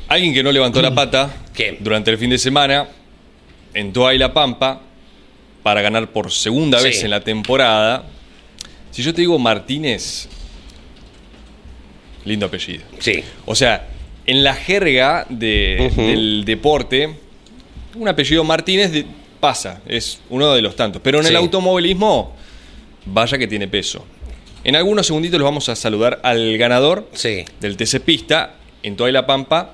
Alguien 0.09 0.33
que 0.33 0.43
no 0.43 0.51
levantó 0.51 0.81
la 0.81 0.93
pata 0.93 1.33
durante 1.79 2.11
el 2.11 2.17
fin 2.17 2.29
de 2.29 2.37
semana 2.37 2.87
en 3.73 3.93
Toa 3.93 4.13
y 4.13 4.17
La 4.17 4.33
Pampa 4.33 4.81
para 5.63 5.81
ganar 5.81 6.07
por 6.11 6.31
segunda 6.31 6.79
Sí. 6.79 6.85
vez 6.85 7.03
en 7.03 7.09
la 7.11 7.21
temporada. 7.21 8.03
Si 8.91 9.01
yo 9.01 9.13
te 9.13 9.21
digo 9.21 9.39
Martínez, 9.39 10.27
lindo 12.25 12.45
apellido. 12.45 12.83
Sí. 12.99 13.23
O 13.45 13.55
sea, 13.55 13.87
en 14.25 14.43
la 14.43 14.53
jerga 14.55 15.25
de- 15.29 15.91
del 15.95 16.43
deporte, 16.45 17.15
un 17.95 18.07
apellido 18.07 18.43
Martínez 18.43 18.91
de- 18.91 19.05
pasa, 19.39 19.81
es 19.85 20.19
uno 20.29 20.53
de 20.53 20.61
los 20.61 20.75
tantos. 20.75 21.01
Pero 21.03 21.17
en 21.19 21.25
Sí. 21.25 21.29
el 21.31 21.35
automovilismo, 21.37 22.35
vaya 23.05 23.37
que 23.37 23.47
tiene 23.47 23.67
peso. 23.67 24.05
En 24.63 24.75
algunos 24.75 25.05
segunditos 25.07 25.39
los 25.39 25.45
vamos 25.45 25.67
a 25.69 25.75
saludar 25.75 26.19
al 26.23 26.57
ganador 26.57 27.09
Sí. 27.13 27.43
del 27.59 27.75
TC 27.77 27.99
Pista 27.99 28.55
en 28.81 28.95
Toda 28.95 29.11
la 29.11 29.25
Pampa, 29.25 29.73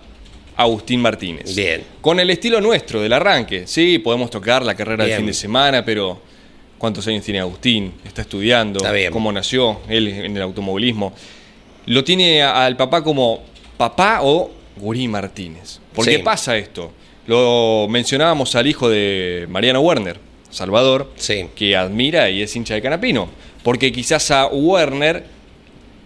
Agustín 0.58 1.02
Martínez. 1.02 1.56
Bien. 1.56 1.84
Con 2.02 2.20
el 2.20 2.30
estilo 2.30 2.60
nuestro, 2.60 3.02
del 3.02 3.14
arranque. 3.14 3.66
Sí, 3.68 4.00
podemos 4.00 4.30
tocar 4.30 4.64
la 4.64 4.76
carrera 4.76 5.06
del 5.06 5.16
fin 5.18 5.26
de 5.28 5.34
semana, 5.34 5.86
pero 5.86 6.20
¿cuántos 6.78 7.08
años 7.08 7.24
tiene 7.24 7.40
Agustín? 7.40 7.94
Está 8.04 8.22
estudiando, 8.24 8.80
Está 8.80 8.92
bien. 8.92 9.12
cómo 9.14 9.32
nació 9.32 9.80
él 9.88 10.08
en 10.08 10.36
el 10.36 10.42
automovilismo. 10.42 11.14
Lo 11.86 12.04
tiene 12.04 12.42
al 12.44 12.76
papá 12.76 13.04
como 13.04 13.44
papá 13.78 14.20
o 14.24 14.52
Gurí 14.76 15.08
Martínez. 15.08 15.80
¿Por 15.94 16.06
Sí. 16.06 16.12
qué 16.12 16.20
pasa 16.20 16.58
esto? 16.58 16.92
Lo 17.28 17.88
mencionábamos 17.90 18.56
al 18.56 18.66
hijo 18.68 18.90
de 18.90 19.46
Mariano 19.50 19.80
Werner, 19.82 20.20
Salvador, 20.50 21.12
Sí. 21.16 21.48
que 21.56 21.76
admira 21.76 22.30
y 22.30 22.42
es 22.42 22.56
hincha 22.56 22.74
de 22.74 22.82
Canapino. 22.82 23.30
Porque 23.64 23.92
quizás 23.92 24.32
a 24.32 24.48
Werner 24.48 25.24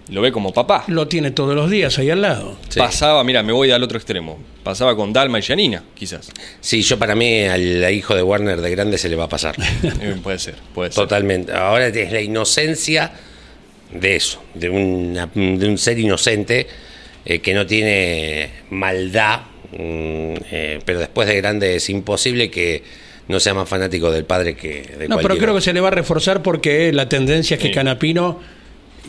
lo 0.09 0.21
ve 0.21 0.31
como 0.31 0.51
papá. 0.53 0.83
Lo 0.87 1.07
tiene 1.07 1.31
todos 1.31 1.55
los 1.55 1.69
días 1.69 1.97
ahí 1.97 2.09
al 2.09 2.21
lado. 2.21 2.57
Sí. 2.69 2.79
Pasaba, 2.79 3.23
mira, 3.23 3.41
me 3.43 3.53
voy 3.53 3.71
al 3.71 3.81
otro 3.83 3.97
extremo. 3.97 4.37
Pasaba 4.63 4.95
con 4.95 5.13
Dalma 5.13 5.39
y 5.39 5.41
Janina, 5.43 5.83
quizás. 5.93 6.31
Sí, 6.61 6.81
yo 6.81 6.97
para 6.99 7.15
mí 7.15 7.43
al 7.45 7.91
hijo 7.93 8.15
de 8.15 8.23
Warner 8.23 8.59
de 8.61 8.69
grande 8.71 8.97
se 8.97 9.07
le 9.09 9.15
va 9.15 9.25
a 9.25 9.29
pasar. 9.29 9.55
Eh, 10.01 10.15
puede 10.21 10.39
ser, 10.39 10.55
puede 10.73 10.91
ser. 10.91 11.03
Totalmente. 11.03 11.53
Ahora 11.53 11.87
es 11.87 12.11
la 12.11 12.21
inocencia 12.21 13.11
de 13.93 14.15
eso, 14.15 14.41
de, 14.55 14.69
una- 14.69 15.27
de 15.33 15.67
un 15.67 15.77
ser 15.77 15.99
inocente 15.99 16.67
eh, 17.25 17.39
que 17.39 17.53
no 17.53 17.65
tiene 17.65 18.49
maldad, 18.71 19.41
mm, 19.71 19.75
eh, 20.51 20.79
pero 20.83 20.99
después 20.99 21.27
de 21.27 21.35
grande 21.37 21.75
es 21.75 21.89
imposible 21.89 22.49
que 22.51 22.83
no 23.27 23.39
sea 23.39 23.53
más 23.53 23.67
fanático 23.69 24.11
del 24.11 24.25
padre 24.25 24.55
que 24.55 24.81
de 24.99 25.07
No, 25.07 25.17
pero 25.17 25.37
creo 25.37 25.55
que 25.55 25.61
se 25.61 25.73
le 25.73 25.79
va 25.79 25.87
a 25.87 25.91
reforzar 25.91 26.41
porque 26.41 26.91
la 26.93 27.07
tendencia 27.09 27.55
es 27.55 27.61
que 27.61 27.69
Sí. 27.69 27.73
Canapino 27.73 28.39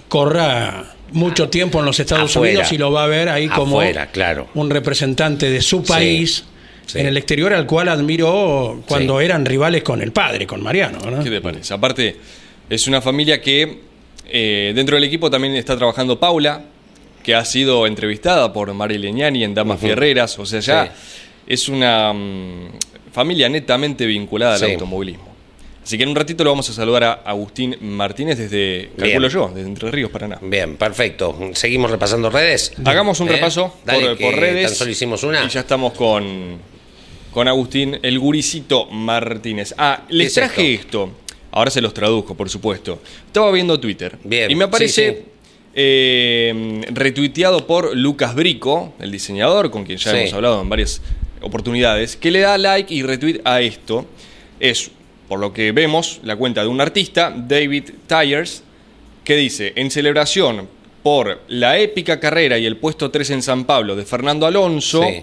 corra 0.09 0.85
mucho 1.13 1.49
tiempo 1.49 1.79
en 1.81 1.85
los 1.87 1.99
Estados 2.01 2.31
Afuera. 2.31 2.53
Unidos 2.55 2.73
y 2.73 2.79
lo 2.79 2.93
va 2.93 3.05
a 3.05 3.07
ver 3.07 3.29
ahí 3.29 3.49
como 3.49 3.81
Afuera, 3.81 4.07
claro. 4.11 4.49
un 4.55 4.71
representante 4.71 5.51
de 5.51 5.61
su 5.63 5.83
país 5.85 6.45
sí. 6.87 6.99
en 6.99 7.07
el 7.07 7.17
exterior 7.17 7.53
al 7.53 7.67
cual 7.67 7.89
admiró 7.89 8.83
cuando 8.87 9.19
Sí. 9.19 9.25
eran 9.25 9.45
rivales 9.45 9.83
con 9.83 10.03
el 10.03 10.13
padre, 10.13 10.47
con 10.47 10.63
Mariano. 10.63 10.99
¿no? 11.11 11.23
¿Qué 11.23 11.31
te 11.31 11.41
parece? 11.41 11.73
Aparte, 11.75 12.17
es 12.69 12.87
una 12.87 13.01
familia 13.01 13.41
que 13.41 13.81
eh, 14.27 14.73
dentro 14.75 14.97
del 14.97 15.05
equipo 15.05 15.31
también 15.31 15.55
está 15.55 15.77
trabajando 15.77 16.19
Paula, 16.19 16.63
que 17.23 17.35
ha 17.35 17.45
sido 17.45 17.87
entrevistada 17.87 18.53
por 18.53 18.73
Mari 18.75 18.99
Leñani 18.99 19.45
en 19.45 19.55
Damas. 19.55 19.81
Fierreras. 19.81 20.39
O 20.39 20.47
sea, 20.47 20.61
ya 20.61 20.85
Sí. 20.87 20.91
es 21.47 21.69
una 21.69 22.13
mm, 22.13 22.69
familia 23.15 23.49
netamente 23.49 24.05
vinculada 24.07 24.57
al 24.57 24.73
automovilismo. 24.73 25.33
Así 25.83 25.97
que 25.99 26.03
en 26.05 26.09
un 26.11 26.17
ratito 26.17 26.43
lo 26.45 26.51
vamos 26.51 26.69
a 26.71 26.73
saludar 26.73 27.05
a 27.05 27.13
Agustín 27.13 27.77
Martínez 27.83 28.39
desde, 28.39 28.91
calculo 28.97 29.29
Bien. 29.29 29.31
yo, 29.31 29.53
desde 29.55 29.69
Entre 29.69 29.91
Ríos, 29.91 30.11
Paraná. 30.11 30.39
Bien, 30.43 30.77
perfecto. 30.77 31.39
Seguimos 31.53 31.91
repasando 31.91 32.31
redes. 32.31 32.73
Hagamos 32.85 33.21
un 33.21 33.29
¿Eh? 33.29 33.33
repaso 33.33 33.75
Dale, 33.85 34.17
por, 34.17 34.35
redes. 34.35 34.69
Tan 34.69 34.75
solo 34.77 34.91
hicimos 34.91 35.23
una. 35.25 35.45
Y 35.45 35.49
ya 35.51 35.61
estamos 35.61 35.93
con, 35.93 36.59
con 37.31 37.49
Agustín, 37.49 37.99
el 38.03 38.19
guricito 38.19 38.87
Martínez. 38.87 39.75
Ah, 39.77 40.05
les 40.09 40.29
es 40.29 40.35
traje 40.35 40.73
esto? 40.75 41.11
Ahora 41.53 41.71
se 41.71 41.83
los 41.83 41.93
traduzco, 41.93 42.35
por 42.35 42.49
supuesto. 42.49 43.01
Estaba 43.27 43.53
viendo 43.53 43.79
Twitter. 43.79 44.17
Bien, 44.25 44.51
Y 44.51 44.55
me 44.55 44.65
aparece 44.65 45.11
sí, 45.13 45.17
sí. 45.19 45.25
eh, 45.75 46.81
retuiteado 46.93 47.67
por 47.67 47.95
Lucas 47.97 48.35
Brico, 48.35 48.95
el 49.01 49.11
diseñador, 49.13 49.71
con 49.71 49.85
quien 49.85 49.99
ya 49.99 50.11
Sí. 50.13 50.17
hemos 50.17 50.33
hablado 50.33 50.63
en 50.63 50.69
varias 50.71 51.03
oportunidades, 51.45 52.17
que 52.17 52.31
le 52.31 52.41
da 52.41 52.59
like 52.59 52.93
y 52.93 53.03
retweet 53.03 53.41
a 53.45 53.61
esto. 53.61 54.07
Es 54.61 54.91
por 55.29 55.39
lo 55.41 55.53
que 55.53 55.73
vemos, 55.73 56.21
la 56.23 56.37
cuenta 56.37 56.63
de 56.63 56.69
un 56.69 56.81
artista, 56.81 57.33
David 57.37 57.91
Tyers, 58.07 58.63
que 59.25 59.37
dice, 59.37 59.73
en 59.77 59.91
celebración 59.91 60.69
por 61.03 61.43
la 61.49 61.79
épica 61.79 62.21
carrera 62.21 62.59
y 62.59 62.67
el 62.67 62.77
puesto 62.77 63.11
3 63.11 63.31
en 63.31 63.43
San 63.43 63.65
Pablo 63.65 63.97
de 63.97 64.05
Fernando 64.05 64.47
Alonso, 64.47 65.03
Sí. 65.03 65.23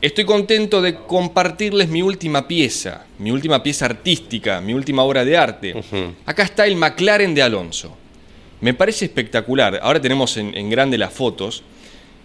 estoy 0.00 0.24
contento 0.24 0.80
de 0.82 0.94
compartirles 0.96 1.88
mi 1.88 2.02
última 2.02 2.46
pieza, 2.46 3.06
mi 3.18 3.30
última 3.30 3.62
pieza 3.62 3.86
artística, 3.86 4.60
mi 4.60 4.72
última 4.74 5.02
obra 5.02 5.24
de 5.24 5.36
arte. 5.36 5.74
Acá 6.26 6.44
está 6.44 6.66
el 6.66 6.76
McLaren 6.76 7.34
de 7.34 7.42
Alonso. 7.42 7.96
Me 8.60 8.72
parece 8.72 9.04
espectacular. 9.06 9.78
Ahora 9.82 10.00
tenemos 10.00 10.36
en, 10.36 10.56
en 10.56 10.70
grande 10.70 10.96
las 10.96 11.12
fotos. 11.12 11.62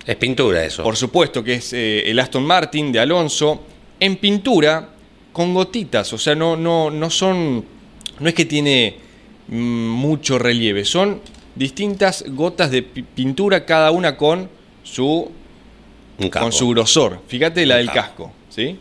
Es 0.05 0.15
pintura 0.15 0.63
eso. 0.65 0.83
Por 0.83 0.95
supuesto 0.95 1.43
que 1.43 1.55
es 1.55 1.73
eh, 1.73 2.09
el 2.09 2.19
Aston 2.19 2.43
Martin 2.43 2.91
de 2.91 2.99
Alonso 2.99 3.61
en 3.99 4.15
pintura 4.17 4.89
con 5.33 5.53
gotitas, 5.53 6.11
o 6.13 6.17
sea, 6.17 6.33
no, 6.35 6.55
no, 6.55 6.89
no 6.89 7.09
son, 7.09 7.63
no 8.19 8.27
es 8.29 8.33
que 8.33 8.45
tiene 8.45 8.95
mm, 9.47 9.53
mucho 9.89 10.39
relieve, 10.39 10.83
son 10.85 11.21
distintas 11.55 12.23
gotas 12.29 12.71
de 12.71 12.81
pi- 12.83 13.03
pintura, 13.03 13.65
cada 13.65 13.91
una 13.91 14.17
con 14.17 14.49
su, 14.83 15.29
con 16.31 16.51
su 16.51 16.69
grosor. 16.69 17.21
Fíjate 17.27 17.65
la 17.65 17.75
Un 17.75 17.79
del 17.81 17.91
casco, 17.91 18.31
¿sí? 18.49 18.77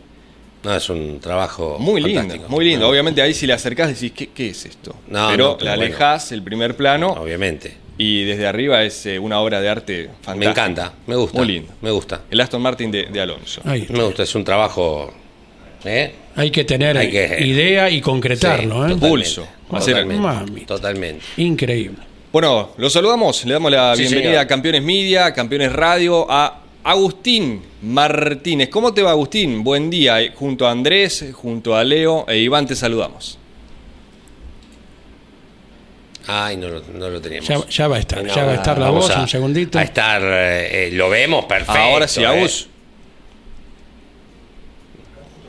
No, 0.63 0.75
es 0.75 0.89
un 0.89 1.19
trabajo 1.21 1.77
Muy 1.79 2.01
lindo, 2.01 2.35
muy 2.49 2.65
lindo. 2.65 2.89
Obviamente 2.89 3.21
ahí 3.21 3.33
si 3.33 3.45
le 3.47 3.53
acercás 3.53 3.87
decís, 3.89 4.11
¿qué, 4.13 4.27
qué 4.27 4.49
es 4.49 4.65
esto? 4.65 4.95
No, 5.07 5.27
pero 5.29 5.43
no, 5.59 5.65
la 5.65 5.75
bueno. 5.75 5.83
alejás, 5.83 6.31
el 6.31 6.41
primer 6.43 6.75
plano, 6.75 7.11
Obviamente. 7.11 7.77
Y 7.99 8.23
desde 8.23 8.47
arriba 8.47 8.81
es 8.83 9.05
eh, 9.05 9.19
una 9.19 9.39
obra 9.39 9.61
de 9.61 9.69
arte 9.69 10.03
fantástica. 10.21 10.35
Me 10.35 10.45
encanta, 10.47 10.93
me 11.05 11.15
gusta. 11.15 11.37
Muy 11.37 11.47
lindo. 11.47 11.73
Me 11.81 11.91
gusta. 11.91 12.21
El 12.31 12.39
Aston 12.41 12.61
Martin 12.61 12.89
de, 12.89 13.05
de 13.05 13.21
Alonso. 13.21 13.61
Me 13.65 14.03
gusta, 14.03 14.23
es 14.23 14.33
un 14.33 14.43
trabajo. 14.43 15.13
¿eh? 15.85 16.13
Hay 16.35 16.49
que 16.49 16.63
tener 16.63 16.97
Hay 16.97 17.11
que- 17.11 17.45
idea 17.45 17.89
y 17.91 18.01
concretarlo. 18.01 18.63
Sí, 18.63 18.91
¿eh? 18.91 18.95
totalmente, 18.95 19.07
Pulso. 19.07 19.47
Hacer- 19.71 19.93
Totalmente. 19.93 20.23
Mami. 20.23 20.61
totalmente. 20.61 21.25
Increíble. 21.37 21.97
Bueno, 22.31 22.71
los 22.77 22.93
saludamos, 22.93 23.43
le 23.45 23.53
damos 23.53 23.71
la 23.71 23.95
Sí, 23.95 24.01
bienvenida 24.03 24.29
señor. 24.29 24.43
a 24.43 24.47
Campeones 24.47 24.83
Media, 24.83 25.33
Campeones 25.33 25.71
Radio, 25.73 26.25
a 26.29 26.61
Agustín 26.83 27.61
Martínez. 27.81 28.69
¿Cómo 28.69 28.93
te 28.93 29.01
va, 29.01 29.11
Agustín? 29.11 29.63
Buen 29.63 29.89
día. 29.89 30.21
Eh, 30.21 30.31
Junto 30.35 30.67
a 30.67 30.71
Andrés, 30.71 31.25
junto 31.33 31.75
a 31.75 31.83
Leo 31.83 32.25
e 32.29 32.37
Iván 32.37 32.65
te 32.65 32.75
saludamos. 32.75 33.37
Ay, 36.31 36.57
no, 36.57 36.67
lo- 36.69 36.83
no 36.93 37.09
lo 37.09 37.19
teníamos. 37.19 37.47
Ya, 37.47 37.57
ya 37.67 37.87
va 37.87 37.95
a 37.95 37.99
estar, 37.99 38.23
No, 38.23 38.33
ya 38.33 38.45
va 38.45 38.51
a 38.51 38.55
estar 38.55 38.77
la 38.77 38.89
voz, 38.91 39.09
a- 39.09 39.21
un 39.21 39.27
segundito. 39.27 39.79
A 39.79 39.81
estar, 39.83 40.21
eh, 40.23 40.89
lo 40.93 41.09
vemos 41.09 41.45
perfecto. 41.45 41.71
Ahora 41.73 42.07
sí, 42.07 42.21
eh. 42.21 42.27
Agus. 42.27 42.67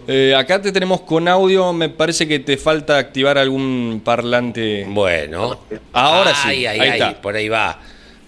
Eh, 0.08 0.34
acá 0.36 0.60
te 0.60 0.72
tenemos 0.72 1.02
con 1.02 1.28
audio, 1.28 1.72
me 1.72 1.88
parece 1.88 2.26
que 2.26 2.40
te 2.40 2.56
falta 2.56 2.98
activar 2.98 3.38
algún 3.38 4.00
parlante. 4.04 4.84
Bueno. 4.88 5.60
Ahora 5.92 6.34
sí, 6.34 6.48
ay, 6.48 6.66
ahí 6.66 6.80
ay, 6.80 6.88
está. 6.92 7.20
Por 7.20 7.36
ahí 7.36 7.48
va. 7.48 7.78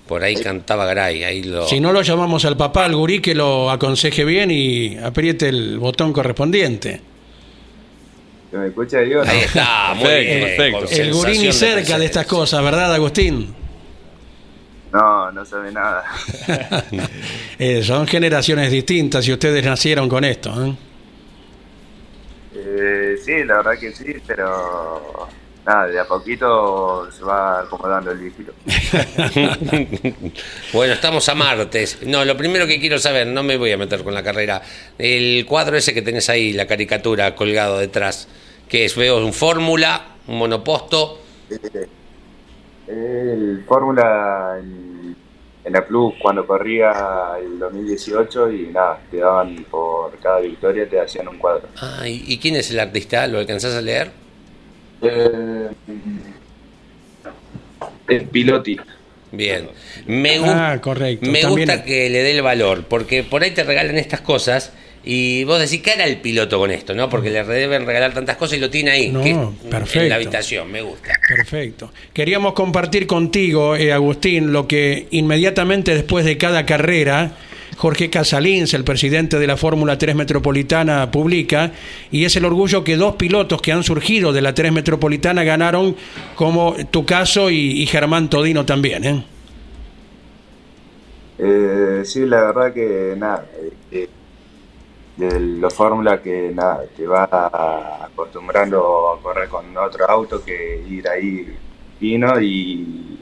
Por 0.07 0.23
ahí 0.23 0.37
cantaba 0.37 0.85
Garay. 0.85 1.25
Ahí 1.25 1.43
lo. 1.43 1.67
Si 1.67 1.81
no 1.81 1.91
lo 1.93 2.03
llamamos 2.03 2.45
al 2.45 2.57
papá, 2.57 2.85
al 2.85 2.95
gurí, 2.95 3.21
que 3.21 3.35
lo 3.35 3.71
aconseje 3.71 4.25
bien 4.25 4.51
y 4.51 4.99
apriete 4.99 5.49
el 5.49 5.79
botón 5.79 6.13
correspondiente. 6.13 7.01
¿Se 8.53 8.59
me 8.59 8.67
escucha? 8.67 8.99
Ahí 8.99 9.11
está, 9.47 9.95
muy 9.95 10.05
Perfecto, 10.05 10.35
bien. 10.35 10.57
perfecto. 10.57 10.79
con 10.87 11.01
El 11.01 11.13
gurí 11.15 11.31
ni 11.33 11.39
sensación 11.39 11.71
cerca 11.71 11.99
de 11.99 12.05
estas 12.05 12.27
cosas, 12.27 12.63
¿verdad, 12.63 12.93
Agustín? 12.95 13.55
No, 14.93 15.33
no 15.33 15.45
sabe 15.45 15.73
nada. 15.73 16.05
Eh, 17.59 17.81
son 17.85 18.07
generaciones 18.09 18.73
distintas 18.73 19.27
y 19.29 19.33
ustedes 19.33 19.65
nacieron 19.65 20.09
con 20.09 20.25
esto. 20.25 20.51
¿eh? 20.67 20.75
Eh, 22.57 23.17
sí, 23.25 23.45
la 23.45 23.59
verdad 23.59 23.79
que 23.79 23.93
sí, 23.93 24.17
pero 24.27 25.29
nada, 25.65 25.87
de 25.87 26.01
a 26.01 26.05
poquito 26.05 27.11
se 27.11 27.25
va 27.25 27.61
acomodando 27.61 28.11
el 28.11 28.19
viejito. 28.19 28.53
Bueno, 30.73 30.95
estamos 30.95 31.29
a 31.29 31.35
martes. 31.35 31.99
No, 32.03 32.25
lo 32.25 32.37
primero 32.37 32.67
que 32.67 32.81
quiero 32.81 32.99
saber, 32.99 33.27
no 33.27 33.43
me 33.43 33.57
voy 33.57 33.73
a 33.73 33.77
meter 33.77 34.03
con 34.03 34.15
la 34.15 34.23
carrera. 34.23 34.63
El 34.99 35.45
cuadro 35.47 35.77
ese 35.77 35.93
que 35.93 36.03
tenés 36.03 36.31
ahí, 36.31 36.53
la 36.53 36.67
caricatura 36.67 37.35
colgado 37.35 37.79
detrás, 37.79 38.29
que 38.69 38.87
es, 38.87 38.97
veo 38.97 39.25
un 39.25 39.33
fórmula, 39.33 40.17
un 40.27 40.39
monoposto. 40.39 41.21
El 42.87 43.65
Fórmula 43.67 44.57
en, 44.59 45.17
en 45.65 45.73
la 45.73 45.87
Plus 45.87 46.15
cuando 46.21 46.47
corría 46.47 47.35
el 47.41 47.59
2018 47.59 48.51
y 48.51 48.67
nada, 48.69 49.01
te 49.11 49.19
daban 49.19 49.65
por 49.71 50.19
cada 50.19 50.41
victoria, 50.41 50.89
te 50.89 51.01
hacían 51.01 51.29
un 51.29 51.39
cuadro. 51.39 51.69
Ah, 51.81 52.09
¿y, 52.09 52.25
y 52.27 52.39
quién 52.39 52.57
es 52.57 52.71
el 52.71 52.81
artista? 52.81 53.27
¿Lo 53.27 53.39
alcanzás 53.39 53.75
a 53.75 53.81
leer? 53.81 54.22
Eh, 55.03 55.69
el 58.09 58.23
Piloti. 58.27 58.77
Bien. 59.33 59.69
Me, 60.07 60.39
gu- 60.41 60.45
Ah, 60.47 60.79
correcto. 60.81 61.31
me 61.31 61.41
También- 61.41 61.69
gusta 61.69 61.85
que 61.85 62.11
le 62.11 62.23
dé 62.23 62.33
el 62.33 62.43
valor, 62.43 62.85
porque 62.89 63.23
por 63.23 63.43
ahí 63.43 63.51
te 63.53 63.65
regalan 63.65 63.97
estas 63.97 64.21
cosas 64.21 64.73
y 65.05 65.45
vos 65.45 65.59
decís, 65.59 65.81
¿qué 65.83 65.93
hará 65.93 66.05
el 66.05 66.19
piloto 66.19 66.59
con 66.59 66.71
esto? 66.71 66.95
¿no? 66.95 67.09
Porque 67.09 67.31
le 67.31 67.43
deben 67.43 67.87
regalar 67.87 68.13
tantas 68.13 68.37
cosas 68.37 68.59
y 68.59 68.61
lo 68.61 68.69
tiene 68.71 68.91
ahí, 68.91 69.09
No, 69.09 69.23
que- 69.23 69.31
en 69.31 69.55
perfecto. 69.71 70.09
la 70.09 70.17
habitación, 70.17 70.71
me 70.71 70.83
gusta. 70.83 71.19
Perfecto. 71.27 71.93
Queríamos 72.13 72.53
compartir 72.53 73.07
contigo, 73.07 73.75
eh, 73.75 73.93
Agustín, 73.93 74.53
lo 74.53 74.69
que 74.69 75.09
inmediatamente 75.11 75.95
después 75.95 76.25
de 76.27 76.37
cada 76.37 76.67
carrera, 76.67 77.33
Jorge 77.77 78.11
Casalins, 78.11 78.75
el 78.75 78.85
presidente 78.85 79.39
de 79.39 79.47
la 79.47 79.57
Fórmula 79.57 79.99
3 79.99 80.15
Metropolitana, 80.15 81.11
publica, 81.11 81.73
y 82.11 82.25
es 82.25 82.37
el 82.37 82.45
orgullo 82.45 82.85
que 82.85 82.97
dos 82.97 83.17
pilotos 83.17 83.61
que 83.63 83.73
han 83.73 83.83
surgido 83.83 84.33
de 84.33 84.43
la 84.43 84.55
3 84.55 84.73
Metropolitana 84.73 85.43
ganaron, 85.43 85.97
como 86.37 86.75
tu 86.91 87.05
caso 87.05 87.51
y, 87.51 87.85
Germán 87.87 88.29
Todino 88.31 88.65
también. 88.65 89.05
¿eh? 89.05 89.25
Eh, 91.39 92.03
sí, 92.05 92.27
la 92.27 92.43
verdad 92.53 92.73
que 92.73 93.15
nada, 93.17 93.47
eh, 93.91 94.09
de 95.17 95.41
los 95.41 95.75
Fórmula 95.75 96.23
que 96.23 96.53
nada, 96.55 96.85
te 96.97 97.07
va 97.07 98.05
acostumbrando 98.05 99.13
a 99.13 99.21
correr 99.23 99.49
con 99.49 99.77
otro 99.77 100.09
auto 100.09 100.45
que 100.45 100.83
ir 100.89 101.09
ahí 101.09 101.47
fino 101.99 102.41
y 102.41 103.19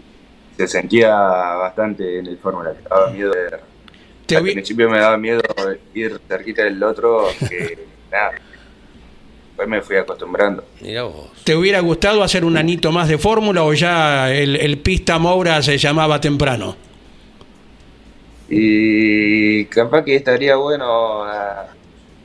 se 0.56 0.66
sentía 0.68 1.14
bastante 1.16 2.18
en 2.18 2.26
el 2.26 2.36
Fórmula, 2.38 2.72
que 2.72 2.88
daba 2.88 3.10
miedo 3.10 3.30
de- 3.32 3.69
Te 4.30 4.36
al 4.36 4.44
principio 4.44 4.88
me 4.88 4.98
daba 4.98 5.16
miedo 5.16 5.42
ir 5.94 6.20
cerquita 6.28 6.64
del 6.64 6.82
otro, 6.82 7.28
que 7.48 7.78
nada, 8.12 8.32
después 9.48 9.68
me 9.68 9.82
fui 9.82 9.96
acostumbrando. 9.96 10.64
Mira 10.80 11.02
vos. 11.02 11.30
¿Te 11.44 11.56
hubiera 11.56 11.80
gustado 11.80 12.22
hacer 12.22 12.44
un 12.44 12.56
anito 12.56 12.92
más 12.92 13.08
de 13.08 13.18
Fórmula 13.18 13.64
o 13.64 13.72
ya 13.72 14.32
el, 14.32 14.56
el 14.56 14.78
pista 14.78 15.18
Moura 15.18 15.62
se 15.62 15.78
llamaba 15.78 16.20
temprano? 16.20 16.76
Y 18.48 19.64
capaz 19.66 20.04
que 20.04 20.16
estaría 20.16 20.56
bueno 20.56 21.24
ah, 21.24 21.66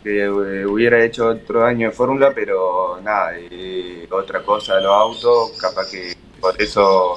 que 0.04 0.24
eh, 0.24 0.66
hubiera 0.66 1.04
hecho 1.04 1.30
otro 1.30 1.66
año 1.66 1.90
de 1.90 1.96
Fórmula, 1.96 2.32
pero 2.34 3.00
nada, 3.04 3.34
eh, 3.40 4.08
otra 4.12 4.44
cosa 4.44 4.80
los 4.80 4.92
autos, 4.92 5.52
capaz 5.60 5.90
que 5.90 6.16
por 6.40 6.60
eso 6.62 7.16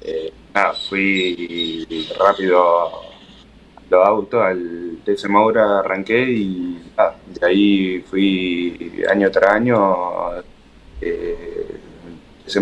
eh, 0.00 0.32
nada, 0.54 0.74
fui 0.88 2.06
rápido 2.18 3.11
los 3.92 4.06
autos, 4.06 4.42
al 4.42 4.98
TC 5.04 5.28
Moura 5.28 5.80
arranqué 5.80 6.22
y 6.22 6.82
nada, 6.96 7.16
de 7.26 7.46
ahí 7.46 8.04
fui 8.08 9.04
año 9.08 9.30
tras 9.30 9.52
año, 9.52 9.96
eh, 11.00 11.66
TC 12.46 12.60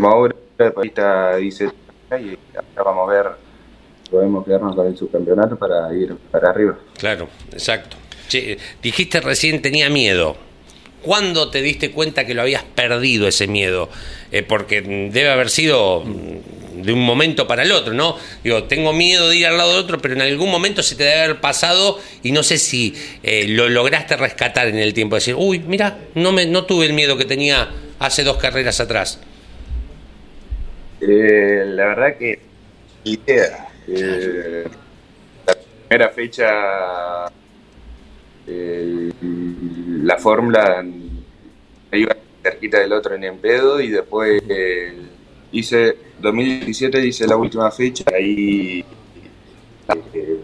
esta 0.82 1.36
dice 1.36 1.70
y 2.10 2.36
ahora 2.76 2.82
vamos 2.90 3.08
a 3.08 3.12
ver 3.12 3.26
podemos 4.10 4.44
quedarnos 4.44 4.74
con 4.74 4.88
el 4.88 4.96
subcampeonato 4.96 5.56
para 5.56 5.94
ir 5.94 6.16
para 6.32 6.50
arriba. 6.50 6.76
Claro, 6.98 7.28
exacto. 7.52 7.96
Dijiste 8.82 9.20
recién 9.20 9.62
tenía 9.62 9.88
miedo. 9.88 10.36
¿Cuándo 11.02 11.48
te 11.48 11.62
diste 11.62 11.92
cuenta 11.92 12.26
que 12.26 12.34
lo 12.34 12.42
habías 12.42 12.64
perdido 12.64 13.26
ese 13.28 13.46
miedo? 13.46 13.88
Eh, 14.32 14.42
porque 14.42 14.82
debe 14.82 15.30
haber 15.30 15.48
sido 15.48 16.02
mm, 16.04 16.49
de 16.82 16.92
un 16.92 17.04
momento 17.04 17.46
para 17.46 17.62
el 17.62 17.72
otro, 17.72 17.92
¿no? 17.92 18.16
Digo, 18.42 18.64
tengo 18.64 18.92
miedo 18.92 19.28
de 19.28 19.36
ir 19.36 19.46
al 19.46 19.56
lado 19.56 19.70
del 19.70 19.84
otro, 19.84 19.98
pero 19.98 20.14
en 20.14 20.22
algún 20.22 20.50
momento 20.50 20.82
se 20.82 20.96
te 20.96 21.04
debe 21.04 21.22
haber 21.22 21.40
pasado 21.40 21.98
y 22.22 22.32
no 22.32 22.42
sé 22.42 22.58
si 22.58 22.94
eh, 23.22 23.46
lo 23.48 23.68
lograste 23.68 24.16
rescatar 24.16 24.68
en 24.68 24.78
el 24.78 24.94
tiempo. 24.94 25.16
Decir, 25.16 25.34
uy, 25.36 25.58
mira, 25.60 25.98
no, 26.14 26.32
me, 26.32 26.46
no 26.46 26.64
tuve 26.64 26.86
el 26.86 26.92
miedo 26.92 27.16
que 27.16 27.24
tenía 27.24 27.68
hace 27.98 28.24
dos 28.24 28.36
carreras 28.36 28.80
atrás. 28.80 29.20
Eh, 31.00 31.64
la 31.66 31.86
verdad 31.86 32.16
que 32.18 32.38
idea. 33.04 33.68
Eh, 33.88 34.64
la 35.46 35.54
primera 35.88 36.08
fecha 36.10 36.46
la 40.02 40.16
fórmula 40.18 40.84
iba 41.92 42.16
cerquita 42.42 42.80
del 42.80 42.92
otro 42.92 43.14
en 43.14 43.38
pedo 43.38 43.80
y 43.80 43.90
después 43.90 44.42
hice 45.52 45.96
2017 46.20 47.06
hice 47.06 47.26
la 47.26 47.36
última 47.36 47.70
fecha 47.70 48.04
ahí 48.14 48.84
eh, 50.14 50.40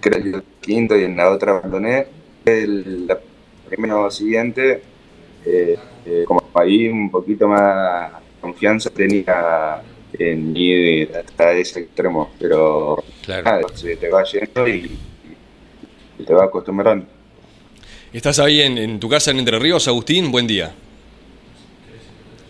creo 0.00 0.22
que 0.22 0.28
el 0.28 0.42
quinto 0.60 0.96
y 0.96 1.04
en 1.04 1.16
la 1.16 1.30
otra 1.30 1.52
abandoné 1.58 2.06
el 2.44 3.06
la 3.06 3.18
primera 3.68 4.10
siguiente 4.10 4.82
eh, 5.44 5.76
eh, 6.04 6.24
como 6.26 6.42
ahí 6.54 6.88
un 6.88 7.10
poquito 7.10 7.48
más 7.48 8.12
confianza 8.40 8.90
tenía 8.90 9.82
en 10.18 10.56
ir 10.56 11.10
hasta 11.14 11.52
ese 11.52 11.80
extremo, 11.80 12.30
pero 12.38 13.02
Claro. 13.24 13.42
nada, 13.44 13.62
se 13.74 13.96
te 13.96 14.08
va 14.08 14.22
yendo 14.24 14.68
y, 14.68 14.96
y 16.18 16.24
te 16.24 16.32
va 16.32 16.44
acostumbrando. 16.44 17.04
¿Estás 18.12 18.38
ahí 18.38 18.62
en, 18.62 18.78
en 18.78 19.00
tu 19.00 19.08
casa 19.08 19.32
en 19.32 19.40
Entre 19.40 19.58
Ríos, 19.58 19.88
Agustín? 19.88 20.30
Buen 20.30 20.46
día. 20.46 20.72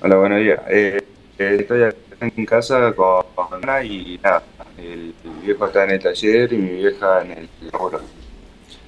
Hola, 0.03 0.17
buenos 0.17 0.41
días. 0.41 0.61
Eh, 0.69 1.03
estoy 1.39 1.83
acá 1.83 1.97
en 2.21 2.47
casa 2.47 2.93
con, 2.95 3.25
con 3.35 3.63
Ana 3.63 3.83
y 3.83 4.19
nada, 4.23 4.43
el, 4.79 5.15
viejo 5.43 5.67
está 5.67 5.85
en 5.85 5.91
el 5.93 6.03
taller 6.03 6.53
y 6.53 6.57
mi 6.57 6.71
vieja 6.71 7.23
en 7.23 7.33
el 7.33 7.49
laburo. 7.73 8.01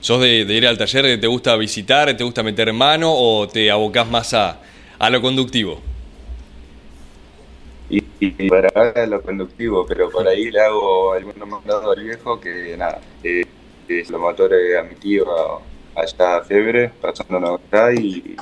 ¿Sos 0.00 0.20
de, 0.20 0.44
de 0.44 0.54
ir 0.54 0.66
al 0.66 0.78
taller? 0.78 1.20
¿Te 1.20 1.26
gusta 1.26 1.56
visitar? 1.56 2.16
¿Te 2.16 2.24
gusta 2.24 2.42
meter 2.42 2.72
mano? 2.72 3.12
¿O 3.12 3.48
te 3.48 3.70
abocás 3.70 4.08
más 4.08 4.32
a, 4.34 4.60
a 4.98 5.10
lo 5.10 5.20
conductivo? 5.20 5.80
Y, 7.90 8.02
y 8.20 8.48
para 8.50 9.06
lo 9.06 9.22
conductivo, 9.22 9.86
pero 9.86 10.10
por 10.10 10.26
ahí 10.28 10.50
le 10.50 10.60
hago 10.60 11.12
algunos 11.12 11.48
mandados 11.48 11.96
al 11.96 12.04
viejo 12.04 12.38
que 12.38 12.76
nada, 12.76 13.00
eh, 13.24 13.44
los 13.88 14.20
motores 14.20 14.76
a 14.76 14.82
mi 14.82 14.94
tío 14.96 15.26
allá 15.94 16.36
a 16.36 16.42
Febre, 16.42 16.90
pasándonos 17.00 17.60
acá 17.60 17.92
y, 17.94 18.36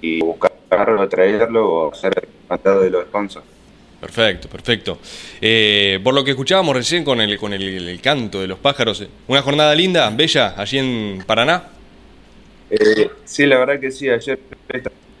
y 0.00 0.20
buscarlo, 0.20 1.08
traerlo 1.08 1.72
o 1.72 1.92
hacer 1.92 2.12
el 2.22 2.28
mandado 2.48 2.82
de 2.82 2.90
los 2.90 3.04
sponsors. 3.06 3.57
Perfecto, 4.00 4.48
perfecto. 4.48 4.98
Eh, 5.40 5.98
por 6.04 6.14
lo 6.14 6.22
que 6.22 6.30
escuchábamos 6.30 6.76
recién 6.76 7.02
con 7.04 7.20
el, 7.20 7.36
con 7.36 7.52
el, 7.52 8.00
canto 8.00 8.40
de 8.40 8.46
los 8.46 8.58
pájaros, 8.58 9.00
eh, 9.00 9.08
una 9.26 9.42
jornada 9.42 9.74
linda, 9.74 10.08
bella, 10.10 10.54
allí 10.56 10.78
en 10.78 11.24
Paraná. 11.26 11.64
Eh, 12.70 13.10
sí, 13.24 13.46
la 13.46 13.58
verdad 13.58 13.80
que 13.80 13.90
sí, 13.90 14.08
ayer 14.08 14.38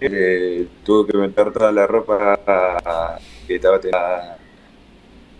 eh, 0.00 0.66
tuve 0.84 1.10
que 1.10 1.18
meter 1.18 1.52
toda 1.52 1.72
la 1.72 1.86
ropa 1.88 3.18
que 3.48 3.56
estaba 3.56 3.80
a, 3.92 4.36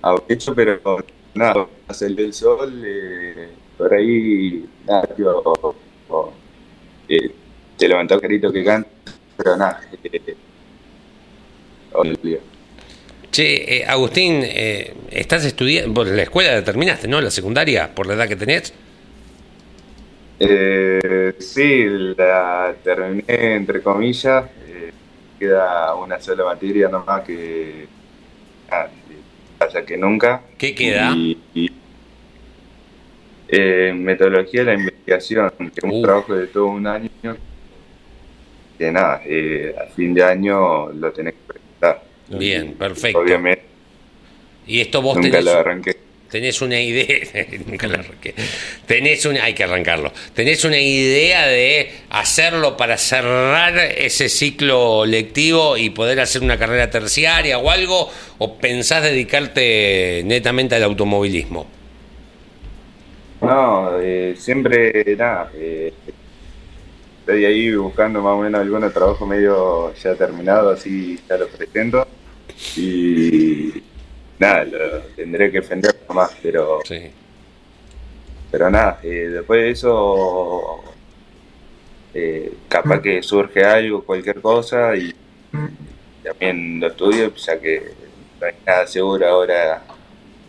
a 0.03 0.17
hecho, 0.29 0.53
pero 0.55 0.81
nada, 1.35 1.69
salió 1.91 2.25
el 2.25 2.33
sol, 2.35 2.83
eh, 2.85 3.51
por 3.77 3.95
ahí, 3.95 4.65
nada, 4.85 5.07
tío, 5.15 5.39
o- 5.45 5.77
o, 6.09 6.33
eh, 7.09 7.31
te 7.77 7.87
levantó 7.89 8.21
carito 8.21 8.51
que 8.51 8.65
canta, 8.65 8.89
pero 9.37 9.57
nada, 9.57 9.81
olvidé. 11.93 12.41
Che, 13.31 13.81
eh, 13.81 13.85
Agustín, 13.87 14.41
eh, 14.43 14.95
estás 15.11 15.45
estudiando, 15.45 16.03
la 16.05 16.23
escuela 16.23 16.53
la 16.55 16.65
terminaste, 16.65 17.09
¿no? 17.09 17.21
La 17.21 17.31
secundaria, 17.31 17.95
por 17.95 18.07
la 18.07 18.15
edad 18.15 18.27
que 18.29 18.37
tenés. 18.37 18.73
Eh, 20.41 21.35
sí, 21.39 21.85
la 22.17 22.75
terminé 22.83 23.55
entre 23.55 23.83
comillas. 23.83 24.45
queda 25.39 25.95
una 25.95 26.19
sola 26.21 26.45
materia 26.45 26.89
nomás 26.89 27.23
que. 27.23 27.87
Ah, 28.71 28.89
que 29.87 29.97
nunca. 29.97 30.43
¿Qué 30.57 30.75
queda? 30.75 31.13
Y, 31.15 31.39
y, 31.55 31.71
metodología 33.95 34.61
de 34.61 34.67
la 34.67 34.75
investigación, 34.75 35.51
que 35.59 35.65
es 35.77 35.85
un 35.85 35.91
Uh. 35.91 36.03
trabajo 36.03 36.35
de 36.35 36.47
todo 36.49 36.67
un 36.67 36.87
año. 36.87 37.09
Que 38.79 38.93
nada, 38.93 39.17
a 39.17 39.87
fin 39.95 40.15
de 40.15 40.25
año 40.25 40.89
lo 40.93 41.13
tenés 41.13 41.35
que. 41.35 41.68
Bien, 42.29 42.75
perfecto. 42.75 43.19
Obviamente, 43.21 43.63
Y 44.67 44.81
esto 44.81 45.03
vos 45.03 45.19
nunca 45.19 45.41
tenés, 45.41 45.45
lo 45.45 45.53
arranqué. 45.53 45.97
tenés 46.29 46.61
una 46.63 46.81
idea, 46.81 47.21
nunca 47.67 47.87
la 47.89 47.99
arranqué. 48.01 48.35
Tenés 48.87 49.25
una, 49.27 49.45
hay 49.45 49.55
que 49.55 49.65
arrancarlo. 49.65 50.13
Tenés 50.35 50.65
una 50.65 50.79
idea 50.79 51.47
de 51.47 51.91
hacerlo 52.11 52.77
para 52.77 52.99
cerrar 52.99 53.79
ese 53.79 54.29
ciclo 54.29 55.07
lectivo 55.07 55.77
y 55.77 55.91
poder 55.91 56.21
hacer 56.21 56.43
una 56.43 56.59
carrera 56.59 56.91
terciaria 56.91 57.59
o 57.59 57.71
algo, 57.71 58.11
o 58.39 58.59
pensás 58.59 59.03
dedicarte 59.05 60.23
netamente 60.25 60.75
al 60.75 60.85
automovilismo. 60.85 61.67
No, 63.41 63.99
eh, 64.01 64.35
siempre, 64.37 65.17
nada, 65.17 65.51
eh, 65.55 65.93
estoy 67.21 67.45
ahí 67.45 67.75
buscando 67.75 68.23
más 68.23 68.33
o 68.35 68.41
menos 68.41 68.61
algún 68.61 68.91
trabajo 68.93 69.27
medio 69.27 69.95
ya 69.95 70.15
terminado, 70.17 70.71
así 70.71 71.19
ya 71.29 71.37
lo 71.37 71.49
presento. 71.49 72.07
Y 72.77 73.73
nada, 74.39 74.65
lo 74.65 75.01
tendré 75.17 75.51
que 75.51 75.61
defender 75.61 75.97
más, 76.15 76.31
pero, 76.43 76.81
Sí. 76.85 77.11
pero 78.51 78.71
nada, 78.71 79.01
eh, 79.03 79.29
después 79.33 79.61
de 79.63 79.71
eso, 79.71 80.83
eh, 82.15 82.53
capaz 82.69 83.01
que 83.01 83.23
surge 83.23 83.65
algo, 83.65 84.03
cualquier 84.05 84.41
cosa, 84.41 84.95
y 84.97 85.15
también 86.25 86.81
lo 86.81 86.89
estudio, 86.89 87.35
ya 87.35 87.59
que 87.61 87.83
no 88.41 88.47
hay 88.47 88.55
nada 88.67 88.87
seguro 88.87 89.27
ahora 89.29 89.83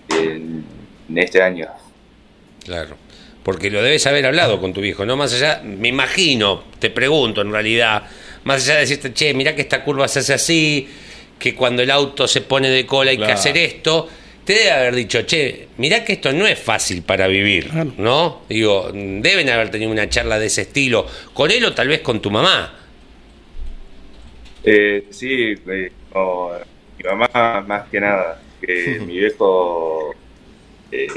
en, 0.10 0.64
en 1.10 1.18
este 1.18 1.42
año. 1.42 1.68
Claro. 2.66 2.96
Porque 3.44 3.70
lo 3.72 3.82
debes 3.82 4.06
haber 4.06 4.26
hablado 4.26 4.60
con 4.60 4.74
tu 4.74 4.82
viejo, 4.82 5.06
¿no? 5.06 5.16
Más 5.16 5.34
allá, 5.34 5.62
me 5.64 5.88
imagino, 5.88 6.64
te 6.78 6.90
pregunto 6.90 7.42
en 7.42 7.52
realidad, 7.52 8.04
más 8.44 8.64
allá 8.64 8.76
de 8.76 8.80
decirte, 8.82 9.14
che, 9.14 9.34
mirá 9.34 9.56
que 9.56 9.62
esta 9.62 9.84
curva 9.84 10.08
se 10.08 10.20
hace 10.20 10.34
así, 10.34 10.88
que 11.40 11.56
cuando 11.56 11.82
el 11.82 11.90
auto 11.90 12.28
se 12.28 12.42
pone 12.42 12.70
de 12.70 12.86
cola 12.86 13.12
hay 13.12 13.18
que 13.18 13.32
hacer 13.32 13.58
esto, 13.58 14.08
te 14.44 14.54
debe 14.54 14.72
haber 14.72 14.96
dicho, 14.96 15.22
che, 15.24 15.68
mirá 15.78 16.04
que 16.04 16.14
esto 16.14 16.34
no 16.34 16.46
es 16.48 16.60
fácil 16.60 17.04
para 17.04 17.28
vivir, 17.28 17.70
Claro. 17.70 17.94
¿no? 17.98 18.42
Digo, 18.50 18.90
deben 18.94 19.50
haber 19.50 19.70
tenido 19.72 19.92
una 19.92 20.10
charla 20.10 20.38
de 20.40 20.48
ese 20.48 20.62
estilo, 20.64 21.06
con 21.34 21.50
él 21.52 21.64
o 21.66 21.74
tal 21.74 21.88
vez 21.88 22.02
con 22.02 22.20
tu 22.22 22.30
mamá. 22.32 22.74
Eh, 24.64 25.06
sí, 25.12 25.54
eh, 25.68 25.92
mi 26.98 27.04
mamá 27.10 27.64
más 27.66 27.88
que 27.90 28.00
nada, 28.00 28.42
que 28.60 29.00
mi 29.06 29.20
viejo, 29.20 30.14
eh, 30.92 31.08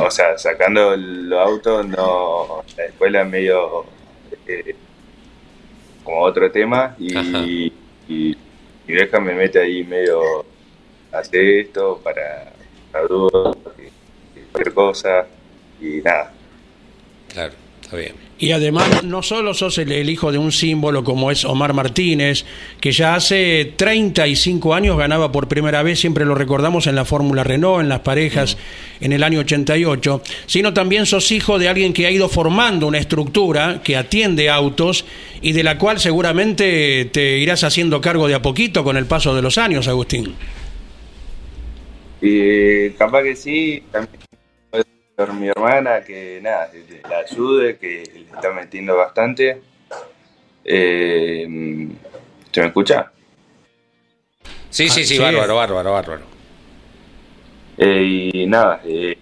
o 0.00 0.10
sea, 0.10 0.38
sacando 0.38 0.96
los 0.96 1.38
autos, 1.38 1.86
no, 1.86 2.64
la 2.76 2.84
escuela 2.86 3.22
es 3.22 3.28
medio 3.28 3.84
eh, 4.46 4.74
como 6.02 6.22
otro 6.22 6.50
tema 6.50 6.94
y 6.98 7.72
mi 8.86 8.94
vieja 8.94 9.18
me 9.20 9.34
mete 9.34 9.58
ahí 9.60 9.84
medio, 9.84 10.44
hace 11.12 11.60
esto 11.60 12.00
para 12.02 12.52
la 12.92 13.02
duda, 13.02 13.52
que- 13.76 13.90
que 14.34 14.46
cualquier 14.52 14.74
cosa 14.74 15.26
y 15.80 16.00
nada. 16.02 16.32
Claro, 17.28 17.54
está 17.86 17.96
bien. 17.96 18.14
Y 18.38 18.50
además, 18.50 19.04
no 19.04 19.22
solo 19.22 19.54
sos 19.54 19.78
el, 19.78 19.90
el 19.92 20.10
hijo 20.10 20.30
de 20.30 20.38
un 20.38 20.52
símbolo 20.52 21.04
como 21.04 21.30
es 21.30 21.44
Omar 21.44 21.72
Martínez, 21.72 22.44
que 22.80 22.92
ya 22.92 23.14
hace 23.14 23.72
35 23.76 24.74
años 24.74 24.98
ganaba 24.98 25.32
por 25.32 25.48
primera 25.48 25.82
vez, 25.82 26.00
siempre 26.00 26.24
lo 26.24 26.34
recordamos 26.34 26.86
en 26.86 26.96
la 26.96 27.04
Fórmula 27.04 27.44
Renault, 27.44 27.80
en 27.80 27.88
las 27.88 28.00
parejas, 28.00 28.58
en 29.00 29.12
el 29.12 29.22
año 29.22 29.40
88, 29.40 30.20
sino 30.46 30.74
también 30.74 31.06
sos 31.06 31.30
hijo 31.32 31.58
de 31.58 31.68
alguien 31.68 31.92
que 31.92 32.06
ha 32.06 32.10
ido 32.10 32.28
formando 32.28 32.88
una 32.88 32.98
estructura 32.98 33.80
que 33.82 33.96
atiende 33.96 34.50
autos 34.50 35.04
y 35.40 35.52
de 35.52 35.62
la 35.62 35.78
cual 35.78 35.98
seguramente 36.00 37.06
te 37.06 37.38
irás 37.38 37.64
haciendo 37.64 38.00
cargo 38.00 38.28
de 38.28 38.34
a 38.34 38.42
poquito 38.42 38.84
con 38.84 38.96
el 38.96 39.06
paso 39.06 39.34
de 39.34 39.42
los 39.42 39.56
años, 39.58 39.88
Agustín. 39.88 40.34
Y 42.20 42.90
capaz 42.90 43.22
que 43.22 43.36
sí, 43.36 43.82
también 43.92 44.25
ser 45.16 45.32
mi 45.32 45.48
hermana 45.48 46.02
que 46.04 46.40
nada, 46.42 46.70
la 47.08 47.18
ayude, 47.18 47.78
que 47.78 48.02
le 48.12 48.20
está 48.22 48.52
metiendo 48.52 48.96
bastante. 48.96 49.62
Eh, 50.64 51.88
¿Se 52.52 52.60
me 52.60 52.66
escucha? 52.66 53.10
Sí, 54.68 54.88
sí, 54.88 55.00
Ah, 55.00 55.04
sí, 55.04 55.04
sí. 55.06 55.18
bárbaro, 55.18 55.56
bárbaro, 55.56 55.92
bárbaro. 55.92 56.22
Eh, 57.78 58.30
y 58.34 58.46
nada, 58.46 58.80
eh, 58.84 59.16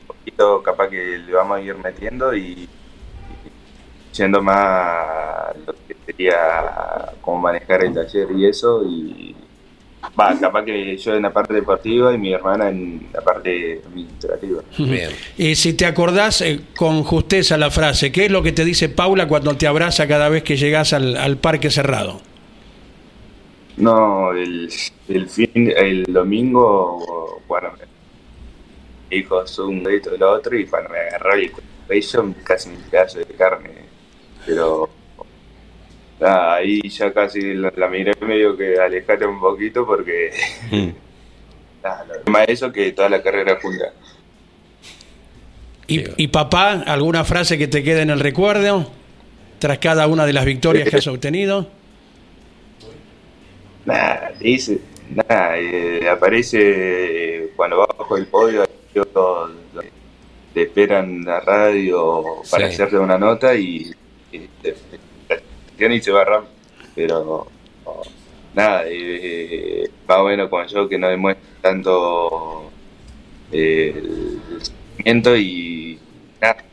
un 0.00 0.06
poquito 0.06 0.62
capaz 0.62 0.88
que 0.88 1.18
le 1.18 1.32
vamos 1.32 1.58
a 1.58 1.62
ir 1.62 1.74
metiendo 1.76 2.34
y, 2.34 2.40
y 2.40 2.68
yendo 4.12 4.40
más 4.42 5.56
lo 5.66 5.72
que 5.86 5.96
sería 6.06 7.12
cómo 7.20 7.38
manejar 7.38 7.84
el 7.84 7.94
taller 7.94 8.28
y 8.32 8.46
eso. 8.46 8.84
Y 8.84 9.36
va, 10.18 10.38
capaz 10.38 10.64
que 10.64 10.96
yo 10.96 11.14
en 11.14 11.22
la 11.22 11.32
parte 11.32 11.54
deportiva 11.54 12.12
y 12.12 12.18
mi 12.18 12.32
hermana 12.32 12.68
en 12.68 13.08
la 13.12 13.20
parte 13.20 13.80
administrativa. 13.86 14.62
Bien. 14.78 15.10
Y 15.36 15.54
si 15.56 15.74
te 15.74 15.86
acordás 15.86 16.40
eh, 16.40 16.60
con 16.76 17.02
justeza 17.04 17.56
la 17.56 17.70
frase, 17.70 18.12
¿qué 18.12 18.26
es 18.26 18.30
lo 18.30 18.42
que 18.42 18.52
te 18.52 18.64
dice 18.64 18.88
Paula 18.88 19.26
cuando 19.26 19.56
te 19.56 19.66
abraza 19.66 20.06
cada 20.06 20.28
vez 20.28 20.42
que 20.42 20.56
llegas 20.56 20.92
al, 20.92 21.16
al 21.16 21.38
parque 21.38 21.70
cerrado? 21.70 22.20
No, 23.76 24.32
el, 24.32 24.68
el 25.08 25.28
fin, 25.28 25.50
el 25.54 26.02
domingo, 26.04 27.40
bueno, 27.46 27.70
me 27.78 29.16
dijo 29.16 29.44
un 29.66 29.84
grito 29.84 30.10
de 30.10 30.18
lo 30.18 30.32
otro 30.32 30.58
y 30.58 30.66
cuando 30.66 30.90
me 30.90 30.98
agarró 30.98 31.34
el 31.34 31.52
cuello 31.86 32.34
casi 32.42 32.70
un 32.70 32.76
pedazo 32.90 33.18
de 33.20 33.26
carne. 33.26 33.70
Pero 34.44 34.88
nada, 36.20 36.54
ahí 36.56 36.80
ya 36.88 37.12
casi 37.12 37.54
la, 37.54 37.72
la 37.76 37.88
miré 37.88 38.12
medio 38.20 38.56
que 38.56 38.78
alejate 38.78 39.26
un 39.26 39.40
poquito 39.40 39.86
porque 39.86 40.30
Mm. 40.70 40.88
nada, 41.82 42.06
lo 42.24 42.32
más 42.32 42.48
eso 42.48 42.72
que 42.72 42.92
toda 42.92 43.08
la 43.08 43.22
carrera 43.22 43.58
junta. 43.60 43.92
¿Y, 45.86 46.04
y 46.22 46.28
papá, 46.28 46.82
alguna 46.86 47.24
frase 47.24 47.56
que 47.56 47.66
te 47.66 47.82
quede 47.82 48.02
en 48.02 48.10
el 48.10 48.20
recuerdo 48.20 48.90
tras 49.58 49.78
cada 49.78 50.06
una 50.06 50.26
de 50.26 50.32
las 50.34 50.44
victorias 50.44 50.88
que 50.88 50.96
has 50.96 51.06
obtenido? 51.08 51.68
Nada, 53.86 54.32
dice, 54.38 54.80
nada, 55.14 55.58
eh, 55.58 56.06
aparece 56.10 57.50
cuando 57.56 57.78
bajo 57.78 58.16
el 58.18 58.26
podio, 58.26 58.68
te 60.52 60.62
esperan 60.62 61.24
la 61.24 61.40
radio 61.40 62.42
para 62.50 62.66
hacerte 62.66 62.98
una 62.98 63.16
nota 63.16 63.54
y, 63.54 63.90
y, 64.30 64.38
te, 64.62 64.74
y 65.78 66.00
se 66.00 66.12
rápido. 66.12 66.48
Pero 66.94 67.46
nada, 68.54 68.84
más 70.06 70.18
o 70.18 70.24
menos 70.24 70.48
con 70.48 70.66
yo 70.66 70.88
que 70.88 70.98
no 70.98 71.08
demuestra 71.08 71.44
tanto 71.62 72.70
eh, 73.52 73.94
el 73.96 74.62
sentimiento 74.62 75.36
y 75.36 75.98
nada 76.40 76.64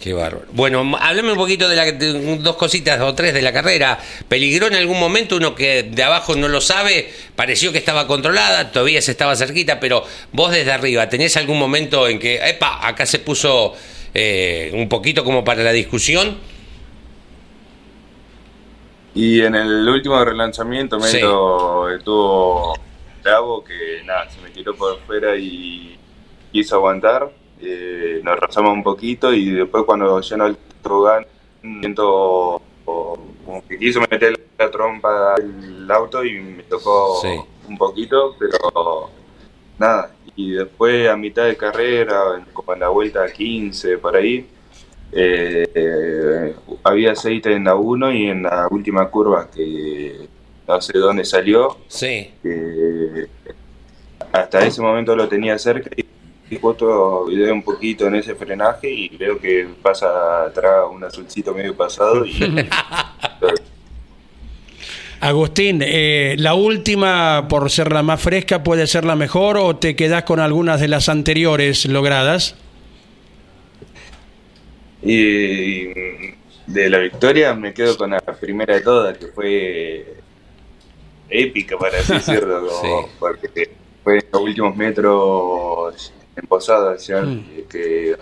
Qué 0.00 0.14
bárbaro. 0.14 0.46
Bueno, 0.52 0.96
háblame 0.98 1.32
un 1.32 1.36
poquito 1.36 1.68
de, 1.68 1.76
la, 1.76 1.92
dos 1.92 2.56
cositas 2.56 2.98
o 3.02 3.14
tres 3.14 3.34
de 3.34 3.42
la 3.42 3.52
carrera. 3.52 3.98
¿Peligró 4.28 4.66
en 4.68 4.74
algún 4.74 4.98
momento 4.98 5.36
uno 5.36 5.54
que 5.54 5.82
de 5.82 6.02
abajo 6.02 6.34
no 6.36 6.48
lo 6.48 6.62
sabe? 6.62 7.10
Pareció 7.36 7.70
que 7.70 7.76
estaba 7.76 8.06
controlada, 8.06 8.72
todavía 8.72 9.02
se 9.02 9.10
estaba 9.10 9.36
cerquita, 9.36 9.78
pero 9.78 10.02
vos 10.32 10.52
desde 10.52 10.72
arriba, 10.72 11.10
¿tenés 11.10 11.36
algún 11.36 11.58
momento 11.58 12.08
en 12.08 12.18
que, 12.18 12.36
epa, 12.36 12.86
acá 12.86 13.04
se 13.04 13.18
puso 13.18 13.74
eh, 14.14 14.70
un 14.72 14.88
poquito 14.88 15.22
como 15.22 15.44
para 15.44 15.62
la 15.62 15.72
discusión? 15.72 16.38
Y 19.14 19.40
en 19.40 19.54
el 19.54 19.88
último 19.88 20.24
relanzamiento 20.24 20.98
me 20.98 21.06
estuvo 21.08 22.74
bravo 23.22 23.64
que 23.64 24.02
nada, 24.04 24.30
se 24.30 24.40
me 24.40 24.50
tiró 24.50 24.74
por 24.74 24.98
fuera 25.00 25.36
y 25.36 25.98
quiso 26.52 26.76
aguantar. 26.76 27.30
Eh, 27.60 28.20
nos 28.22 28.38
rozamos 28.38 28.72
un 28.72 28.82
poquito 28.82 29.32
y 29.32 29.50
después 29.50 29.84
cuando 29.84 30.20
llenó 30.20 30.46
el 30.46 30.56
tobogán, 30.82 31.26
siento 31.62 32.62
como 32.84 33.66
que 33.68 33.78
quiso 33.78 34.00
meter 34.00 34.38
la 34.58 34.70
trompa 34.70 35.34
al 35.34 35.90
auto 35.90 36.24
y 36.24 36.38
me 36.40 36.62
tocó 36.64 37.20
un 37.68 37.76
poquito, 37.76 38.36
pero 38.38 39.10
nada. 39.78 40.12
Y 40.36 40.52
después 40.52 41.08
a 41.08 41.16
mitad 41.16 41.44
de 41.44 41.56
carrera, 41.56 42.44
como 42.52 42.72
en 42.74 42.80
la 42.80 42.88
vuelta 42.88 43.30
15, 43.30 43.98
por 43.98 44.16
ahí, 44.16 44.48
eh, 45.12 46.54
había 46.84 47.12
aceite 47.12 47.52
en 47.52 47.64
la 47.64 47.74
1 47.74 48.12
y 48.12 48.26
en 48.30 48.42
la 48.44 48.68
última 48.70 49.08
curva 49.08 49.48
que 49.50 50.28
no 50.66 50.80
sé 50.80 50.98
dónde 50.98 51.24
salió. 51.24 51.78
Sí. 51.88 52.30
hasta 54.32 54.66
ese 54.66 54.80
momento 54.80 55.16
lo 55.16 55.28
tenía 55.28 55.58
cerca 55.58 55.90
y 55.96 56.04
y 56.50 56.56
justo 56.56 57.26
video 57.26 57.54
un 57.54 57.62
poquito 57.62 58.08
en 58.08 58.16
ese 58.16 58.34
frenaje 58.34 58.90
y 58.90 59.08
veo 59.16 59.38
que 59.38 59.68
pasa 59.80 60.42
atrás 60.46 60.86
un 60.90 61.04
azulcito 61.04 61.54
medio 61.54 61.76
pasado 61.76 62.26
y 62.26 62.40
Agustín, 65.20 65.82
eh, 65.84 66.34
¿la 66.38 66.54
última, 66.54 67.46
por 67.46 67.70
ser 67.70 67.92
la 67.92 68.02
más 68.02 68.22
fresca, 68.22 68.62
puede 68.62 68.86
ser 68.86 69.04
la 69.04 69.16
mejor 69.16 69.58
o 69.58 69.76
te 69.76 69.94
quedas 69.94 70.22
con 70.22 70.40
algunas 70.40 70.80
de 70.80 70.88
las 70.88 71.10
anteriores 71.10 71.84
logradas? 71.84 72.56
Y 75.02 75.86
de 76.66 76.90
la 76.90 76.98
victoria 76.98 77.54
me 77.54 77.72
quedo 77.72 77.96
con 77.96 78.10
la 78.10 78.20
primera 78.20 78.74
de 78.74 78.80
todas, 78.80 79.18
que 79.18 79.26
fue 79.28 80.14
épica, 81.28 81.78
para 81.78 81.98
así 81.98 82.12
decirlo, 82.14 82.68
porque 83.18 83.70
fue 84.02 84.18
en 84.18 84.24
los 84.32 84.42
últimos 84.42 84.76
metros 84.76 86.12
en 86.36 86.46
Posada, 86.46 86.92
decían 86.92 87.36
mm. 87.36 87.68
que 87.68 88.16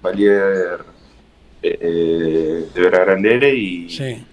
Valier 0.00 0.84
eh, 1.62 2.66
de 2.74 2.82
Grandere 2.82 3.54
y 3.54 3.88
sí. 3.88 4.24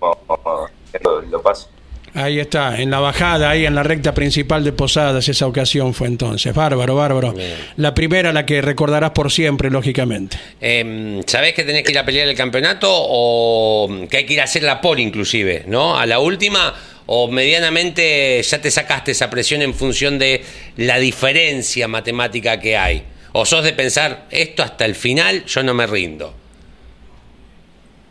lo, 0.00 1.22
lo 1.22 1.42
paso. 1.42 1.70
Ahí 2.14 2.40
está, 2.40 2.80
en 2.80 2.90
la 2.90 3.00
bajada, 3.00 3.50
ahí 3.50 3.66
en 3.66 3.74
la 3.74 3.82
recta 3.82 4.14
principal 4.14 4.64
de 4.64 4.72
Posadas, 4.72 5.28
esa 5.28 5.46
ocasión 5.46 5.94
fue 5.94 6.08
entonces. 6.08 6.54
Bárbaro, 6.54 6.94
bárbaro. 6.94 7.34
La 7.76 7.94
primera, 7.94 8.32
la 8.32 8.46
que 8.46 8.60
recordarás 8.60 9.10
por 9.10 9.30
siempre, 9.30 9.70
lógicamente. 9.70 10.36
Eh, 10.60 11.20
¿Sabés 11.26 11.54
que 11.54 11.64
tenés 11.64 11.82
que 11.82 11.92
ir 11.92 11.98
a 11.98 12.04
pelear 12.04 12.28
el 12.28 12.36
campeonato 12.36 12.88
o 12.90 14.06
que 14.10 14.18
hay 14.18 14.26
que 14.26 14.34
ir 14.34 14.40
a 14.40 14.44
hacer 14.44 14.62
la 14.62 14.80
pole 14.80 15.02
inclusive, 15.02 15.64
¿no? 15.66 15.98
A 15.98 16.06
la 16.06 16.18
última 16.18 16.74
o 17.06 17.28
medianamente 17.28 18.42
ya 18.42 18.60
te 18.60 18.70
sacaste 18.70 19.12
esa 19.12 19.30
presión 19.30 19.62
en 19.62 19.74
función 19.74 20.18
de 20.18 20.42
la 20.76 20.98
diferencia 20.98 21.88
matemática 21.88 22.60
que 22.60 22.76
hay? 22.76 23.02
¿O 23.32 23.44
sos 23.44 23.64
de 23.64 23.72
pensar, 23.72 24.26
esto 24.30 24.62
hasta 24.62 24.84
el 24.84 24.94
final 24.94 25.44
yo 25.46 25.62
no 25.62 25.74
me 25.74 25.86
rindo? 25.86 26.34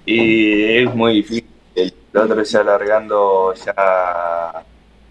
Y 0.06 0.78
es 0.78 0.96
muy 0.96 1.16
difícil. 1.16 1.57
El 2.14 2.20
otro 2.20 2.44
ya 2.44 2.60
alargando 2.62 3.54
ya 3.54 4.64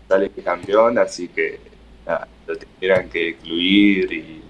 sale 0.08 0.30
campeón, 0.44 0.98
así 0.98 1.28
que 1.28 1.60
lo 2.46 2.56
tendrían 2.56 3.08
que 3.08 3.28
excluir 3.30 4.12
y, 4.12 4.42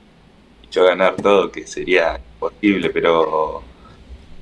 yo 0.70 0.84
ganar 0.84 1.16
todo, 1.16 1.50
que 1.50 1.66
sería 1.66 2.20
imposible, 2.34 2.90
pero 2.90 3.62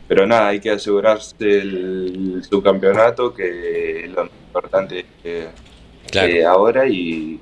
pero 0.06 0.26
nada, 0.26 0.48
hay 0.48 0.60
que 0.60 0.70
asegurarse 0.70 1.34
el 1.40 2.42
subcampeonato, 2.48 3.32
que 3.32 4.04
es 4.04 4.10
lo 4.10 4.24
importante 4.24 5.06
eh, 5.24 6.44
ahora, 6.46 6.86
y, 6.86 7.40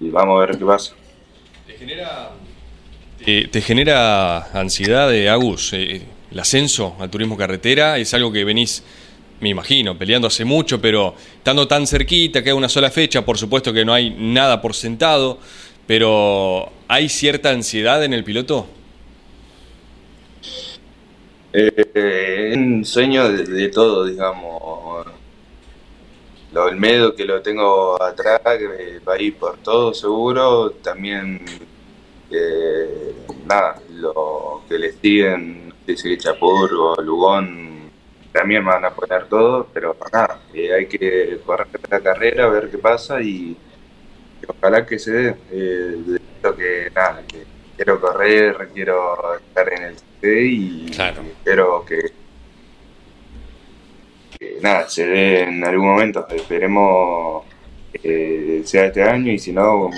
vamos 0.00 0.36
a 0.36 0.46
ver 0.46 0.58
qué 0.58 0.64
pasa. 0.64 0.94
¿Te 3.24 3.60
genera, 3.60 4.50
ansiedad, 4.52 5.08
de 5.08 5.28
Agus, 5.28 5.72
eh, 5.74 6.02
el 6.30 6.38
ascenso 6.38 6.96
al 6.98 7.10
turismo 7.10 7.36
carretera? 7.36 7.98
Es 7.98 8.12
algo 8.14 8.32
que 8.32 8.44
venís, 8.44 8.82
me 9.40 9.50
imagino, 9.50 9.96
peleando 9.96 10.26
hace 10.26 10.44
mucho, 10.44 10.80
pero 10.80 11.14
estando 11.36 11.68
tan 11.68 11.86
cerquita, 11.86 12.42
que 12.42 12.50
hay 12.50 12.56
una 12.56 12.68
sola 12.68 12.90
fecha, 12.90 13.24
por 13.24 13.38
supuesto 13.38 13.72
que 13.72 13.84
no 13.84 13.92
hay 13.94 14.10
nada 14.10 14.60
por 14.60 14.74
sentado, 14.74 15.38
pero 15.86 16.70
¿hay 16.88 17.08
cierta 17.08 17.50
ansiedad 17.50 18.04
en 18.04 18.12
el 18.12 18.24
piloto? 18.24 18.66
Eh, 21.52 22.52
un 22.54 22.84
sueño 22.84 23.28
de, 23.30 23.68
todo, 23.68 24.04
digamos. 24.04 25.06
Lo, 26.52 26.68
el 26.68 26.76
medio 26.76 27.14
que 27.14 27.24
lo 27.24 27.40
tengo 27.42 28.00
atrás, 28.02 28.40
que 28.58 29.00
va 29.00 29.14
a 29.14 29.22
ir 29.22 29.36
por 29.36 29.58
todo 29.58 29.94
seguro. 29.94 30.70
También, 30.82 31.44
eh, 32.30 33.14
nada, 33.46 33.80
lo 33.94 34.62
que 34.68 34.78
le 34.78 34.92
siguen, 34.92 35.72
dice 35.86 36.16
Chapur 36.18 36.72
o 36.74 37.02
Lugón, 37.02 37.67
también 38.38 38.64
van 38.64 38.84
a 38.84 38.90
poner 38.90 39.26
todo, 39.26 39.66
pero 39.74 39.96
nada, 40.12 40.40
eh, 40.54 40.72
hay 40.72 40.86
que 40.86 41.40
correr 41.44 41.66
la 41.90 42.00
carrera, 42.00 42.46
ver 42.46 42.70
qué 42.70 42.78
pasa 42.78 43.20
y, 43.20 43.56
ojalá 44.46 44.86
que 44.86 44.96
se 44.96 45.10
dé. 45.10 45.34
Eh, 45.50 46.18
que 46.56 46.90
nada, 46.94 47.22
que 47.26 47.44
quiero 47.76 48.00
correr, 48.00 48.70
quiero 48.72 49.36
estar 49.38 49.72
en 49.72 49.82
el 49.82 49.96
y 50.22 50.86
espero 50.90 51.84
que, 51.84 52.00
nada, 54.62 54.88
se 54.88 55.04
dé 55.04 55.42
en 55.42 55.64
algún 55.64 55.88
momento. 55.88 56.26
Esperemos 56.28 57.44
que 57.92 58.62
sea 58.64 58.86
este 58.86 59.02
año 59.02 59.32
y 59.32 59.38
si 59.38 59.52
no, 59.52 59.90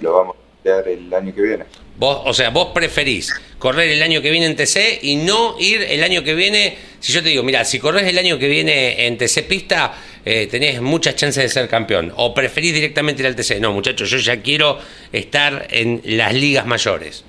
lo 0.00 0.12
vamos 0.12 0.36
a 0.36 0.60
hacer 0.60 0.88
el 0.88 1.14
año 1.14 1.32
que 1.32 1.42
viene. 1.42 1.64
Vos, 1.98 2.22
o 2.24 2.32
sea, 2.32 2.50
vos 2.50 2.68
preferís 2.72 3.34
correr 3.58 3.90
el 3.90 4.02
año 4.02 4.22
que 4.22 4.30
viene 4.30 4.46
en 4.46 4.54
TC 4.54 5.02
y 5.02 5.16
no 5.16 5.56
ir 5.58 5.82
el 5.82 6.02
año 6.04 6.22
que 6.22 6.34
viene. 6.34 6.78
Si 7.00 7.12
yo 7.12 7.22
te 7.22 7.30
digo, 7.30 7.42
mira, 7.42 7.64
si 7.64 7.78
corres 7.78 8.04
el 8.04 8.18
año 8.18 8.38
que 8.38 8.48
viene 8.48 9.06
en 9.06 9.18
TC 9.18 9.42
pista, 9.48 9.94
eh, 10.24 10.46
tenés 10.46 10.80
muchas 10.80 11.16
chances 11.16 11.42
de 11.42 11.48
ser 11.48 11.68
campeón. 11.68 12.12
O 12.16 12.32
preferís 12.32 12.72
directamente 12.72 13.22
ir 13.22 13.26
al 13.26 13.34
TC. 13.34 13.60
No, 13.60 13.72
muchachos, 13.72 14.08
yo 14.10 14.18
ya 14.18 14.40
quiero 14.40 14.78
estar 15.12 15.66
en 15.70 16.00
las 16.04 16.32
ligas 16.34 16.66
mayores. 16.66 17.24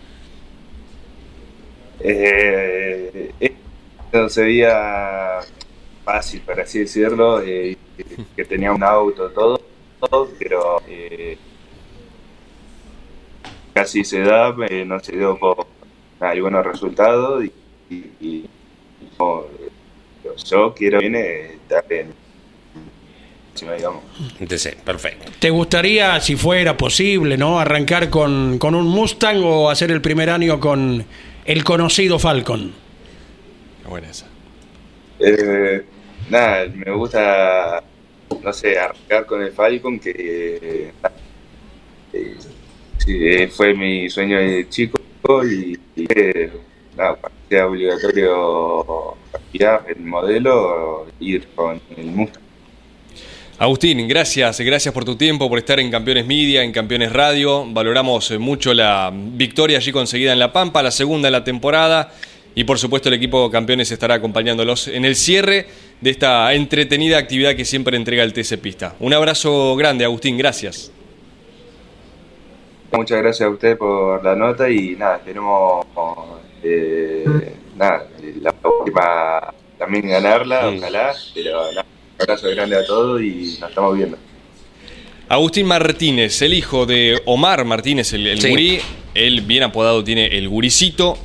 Eh, 2.02 3.32
no 4.14 4.30
sería 4.30 5.40
fácil, 6.04 6.42
para 6.42 6.64
así 6.64 6.80
decirlo, 6.80 7.42
eh, 7.42 7.78
que 8.36 8.46
tenía 8.46 8.72
un 8.72 8.84
auto, 8.84 9.30
todo, 9.30 9.62
todo 10.00 10.30
pero 10.40 10.82
eh, 10.88 11.38
casi 13.80 14.04
se 14.04 14.20
da, 14.20 14.54
eh, 14.70 14.84
no 14.86 15.00
se 15.00 15.16
dio 15.16 15.38
por 15.38 15.66
algunos 16.20 16.66
resultados 16.66 17.46
y, 17.90 18.46
yo 20.46 20.74
quiero 20.76 21.00
viene 21.00 21.54
estar 21.54 21.86
en 21.90 22.14
digamos. 23.56 24.04
perfecto. 24.84 25.32
¿Te 25.40 25.50
gustaría, 25.50 26.20
si 26.20 26.36
fuera 26.36 26.76
posible, 26.78 27.38
no 27.38 27.60
arrancar 27.60 28.10
con, 28.10 28.58
con 28.58 28.76
un 28.76 28.86
Mustang 28.86 29.42
o 29.44 29.70
hacer 29.70 29.92
el 29.92 30.02
primer 30.02 30.30
año 30.30 30.60
con 30.60 31.06
el 31.46 31.64
conocido 31.64 32.20
Falcon. 32.20 32.74
Buena 33.88 34.10
esa. 34.10 34.28
Eh, 35.20 35.84
nada, 36.30 36.68
me 36.68 36.92
gusta, 36.92 37.84
no 38.44 38.54
sé, 38.54 38.78
arrancar 38.78 39.26
con 39.26 39.42
el 39.42 39.52
Falcon, 39.52 40.00
que 40.00 40.94
eh, 42.14 42.36
sí, 43.00 43.48
fue 43.48 43.74
mi 43.74 44.10
sueño 44.10 44.40
de 44.40 44.68
chico 44.70 45.00
y, 45.46 45.78
eh, 45.98 46.52
nada, 46.96 47.18
sea 47.50 47.68
obligatorio 47.68 49.16
el 49.54 50.06
modelo, 50.06 51.08
ir 51.20 51.48
con 51.56 51.82
el 51.98 52.06
Mustang. 52.06 52.44
Agustín, 53.58 54.08
gracias, 54.08 54.62
gracias 54.62 54.94
por 54.94 55.04
tu 55.04 55.18
tiempo, 55.18 55.50
por 55.50 55.60
estar 55.60 55.82
en 55.82 55.92
Campeones 55.92 56.26
Media, 56.26 56.64
en 56.64 56.72
Campeones 56.72 57.12
Radio. 57.12 57.66
Valoramos 57.68 58.32
eh, 58.32 58.38
mucho 58.38 58.74
la 58.74 59.12
victoria 59.14 59.78
allí 59.78 59.92
conseguida 59.92 60.32
en 60.32 60.40
La 60.40 60.54
Pampa, 60.54 60.82
la 60.82 60.92
segunda 60.92 61.28
en 61.28 61.34
la 61.34 61.44
temporada. 61.44 62.14
Y 62.56 62.64
por 62.64 62.80
supuesto 62.80 63.10
el 63.10 63.16
equipo 63.16 63.52
Campeones 63.52 63.92
estará 63.92 64.16
acompañándolos 64.16 64.88
en 64.88 65.04
el 65.04 65.16
cierre 65.16 65.68
de 66.00 66.10
esta 66.10 66.54
entretenida 66.54 67.18
actividad 67.18 67.56
que 67.56 67.66
siempre 67.66 67.98
entrega 67.98 68.24
el 68.24 68.32
TC 68.32 68.58
Pista. 68.60 68.96
Un 69.00 69.14
abrazo 69.14 69.76
grande, 69.76 70.06
Agustín, 70.06 70.38
gracias. 70.38 70.92
Muchas 72.92 73.22
gracias 73.22 73.48
a 73.48 73.50
usted 73.52 73.78
por 73.78 74.24
la 74.24 74.36
nota 74.36 74.70
y 74.70 74.96
nada, 74.96 75.18
esperemos 75.18 75.86
eh, 76.64 77.24
nada, 77.76 78.08
la 78.42 78.54
última 78.80 79.54
también 79.78 80.08
ganarla, 80.10 80.68
ojalá, 80.70 81.14
pero 81.34 81.72
nada, 81.72 81.86
un 82.18 82.22
abrazo 82.22 82.50
grande 82.50 82.76
a 82.78 82.86
todos 82.86 83.22
y 83.22 83.58
nos 83.60 83.70
estamos 83.70 83.96
viendo. 83.96 84.18
Agustín 85.30 85.68
Martínez, 85.68 86.42
el 86.42 86.54
hijo 86.56 86.86
de 86.88 87.22
Omar 87.26 87.64
Martínez, 87.64 88.12
el, 88.14 88.26
el 88.26 88.42
Sí. 88.42 88.50
gurí, 88.50 88.80
él 89.14 89.42
bien 89.42 89.64
apodado 89.64 90.04
tiene 90.04 90.26
el 90.38 90.50
guricito, 90.50 91.16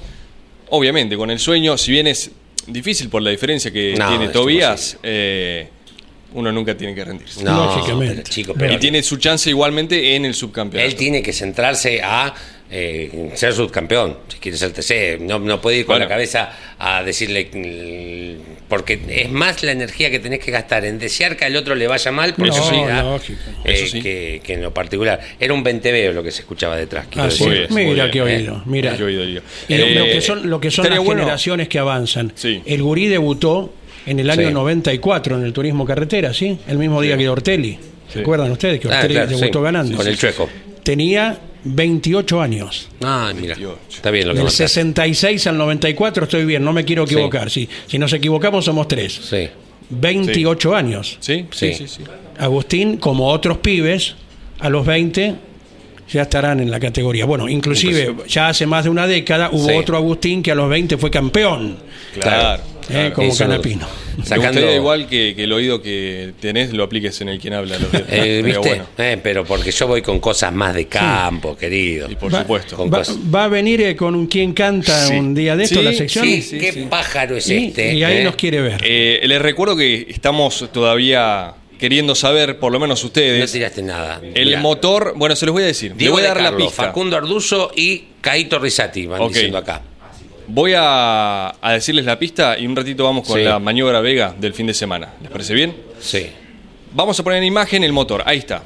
obviamente 0.68 1.16
con 1.16 1.30
el 1.30 1.38
sueño, 1.38 1.78
si 1.78 1.92
bien 1.92 2.06
es 2.06 2.30
difícil 2.66 3.08
por 3.08 3.22
la 3.22 3.30
diferencia 3.30 3.70
que 3.72 3.94
No, 3.98 4.08
tiene 4.08 4.28
Tobías, 4.28 4.98
eh, 5.02 5.68
uno 6.34 6.52
nunca 6.52 6.76
tiene 6.76 6.94
que 6.94 7.04
rendirse. 7.04 7.42
No, 7.42 7.64
Lógicamente. 7.66 8.14
pero, 8.16 8.28
chico, 8.28 8.54
Pero- 8.58 8.74
Y 8.74 8.78
tiene 8.78 9.02
su 9.02 9.16
chance 9.16 9.48
igualmente 9.50 10.14
en 10.14 10.24
el 10.24 10.34
subcampeonato. 10.34 10.88
Él 10.88 10.94
tiene 10.96 11.22
que 11.22 11.32
centrarse 11.32 12.00
a 12.02 12.34
eh, 12.76 13.30
ser 13.34 13.52
subcampeón, 13.52 14.16
si 14.26 14.38
quiere 14.38 14.56
ser 14.58 14.72
TC. 14.72 15.18
No, 15.20 15.38
no 15.38 15.60
puede 15.60 15.76
ir 15.78 15.84
con 15.86 15.92
Bueno. 15.94 16.06
la 16.06 16.08
cabeza 16.08 16.50
a 16.78 17.02
decirle. 17.04 17.48
mm, 17.52 18.54
Porque 18.68 18.98
es 19.08 19.30
más 19.30 19.62
la 19.62 19.70
energía 19.72 20.10
que 20.10 20.18
tenés 20.18 20.40
que 20.40 20.50
gastar 20.50 20.84
en 20.84 20.98
desear 20.98 21.36
que 21.36 21.44
al 21.44 21.54
otro 21.54 21.74
le 21.76 21.86
vaya 21.86 22.10
mal 22.10 22.34
por 22.34 22.48
No, 22.48 22.56
lógico. 23.12 23.38
eh, 23.64 23.72
Eso 23.74 23.86
sí. 23.88 24.02
que, 24.02 24.40
que 24.42 24.54
en 24.54 24.62
lo 24.62 24.72
particular. 24.74 25.20
Era 25.38 25.52
un 25.54 25.62
venteveo 25.62 26.12
lo 26.12 26.22
que 26.22 26.32
se 26.32 26.40
escuchaba 26.40 26.76
detrás. 26.76 27.06
es. 27.28 27.40
Muy 27.40 27.50
bien, 27.50 27.66
Mira 27.70 28.10
qué 28.10 28.22
oído, 28.22 28.62
mira. 28.64 28.96
Qué 28.96 29.04
oído, 29.04 29.24
lo, 29.24 29.40
Eh, 29.68 29.94
lo 29.94 30.04
que 30.06 30.20
son, 30.20 30.50
lo 30.50 30.60
que 30.60 30.70
son 30.70 30.88
las 30.88 30.98
bueno- 30.98 31.20
generaciones 31.20 31.68
que 31.68 31.78
avanzan. 31.78 32.32
Sí. 32.34 32.60
El 32.66 32.82
gurí 32.82 33.06
debutó 33.06 33.72
en 34.06 34.18
el 34.20 34.30
año 34.30 34.48
Sí. 34.48 34.54
94 34.54 35.36
en 35.38 35.44
el 35.44 35.52
turismo 35.52 35.84
carretera, 35.84 36.32
¿sí? 36.34 36.58
El 36.68 36.78
mismo 36.78 37.00
día 37.00 37.16
que 37.16 37.28
Ortelli. 37.28 37.78
¿Se 38.08 38.14
Sí. 38.14 38.18
acuerdan 38.20 38.50
ustedes 38.52 38.80
que 38.80 38.88
Ah, 38.88 38.96
Ortelli 38.96 39.14
claro, 39.14 39.30
debutó 39.30 39.58
sí. 39.60 39.64
ganando? 39.64 39.96
Con 39.96 40.06
el 40.06 40.16
chueco. 40.18 40.48
Tenía 40.82 41.38
28 41.64 42.40
años. 42.42 42.88
Ah, 43.02 43.32
mira. 43.34 43.54
28. 43.56 43.78
Está 43.90 44.10
bien 44.10 44.28
lo 44.28 44.34
que 44.34 44.38
Del 44.38 44.44
marcaste. 44.44 44.68
66 44.68 45.46
al 45.46 45.56
94 45.58 46.24
estoy 46.24 46.44
bien, 46.44 46.62
no 46.62 46.72
me 46.72 46.84
quiero 46.84 47.06
Sí. 47.06 47.14
equivocar. 47.14 47.50
Si, 47.50 47.68
si 47.86 47.98
nos 47.98 48.12
equivocamos 48.12 48.64
somos 48.66 48.86
tres. 48.88 49.12
Sí. 49.30 49.48
28 49.90 50.74
años. 50.74 51.16
¿Sí? 51.20 51.46
Sí, 51.50 51.72
Sí. 51.74 51.86
sí, 51.86 51.88
sí. 51.98 52.02
Agustín, 52.38 52.96
como 52.98 53.28
otros 53.28 53.58
pibes, 53.58 54.14
a 54.60 54.68
los 54.68 54.84
20 54.84 55.34
ya 56.12 56.22
estarán 56.22 56.60
en 56.60 56.70
la 56.70 56.78
categoría. 56.80 57.24
Bueno, 57.24 57.48
inclusive 57.48 58.14
ya 58.28 58.48
hace 58.48 58.66
más 58.66 58.84
de 58.84 58.90
una 58.90 59.06
década 59.06 59.48
hubo 59.52 59.68
Sí. 59.68 59.74
otro 59.74 59.96
Agustín 59.96 60.42
que 60.42 60.50
a 60.52 60.54
los 60.54 60.68
20 60.68 60.98
fue 60.98 61.10
campeón, 61.10 61.76
Claro. 62.20 62.62
Claro. 62.86 63.14
como 63.14 63.28
Eso- 63.28 63.44
Canapino. 63.44 63.86
Me 64.16 64.24
Sacando, 64.24 64.52
gustaría 64.52 64.76
igual 64.76 65.08
que, 65.08 65.34
que 65.34 65.44
el 65.44 65.52
oído 65.52 65.82
que 65.82 66.34
tenés 66.40 66.72
lo 66.72 66.84
apliques 66.84 67.20
en 67.20 67.28
el 67.30 67.40
quien 67.40 67.54
habla. 67.54 67.76
Eh, 67.76 67.80
Estaría 67.92 68.42
¿Viste? 68.42 68.58
bueno. 68.60 68.86
Eh, 68.96 69.18
pero 69.22 69.44
porque 69.44 69.72
yo 69.72 69.86
voy 69.88 70.02
con 70.02 70.20
cosas 70.20 70.52
más 70.52 70.72
de 70.74 70.86
campo, 70.86 71.56
querido. 71.56 72.08
Y 72.10 72.14
por 72.14 72.32
Va- 72.32 72.42
supuesto. 72.42 72.76
Con 72.76 72.92
Va, 72.92 72.98
cosas. 72.98 73.16
va 73.34 73.44
a 73.44 73.48
venir 73.48 73.80
eh, 73.80 73.96
con 73.96 74.14
un 74.14 74.26
quien 74.28 74.52
canta 74.52 75.06
Sí. 75.08 75.14
un 75.14 75.34
día 75.34 75.56
de 75.56 75.64
esto 75.64 75.80
Sí, 75.80 75.84
la 75.84 75.92
sección. 75.92 76.24
Sí, 76.26 76.42
sí, 76.42 76.58
qué 76.58 76.72
sí. 76.72 76.86
pájaro 76.88 77.36
es 77.36 77.48
Y, 77.48 77.66
este. 77.66 77.94
y 77.94 78.04
ahí 78.04 78.18
eh? 78.18 78.24
nos 78.24 78.36
quiere 78.36 78.60
ver. 78.60 78.80
Eh, 78.84 79.20
les 79.24 79.42
recuerdo 79.42 79.76
que 79.76 80.06
estamos 80.08 80.68
todavía 80.72 81.54
queriendo 81.78 82.14
saber, 82.14 82.58
por 82.60 82.70
lo 82.72 82.78
menos 82.78 83.02
No 83.02 83.08
ustedes, 83.08 83.50
tiraste 83.50 83.82
nada. 83.82 84.20
el 84.34 84.46
Mirá. 84.46 84.60
motor. 84.60 85.14
Bueno, 85.16 85.34
se 85.34 85.44
los 85.44 85.52
voy 85.52 85.64
a 85.64 85.66
decir. 85.66 85.94
Diego 85.96 86.16
Le 86.18 86.22
voy 86.22 86.30
a 86.30 86.34
dar 86.34 86.52
la 86.52 86.56
pista. 86.56 86.84
Facundo 86.84 87.16
Arduzo 87.16 87.72
y 87.76 88.04
Caito 88.20 88.58
Risati 88.60 89.06
van 89.06 89.26
diciendo 89.28 89.58
acá. 89.58 89.82
Voy 90.46 90.72
a, 90.76 91.54
a 91.60 91.72
decirles 91.72 92.04
la 92.04 92.18
pista 92.18 92.58
y 92.58 92.66
un 92.66 92.76
ratito 92.76 93.04
vamos 93.04 93.26
con 93.26 93.38
Sí. 93.38 93.44
la 93.44 93.58
maniobra 93.58 94.00
Vega 94.00 94.34
del 94.38 94.52
fin 94.54 94.66
de 94.66 94.74
semana. 94.74 95.14
¿Les 95.22 95.30
parece 95.30 95.54
bien? 95.54 95.74
Sí. 96.00 96.26
Vamos 96.92 97.18
a 97.18 97.22
poner 97.24 97.38
en 97.38 97.44
imagen 97.44 97.82
el 97.84 97.92
motor. 97.92 98.22
Ahí 98.26 98.38
está. 98.38 98.62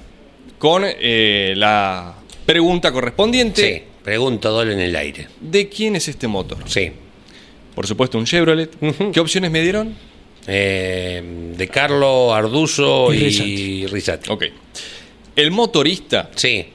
Con 0.59 0.83
eh, 0.85 1.55
la 1.57 2.14
pregunta 2.45 2.91
correspondiente. 2.93 3.62
Sí. 3.79 3.83
Pregunto 4.03 4.51
doble 4.51 4.72
en 4.72 4.81
el 4.81 4.97
aire. 4.97 5.29
¿De 5.41 5.68
quién 5.68 5.95
es 5.97 6.09
este 6.09 6.26
motor? 6.29 6.59
Sí. 6.66 6.91
Por 7.74 7.87
supuesto, 7.87 8.18
un 8.18 8.24
Chevrolet. 8.24 8.70
¿Qué 9.12 9.20
opciones 9.20 9.51
me 9.51 9.61
dieron? 9.62 9.95
Eh, 10.47 11.53
de 11.57 11.68
Carlo 11.68 12.35
Arduzo 12.35 13.12
Y 13.12 13.18
y, 13.26 13.87
Risati. 13.87 14.31
Ok. 14.31 14.45
El 15.37 15.51
motorista, 15.53 16.31
Sí. 16.35 16.66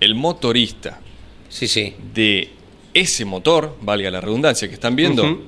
el 0.00 0.14
motorista 0.14 1.00
Sí, 1.48 1.66
sí. 1.68 1.94
de 2.14 2.48
ese 2.94 3.24
motor, 3.24 3.76
valga 3.82 4.10
la 4.10 4.20
redundancia 4.20 4.68
que 4.68 4.74
están 4.74 4.96
viendo, 4.96 5.42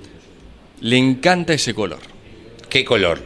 le 0.81 0.97
encanta 0.99 1.53
ese 1.55 1.75
color. 1.75 2.01
¿Qué 2.69 2.85
color? 2.85 3.21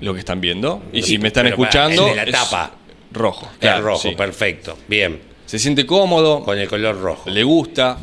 Lo 0.00 0.12
que 0.14 0.20
están 0.20 0.40
viendo. 0.40 0.82
Y 0.92 1.02
Sí, 1.02 1.08
si 1.12 1.18
me 1.18 1.28
están 1.28 1.44
pero 1.44 1.56
escuchando. 1.56 2.04
el 2.04 2.10
de 2.10 2.16
la 2.16 2.22
es 2.24 2.30
tapa. 2.32 2.74
Rojo. 3.12 3.48
el 3.60 3.82
rojo, 3.82 4.08
sí. 4.08 4.14
perfecto. 4.14 4.78
Bien. 4.88 5.20
Se 5.46 5.58
siente 5.58 5.84
cómodo, 5.84 6.44
Con 6.44 6.58
el 6.58 6.68
color 6.68 7.00
rojo. 7.00 7.28
le 7.28 7.42
gusta. 7.42 7.98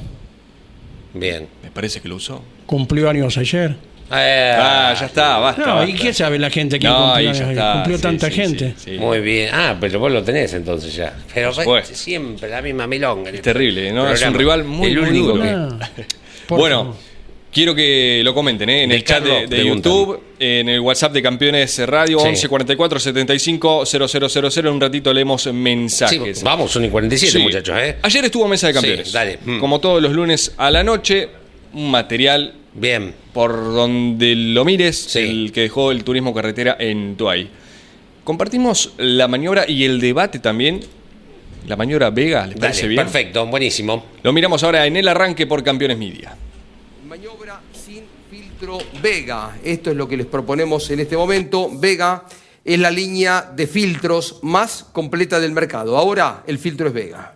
Bien. 1.13 1.47
Me 1.63 1.71
parece 1.71 2.01
que 2.01 2.07
lo 2.09 2.15
usó. 2.15 2.43
Cumplió 2.65 3.09
años 3.09 3.37
ayer. 3.37 3.77
Eh, 4.09 4.55
Ah, 4.57 4.95
ya 4.97 5.05
está, 5.07 5.37
basta. 5.37 5.65
No, 5.65 5.83
¿y 5.87 5.93
qué 5.93 6.13
sabe 6.13 6.39
la 6.39 6.49
gente 6.49 6.79
No, 6.79 7.07
cumplió 7.07 7.33
ya 7.33 7.49
está. 7.51 7.73
Cumplió 7.73 7.97
sí, 7.97 8.03
tanta 8.03 8.27
sí, 8.27 8.33
gente. 8.33 8.73
sí, 8.77 8.91
sí. 8.91 8.97
Muy 8.97 9.19
bien. 9.19 9.49
Ah, 9.53 9.75
pero 9.79 9.99
vos 9.99 10.11
lo 10.11 10.23
tenés 10.23 10.53
entonces 10.53 10.95
ya. 10.95 11.13
Pero 11.33 11.51
siempre 11.83 12.49
la 12.49 12.61
misma 12.61 12.87
milonga. 12.87 13.29
Es 13.31 13.41
terrible, 13.41 13.91
¿no? 13.91 14.09
Es 14.09 14.21
un 14.21 14.33
rival 14.33 14.63
muy, 14.63 14.91
El 14.91 15.01
muy 15.01 15.09
duro. 15.19 15.41
que- 15.41 15.49
Ah, 15.49 15.89
bueno, 16.49 16.77
favor. 16.83 16.95
quiero 17.51 17.75
que 17.75 18.21
lo 18.23 18.33
comenten 18.33 18.69
¿eh? 18.69 18.83
en 18.83 18.89
De 18.91 18.95
el 18.95 19.03
chat 19.03 19.21
de, 19.23 19.29
Carlos, 19.29 19.49
de 19.49 19.55
preguntan. 19.57 19.91
YouTube, 19.91 20.23
en 20.39 20.69
el 20.69 20.79
WhatsApp 20.79 21.11
de 21.11 21.21
Campeones 21.21 21.77
Radio, 21.87 22.19
Sí. 22.19 22.27
11 22.29 22.47
44 22.47 22.99
75 22.99 23.85
000. 23.85 24.59
En 24.59 24.67
un 24.67 24.79
ratito 24.79 25.13
leemos 25.13 25.43
Sí, 25.43 25.51
mensajes. 25.51 26.43
vamos, 26.43 26.73
1 26.77 26.85
y 26.85 26.89
47, 26.89 27.31
Sí. 27.33 27.39
muchachos, 27.39 27.75
¿eh? 27.77 27.97
Ayer 28.01 28.23
estuvo 28.23 28.47
Mesa 28.47 28.67
de 28.67 28.73
Campeones. 28.73 29.07
Sí, 29.07 29.13
dale. 29.13 29.39
Mm. 29.43 29.59
Como 29.59 29.79
todos 29.81 30.01
los 30.01 30.13
lunes 30.13 30.53
a 30.57 30.71
la 30.71 30.81
noche, 30.83 31.27
un 31.73 31.91
material 31.91 32.53
Bien. 32.77 33.13
por 33.33 33.51
donde 33.73 34.35
lo 34.35 34.63
mires, 34.65 34.97
Sí. 34.97 35.19
el 35.19 35.51
que 35.51 35.61
dejó 35.61 35.91
el 35.91 36.03
turismo 36.03 36.33
carretera 36.33 36.75
en 36.79 37.15
Tuay. 37.17 37.49
Compartimos 38.23 38.93
la 38.97 39.27
maniobra 39.27 39.69
y 39.69 39.83
el 39.83 39.99
debate 39.99 40.39
también. 40.39 40.79
La 41.67 41.75
maniobra 41.75 42.09
Vega, 42.11 42.47
¿les 42.47 42.57
parece 42.59 42.81
Dale, 42.83 42.89
bien? 42.89 43.03
perfecto, 43.03 43.45
buenísimo. 43.47 44.05
Lo 44.23 44.31
miramos 44.33 44.63
ahora 44.63 44.85
en 44.85 44.95
el 44.97 45.07
arranque 45.07 45.45
por 45.47 45.63
Campeones 45.63 45.97
Media. 45.97 46.35
Maniobra 47.07 47.59
sin 47.73 48.03
filtro 48.29 48.77
Vega. 49.01 49.57
Esto 49.63 49.91
es 49.91 49.97
lo 49.97 50.07
que 50.07 50.17
les 50.17 50.25
proponemos 50.25 50.89
en 50.91 50.99
este 51.01 51.17
momento. 51.17 51.69
Vega 51.73 52.23
es 52.63 52.79
la 52.79 52.91
línea 52.91 53.49
de 53.55 53.65
filtros 53.67 54.39
más 54.43 54.83
completa 54.93 55.39
del 55.39 55.51
mercado. 55.51 55.97
Ahora 55.97 56.43
el 56.47 56.57
filtro 56.57 56.87
es 56.87 56.93
Vega. 56.93 57.33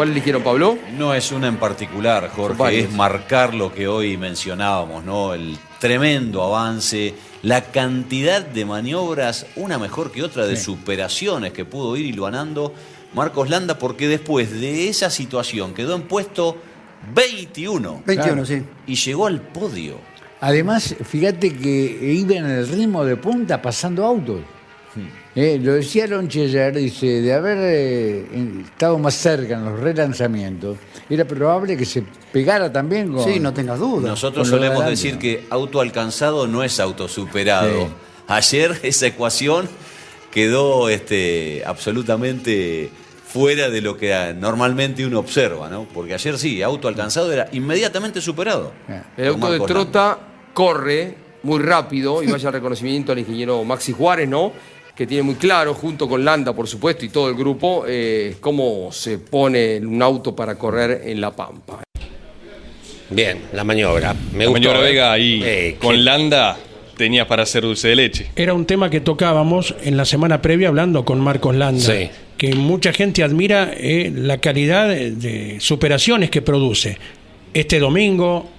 ¿Cuál 0.00 0.12
eligieron, 0.12 0.42
Pablo? 0.42 0.78
No 0.96 1.12
es 1.12 1.30
una 1.30 1.48
en 1.48 1.58
particular, 1.58 2.30
Jorge, 2.34 2.80
es 2.80 2.90
marcar 2.90 3.52
lo 3.52 3.70
que 3.70 3.86
hoy 3.86 4.16
mencionábamos, 4.16 5.04
¿no? 5.04 5.34
El 5.34 5.58
tremendo 5.78 6.42
avance, 6.42 7.12
la 7.42 7.64
cantidad 7.64 8.40
de 8.40 8.64
maniobras, 8.64 9.44
una 9.56 9.78
mejor 9.78 10.10
que 10.10 10.22
otra, 10.22 10.46
de 10.46 10.56
superaciones 10.56 11.52
que 11.52 11.66
pudo 11.66 11.98
ir 11.98 12.06
hilvanando 12.06 12.72
Marcos 13.12 13.50
Landa, 13.50 13.78
porque 13.78 14.08
después 14.08 14.50
de 14.58 14.88
esa 14.88 15.10
situación 15.10 15.74
quedó 15.74 15.96
en 15.96 16.04
puesto 16.04 16.56
21 17.14 18.04
21, 18.06 18.46
sí. 18.46 18.62
y 18.86 18.94
llegó 18.94 19.26
al 19.26 19.42
podio. 19.42 19.98
Además, 20.40 20.96
fíjate 21.04 21.54
que 21.54 22.14
iba 22.14 22.36
en 22.36 22.46
el 22.46 22.66
ritmo 22.66 23.04
de 23.04 23.16
punta 23.16 23.60
pasando 23.60 24.06
autos. 24.06 24.40
Eh, 25.34 25.60
lo 25.62 25.74
decía 25.74 26.08
Lonchi 26.08 26.42
ayer, 26.42 26.74
dice, 26.74 27.06
de 27.22 27.32
haber 27.32 27.58
eh, 27.60 28.26
estado 28.64 28.98
más 28.98 29.14
cerca 29.14 29.54
en 29.54 29.64
los 29.64 29.78
relanzamientos, 29.78 30.78
era 31.08 31.24
probable 31.24 31.76
que 31.76 31.84
se 31.84 32.02
pegara 32.32 32.72
también 32.72 33.12
con... 33.12 33.24
Sí, 33.24 33.38
no 33.38 33.54
tengas 33.54 33.78
duda. 33.78 34.08
Nosotros 34.08 34.50
de 34.50 34.56
solemos 34.56 34.84
decir 34.84 35.18
que 35.18 35.46
auto 35.50 35.80
alcanzado 35.80 36.48
no 36.48 36.64
es 36.64 36.80
auto 36.80 37.06
superado. 37.06 37.86
Sí. 37.86 37.92
Ayer 38.26 38.80
esa 38.82 39.06
ecuación 39.06 39.68
quedó 40.32 40.88
este, 40.88 41.62
absolutamente 41.64 42.90
fuera 43.24 43.70
de 43.70 43.80
lo 43.80 43.96
que 43.96 44.12
ah, 44.12 44.32
normalmente 44.32 45.06
uno 45.06 45.20
observa, 45.20 45.68
¿no? 45.68 45.86
Porque 45.94 46.14
ayer 46.14 46.36
sí, 46.38 46.60
auto 46.62 46.88
alcanzado 46.88 47.32
era 47.32 47.48
inmediatamente 47.52 48.20
superado. 48.20 48.72
El 49.16 49.28
auto 49.28 49.52
de 49.52 49.60
Trota 49.60 50.18
corre 50.52 51.14
muy 51.44 51.60
rápido 51.60 52.22
y 52.22 52.26
vaya 52.26 52.48
el 52.48 52.54
reconocimiento 52.54 53.12
al 53.12 53.20
ingeniero 53.20 53.62
Maxi 53.64 53.92
Juárez, 53.92 54.28
¿no? 54.28 54.52
Que 55.00 55.06
tiene 55.06 55.22
muy 55.22 55.36
claro, 55.36 55.72
junto 55.72 56.06
con 56.06 56.22
Landa, 56.22 56.52
por 56.52 56.68
supuesto, 56.68 57.06
y 57.06 57.08
todo 57.08 57.30
el 57.30 57.34
grupo, 57.34 57.84
eh, 57.88 58.36
cómo 58.38 58.92
se 58.92 59.16
pone 59.16 59.78
un 59.78 60.02
auto 60.02 60.36
para 60.36 60.56
correr 60.58 61.04
en 61.06 61.22
La 61.22 61.30
Pampa. 61.34 61.82
Bien, 63.08 63.38
la 63.54 63.64
maniobra. 63.64 64.12
Me 64.34 64.44
La 64.44 64.50
gustó. 64.50 64.52
maniobra 64.52 64.80
¿eh? 64.80 64.82
Vega 64.92 65.10
ahí 65.12 65.42
Eh, 65.42 65.76
con 65.80 65.92
qué- 65.94 66.02
Landa 66.02 66.54
tenías 66.98 67.26
para 67.26 67.44
hacer 67.44 67.62
dulce 67.62 67.88
de 67.88 67.96
leche. 67.96 68.26
Era 68.36 68.52
un 68.52 68.66
tema 68.66 68.90
que 68.90 69.00
tocábamos 69.00 69.74
en 69.82 69.96
la 69.96 70.04
semana 70.04 70.42
previa 70.42 70.68
hablando 70.68 71.02
con 71.06 71.18
Marcos 71.18 71.56
Landa. 71.56 71.80
Sí. 71.80 72.10
Que 72.36 72.54
mucha 72.54 72.92
gente 72.92 73.22
admira 73.22 73.70
eh, 73.74 74.12
la 74.14 74.36
calidad 74.36 74.86
de, 74.90 75.12
de 75.12 75.60
superaciones 75.60 76.28
que 76.28 76.42
produce. 76.42 76.98
Este 77.54 77.78
domingo 77.78 78.50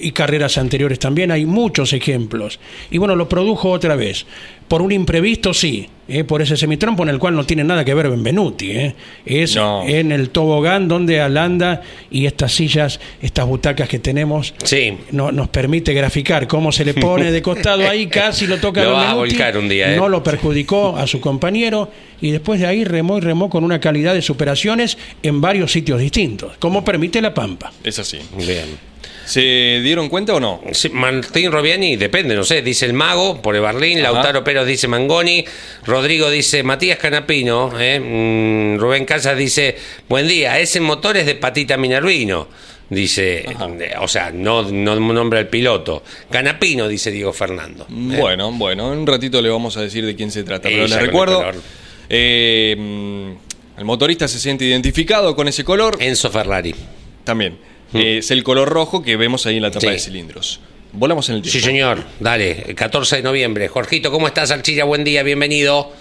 y 0.00 0.12
carreras 0.12 0.58
anteriores 0.58 0.98
también 0.98 1.30
hay 1.30 1.44
muchos 1.46 1.92
ejemplos. 1.92 2.58
Y 2.90 2.98
bueno, 2.98 3.16
lo 3.16 3.28
produjo 3.28 3.70
otra 3.70 3.96
vez. 3.96 4.26
Por 4.68 4.82
un 4.82 4.92
imprevisto, 4.92 5.54
sí. 5.54 5.88
eh, 6.08 6.24
por 6.24 6.40
ese 6.42 6.56
semitrompo 6.56 7.02
en 7.02 7.08
el 7.10 7.18
cual 7.18 7.34
no 7.34 7.44
tiene 7.44 7.64
nada 7.64 7.84
que 7.84 7.92
ver 7.94 8.08
Benvenuti. 8.10 8.70
eh. 8.70 8.94
Es 9.26 9.56
No. 9.56 9.86
en 9.86 10.10
el 10.12 10.28
tobogán 10.30 10.88
donde 10.88 11.20
Alanda 11.20 11.82
y 12.10 12.26
estas 12.26 12.52
sillas, 12.52 12.98
estas 13.22 13.46
butacas 13.46 13.88
que 13.88 13.98
tenemos, 13.98 14.54
Sí. 14.64 14.96
no, 15.10 15.32
nos 15.32 15.48
permite 15.48 15.92
graficar 15.94 16.46
cómo 16.48 16.70
se 16.72 16.84
le 16.84 16.92
pone 16.94 17.30
de 17.32 17.40
costado 17.42 17.88
ahí, 17.88 18.06
casi 18.08 18.46
lo 18.46 18.58
toca 18.58 18.84
Lo 18.84 18.96
a 18.96 19.14
volcar 19.14 19.56
un 19.58 19.68
día, 19.68 19.92
¿eh? 19.94 19.96
No 19.96 20.08
lo 20.08 20.22
perjudicó 20.22 20.96
a 20.96 21.06
su 21.06 21.20
compañero 21.20 21.90
y 22.20 22.30
después 22.30 22.60
de 22.60 22.66
ahí 22.66 22.84
remó 22.84 23.16
y 23.18 23.20
remó 23.22 23.48
con 23.50 23.64
una 23.64 23.80
calidad 23.80 24.12
de 24.14 24.22
superaciones 24.22 24.96
en 25.22 25.40
varios 25.40 25.72
sitios 25.72 26.00
distintos, 26.00 26.56
como 26.58 26.84
permite 26.84 27.20
la 27.22 27.32
Pampa. 27.34 27.72
Es 27.84 27.98
así. 27.98 28.18
Bien. 28.36 28.66
¿Se 29.28 29.80
dieron 29.82 30.08
cuenta 30.08 30.34
o 30.34 30.40
no? 30.40 30.62
Sí, 30.72 30.88
Martín 30.88 31.52
Robiani, 31.52 31.96
depende, 31.96 32.34
no 32.34 32.44
sé, 32.44 32.62
dice 32.62 32.86
el 32.86 32.94
Mago 32.94 33.42
por 33.42 33.54
Eberlín, 33.54 33.98
Ajá. 33.98 34.12
Lautaro 34.12 34.42
Pérez 34.42 34.64
dice 34.64 34.88
Mangoni, 34.88 35.44
Rodrigo 35.84 36.30
dice 36.30 36.62
Matías 36.62 36.96
Canapino, 36.96 37.70
¿eh? 37.78 38.00
Mm, 38.00 38.80
Rubén 38.80 39.04
Casas 39.04 39.36
dice, 39.36 39.76
buen 40.08 40.26
día, 40.26 40.58
ese 40.58 40.80
motor 40.80 41.18
es 41.18 41.26
de 41.26 41.34
Patita 41.34 41.76
Minervino, 41.76 42.48
dice, 42.88 43.40
eh, 43.40 43.94
o 44.00 44.08
sea, 44.08 44.30
no, 44.30 44.62
no 44.62 44.98
nombra 44.98 45.40
el 45.40 45.48
piloto. 45.48 46.02
Canapino, 46.30 46.88
dice 46.88 47.10
Diego 47.10 47.34
Fernando. 47.34 47.84
¿eh? 47.84 48.16
Bueno, 48.18 48.50
bueno, 48.52 48.94
en 48.94 49.00
un 49.00 49.06
ratito 49.06 49.42
le 49.42 49.50
vamos 49.50 49.76
a 49.76 49.82
decir 49.82 50.06
de 50.06 50.16
quién 50.16 50.30
se 50.30 50.42
trata. 50.42 50.70
Pero 50.70 50.84
les 50.84 50.92
el 50.92 51.00
recuerdo, 51.00 51.44
eh, 52.08 52.74
mm, 52.78 53.78
el 53.78 53.84
motorista 53.84 54.26
se 54.26 54.38
siente 54.40 54.64
identificado 54.64 55.36
con 55.36 55.48
ese 55.48 55.64
color. 55.64 55.98
Enzo 56.00 56.30
Ferrari. 56.30 56.74
También. 57.24 57.58
Eh, 57.94 58.18
es 58.18 58.30
el 58.30 58.42
color 58.42 58.68
rojo 58.68 59.02
que 59.02 59.16
vemos 59.16 59.46
ahí 59.46 59.56
en 59.56 59.62
la 59.62 59.70
tapa 59.70 59.80
Sí. 59.86 59.92
de 59.92 59.98
cilindros. 59.98 60.60
Volamos 60.92 61.28
en 61.28 61.36
el 61.36 61.42
tiempo. 61.42 61.58
Sí, 61.58 61.64
señor, 61.64 61.98
dale, 62.20 62.64
el 62.68 62.74
14 62.74 63.16
de 63.16 63.22
noviembre. 63.22 63.68
Jorgito, 63.68 64.10
¿cómo 64.10 64.26
estás, 64.26 64.50
Archilla? 64.50 64.84
Buen 64.84 65.04
día, 65.04 65.22
bienvenido. 65.22 65.92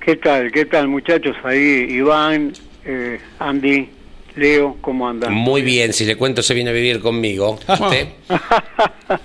¿Qué 0.00 0.16
tal? 0.16 0.50
¿Qué 0.50 0.64
tal, 0.66 0.88
muchachos? 0.88 1.36
Ahí, 1.44 1.86
Iván, 1.90 2.52
eh, 2.84 3.20
Andy, 3.38 3.88
Leo, 4.34 4.76
¿cómo 4.80 5.08
andan? 5.08 5.32
Muy 5.32 5.62
bien, 5.62 5.92
si 5.92 6.04
le 6.04 6.16
cuento 6.16 6.42
se 6.42 6.54
viene 6.54 6.70
a 6.70 6.72
vivir 6.72 7.00
conmigo. 7.00 7.58
¿Usted? 7.68 8.08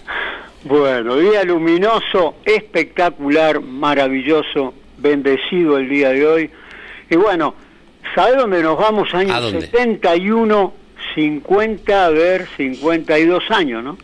Bueno, 0.64 1.16
día 1.16 1.44
luminoso, 1.46 2.36
espectacular, 2.44 3.62
maravilloso, 3.62 4.74
bendecido 4.98 5.78
el 5.78 5.88
día 5.88 6.10
de 6.10 6.26
hoy. 6.28 6.50
Y 7.10 7.16
bueno, 7.16 7.56
¿sabe 8.14 8.36
dónde 8.36 8.62
nos 8.62 8.78
vamos? 8.78 9.08
¿A 9.14 9.20
Años 9.20 9.42
dónde? 9.44 9.62
71, 9.62 10.74
50, 11.18 12.06
a 12.06 12.10
ver, 12.12 12.48
52 12.58 13.50
años, 13.50 13.84
¿no? 13.84 13.98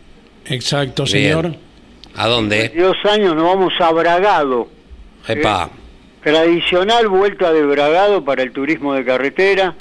Exacto, 0.46 1.04
Bien. 1.04 1.12
señor. 1.14 1.56
¿A 2.16 2.28
dónde? 2.28 2.70
52 2.70 2.98
años 3.06 3.36
nos 3.36 3.44
vamos 3.44 3.74
a 3.80 3.92
Bragado. 3.92 4.68
Epa. 5.28 5.70
Tradicional 6.24 7.08
vuelta 7.10 7.54
de 7.54 7.64
Bragado 7.64 8.26
para 8.26 8.42
el 8.42 8.52
turismo 8.52 8.96
de 8.96 9.06
carretera. 9.06 9.76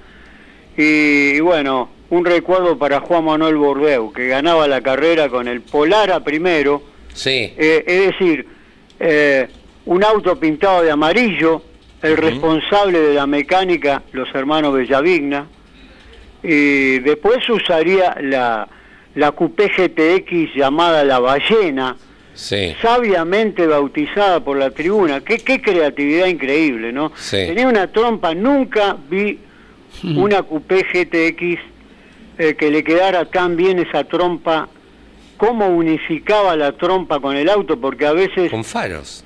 Y, 0.77 1.41
bueno, 1.41 1.89
un 2.11 2.27
recuerdo 2.27 2.77
para 2.77 3.01
Juan 3.01 3.25
Manuel 3.25 3.57
Bordeu, 3.57 4.13
que 4.13 4.29
ganaba 4.29 4.69
la 4.69 4.83
carrera 4.83 5.31
con 5.31 5.49
el 5.49 5.63
Polara 5.63 6.21
primero. 6.21 6.83
Sí. 7.15 7.55
Eh, 7.57 7.83
es 7.87 8.07
decir, 8.11 8.47
eh, 9.01 9.49
un 9.87 10.05
auto 10.05 10.39
pintado 10.39 10.83
de 10.83 10.91
amarillo, 10.91 11.63
el 12.03 12.19
responsable 12.19 13.01
de 13.01 13.15
la 13.15 13.27
mecánica, 13.27 14.03
los 14.13 14.29
hermanos 14.35 14.75
Bellavigna. 14.75 15.47
Y 16.43 16.99
después 17.01 17.49
usaría 17.49 18.17
la, 18.21 18.69
la 19.15 19.33
Coupé 19.33 19.69
GTX 19.69 20.55
llamada 20.55 21.05
La 21.05 21.19
Ballena, 21.19 21.97
Sí. 22.35 22.75
sabiamente 22.81 23.67
bautizada 23.67 24.41
por 24.43 24.57
la 24.57 24.71
tribuna. 24.71 25.21
Qué, 25.21 25.39
qué 25.39 25.61
creatividad 25.61 26.27
increíble, 26.29 26.91
¿no? 26.91 27.13
Sí. 27.15 27.37
Tenía 27.47 27.69
una 27.69 27.89
trompa, 27.89 28.35
nunca 28.35 28.97
vi 29.11 29.39
una 30.17 30.43
Coupé 30.43 30.83
GTX 30.83 31.61
eh, 32.39 32.55
que 32.55 32.71
le 32.71 32.83
quedara 32.83 33.27
tan 33.27 33.55
bien 33.55 33.79
esa 33.81 34.05
trompa, 34.05 34.67
cómo 35.37 35.69
unificaba 35.69 36.57
la 36.57 36.73
trompa 36.73 37.21
con 37.21 37.37
el 37.37 37.51
auto, 37.51 37.79
porque 37.79 38.07
a 38.07 38.13
veces, 38.15 38.51
Con 38.51 38.65
faros. 38.65 39.25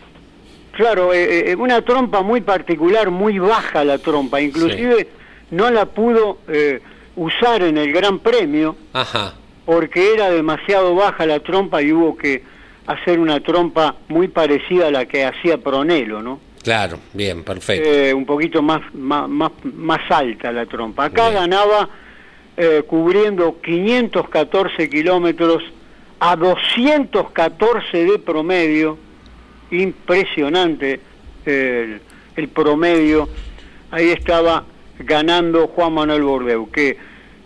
claro, 0.72 1.14
eh, 1.14 1.52
eh, 1.52 1.54
una 1.56 1.82
trompa 1.82 2.22
muy 2.22 2.40
particular, 2.40 3.10
muy 3.10 3.38
baja 3.38 3.84
la 3.84 3.98
trompa, 3.98 4.40
inclusive 4.40 5.06
no 5.52 5.70
la 5.70 5.86
pudo 5.86 6.38
eh, 6.48 6.80
usar 7.16 7.62
en 7.62 7.78
el 7.78 7.92
Gran 7.92 8.18
Premio, 8.18 8.76
Ajá. 8.92 9.34
porque 9.64 10.12
era 10.14 10.30
demasiado 10.30 10.94
baja 10.94 11.26
la 11.26 11.40
trompa 11.40 11.82
y 11.82 11.92
hubo 11.92 12.16
que 12.16 12.42
hacer 12.86 13.18
una 13.18 13.40
trompa 13.40 13.96
muy 14.08 14.28
parecida 14.28 14.88
a 14.88 14.90
la 14.90 15.06
que 15.06 15.24
hacía 15.24 15.58
Pronelo, 15.58 16.22
¿no? 16.22 16.40
Claro, 16.62 16.98
bien, 17.12 17.42
perfecto. 17.44 17.88
Eh, 17.88 18.12
un 18.12 18.26
poquito 18.26 18.60
más, 18.62 18.80
más, 18.92 19.28
más, 19.28 19.52
más 19.62 20.00
alta 20.10 20.50
la 20.52 20.66
trompa. 20.66 21.04
Acá 21.06 21.30
Bien. 21.30 21.40
ganaba 21.42 21.88
eh, 22.56 22.82
cubriendo 22.86 23.60
514 23.62 24.88
kilómetros 24.88 25.62
a 26.18 26.34
214 26.36 28.04
de 28.04 28.18
promedio. 28.18 28.98
Impresionante 29.70 31.00
eh, 31.44 31.98
el, 32.36 32.42
el 32.42 32.48
promedio. 32.48 33.28
Ahí 33.90 34.10
estaba 34.10 34.64
ganando 34.98 35.68
Juan 35.68 35.92
Manuel 35.94 36.22
Bordeu, 36.22 36.70
que, 36.70 36.96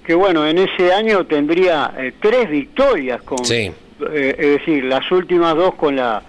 que 0.05 0.14
bueno, 0.14 0.46
en 0.46 0.59
ese 0.59 0.92
año 0.92 1.26
tendría 1.26 1.92
eh, 1.98 2.12
tres 2.20 2.48
victorias 2.51 3.22
con, 3.22 3.44
Sí. 3.44 3.70
eh, 4.12 4.34
es 4.38 4.46
decir, 4.59 4.84
las 4.84 5.11
últimas 5.12 5.55
dos 5.57 5.74
con 5.74 5.96
la 5.96 6.22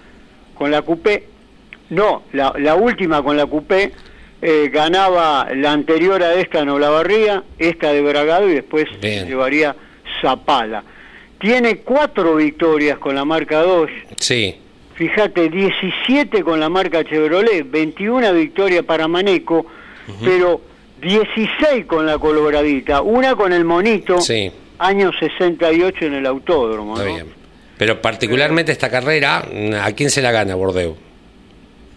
con 0.55 0.69
la 0.69 0.83
Coupé, 0.83 1.23
no, 1.89 2.23
la, 2.33 2.53
la 2.59 2.75
última 2.75 3.23
con 3.23 3.35
la 3.35 3.47
Coupé 3.47 3.91
eh, 4.43 4.69
ganaba 4.71 5.47
la 5.55 5.71
anterior 5.71 6.21
a 6.21 6.35
esta 6.35 6.59
en 6.59 6.69
Olavarría, 6.69 7.43
esta 7.57 7.91
de 7.91 8.01
Bragado 8.01 8.47
y 8.49 8.53
después 8.53 8.85
Bien. 9.01 9.27
llevaría 9.27 9.75
Zapala. 10.21 10.83
Tiene 11.39 11.77
cuatro 11.77 12.35
victorias 12.35 12.99
con 12.99 13.15
la 13.15 13.25
marca 13.25 13.61
2, 13.63 13.89
Sí. 14.19 14.55
fíjate, 14.93 15.49
17 15.49 16.43
con 16.43 16.59
la 16.59 16.69
marca 16.69 17.03
Chevrolet, 17.03 17.63
21 17.69 18.31
victorias 18.33 18.85
para 18.85 19.07
Maneco, 19.07 19.65
pero 20.23 20.61
16 21.01 21.85
con 21.87 22.05
la 22.05 22.17
Coloradita, 22.19 23.01
una 23.01 23.35
con 23.35 23.51
el 23.53 23.65
Monito, 23.65 24.21
Sí. 24.21 24.51
año 24.79 25.11
68 25.19 26.05
en 26.05 26.13
el 26.15 26.25
autódromo. 26.25 26.93
Está 26.95 27.07
¿no? 27.07 27.13
bien. 27.15 27.27
Pero 27.77 28.01
particularmente 28.01 28.71
esta 28.71 28.89
carrera, 28.89 29.43
¿a 29.83 29.91
quién 29.93 30.09
se 30.11 30.21
la 30.21 30.31
gana 30.31 30.53
Bordeu? 30.55 30.95